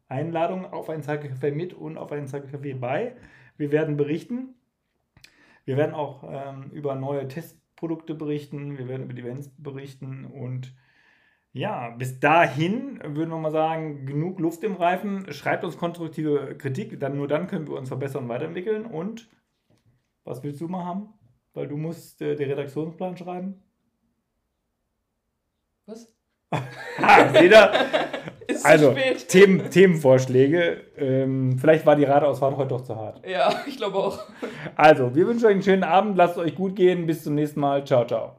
Einladungen 0.08 0.66
auf 0.66 0.88
ein 0.88 1.02
Cycle 1.02 1.52
mit 1.52 1.74
und 1.74 1.98
auf 1.98 2.12
ein 2.12 2.28
Cycle 2.28 2.74
bei. 2.76 3.16
Wir 3.56 3.72
werden 3.72 3.96
berichten. 3.96 4.54
Wir 5.64 5.76
werden 5.76 5.94
auch 5.94 6.24
ähm, 6.24 6.70
über 6.70 6.94
neue 6.94 7.28
Testprodukte 7.28 8.14
berichten, 8.14 8.78
wir 8.78 8.88
werden 8.88 9.02
über 9.02 9.12
die 9.12 9.20
Events 9.20 9.50
berichten 9.58 10.24
und 10.24 10.74
ja, 11.52 11.90
bis 11.90 12.20
dahin 12.20 13.00
würden 13.04 13.30
wir 13.30 13.38
mal 13.38 13.50
sagen, 13.50 14.06
genug 14.06 14.38
Luft 14.38 14.62
im 14.64 14.76
Reifen. 14.76 15.30
Schreibt 15.32 15.64
uns 15.64 15.76
konstruktive 15.76 16.56
Kritik, 16.56 17.00
dann 17.00 17.16
nur 17.16 17.26
dann 17.26 17.48
können 17.48 17.66
wir 17.66 17.74
uns 17.74 17.88
verbessern 17.88 18.24
und 18.24 18.28
weiterentwickeln. 18.28 18.86
Und 18.86 19.28
was 20.28 20.42
willst 20.42 20.60
du 20.60 20.68
mal 20.68 20.84
haben? 20.84 21.08
Weil 21.54 21.68
du 21.68 21.76
musst 21.76 22.20
äh, 22.20 22.36
den 22.36 22.50
Redaktionsplan 22.50 23.16
schreiben. 23.16 23.62
Was? 25.86 26.14
jeder. 27.40 27.72
Ist 28.46 28.64
also, 28.64 28.96
Themen, 29.28 29.70
Themenvorschläge. 29.70 30.84
Ähm, 30.96 31.58
vielleicht 31.58 31.84
war 31.84 31.96
die 31.96 32.04
Radeausfahrt 32.04 32.56
heute 32.56 32.68
doch 32.68 32.82
zu 32.82 32.96
hart. 32.96 33.26
Ja, 33.26 33.62
ich 33.66 33.76
glaube 33.76 33.98
auch. 33.98 34.20
Also, 34.74 35.14
wir 35.14 35.26
wünschen 35.26 35.46
euch 35.46 35.52
einen 35.52 35.62
schönen 35.62 35.84
Abend. 35.84 36.16
Lasst 36.16 36.38
es 36.38 36.42
euch 36.42 36.54
gut 36.54 36.74
gehen. 36.74 37.06
Bis 37.06 37.24
zum 37.24 37.34
nächsten 37.34 37.60
Mal. 37.60 37.84
Ciao, 37.86 38.06
ciao. 38.06 38.36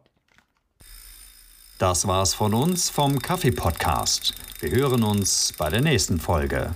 Das 1.78 2.08
war's 2.08 2.34
von 2.34 2.56
uns 2.56 2.90
vom 2.90 3.20
Kaffee 3.20 3.52
Podcast. 3.52 4.34
Wir 4.60 4.72
hören 4.72 5.04
uns 5.04 5.54
bei 5.58 5.70
der 5.70 5.82
nächsten 5.82 6.20
Folge. 6.20 6.74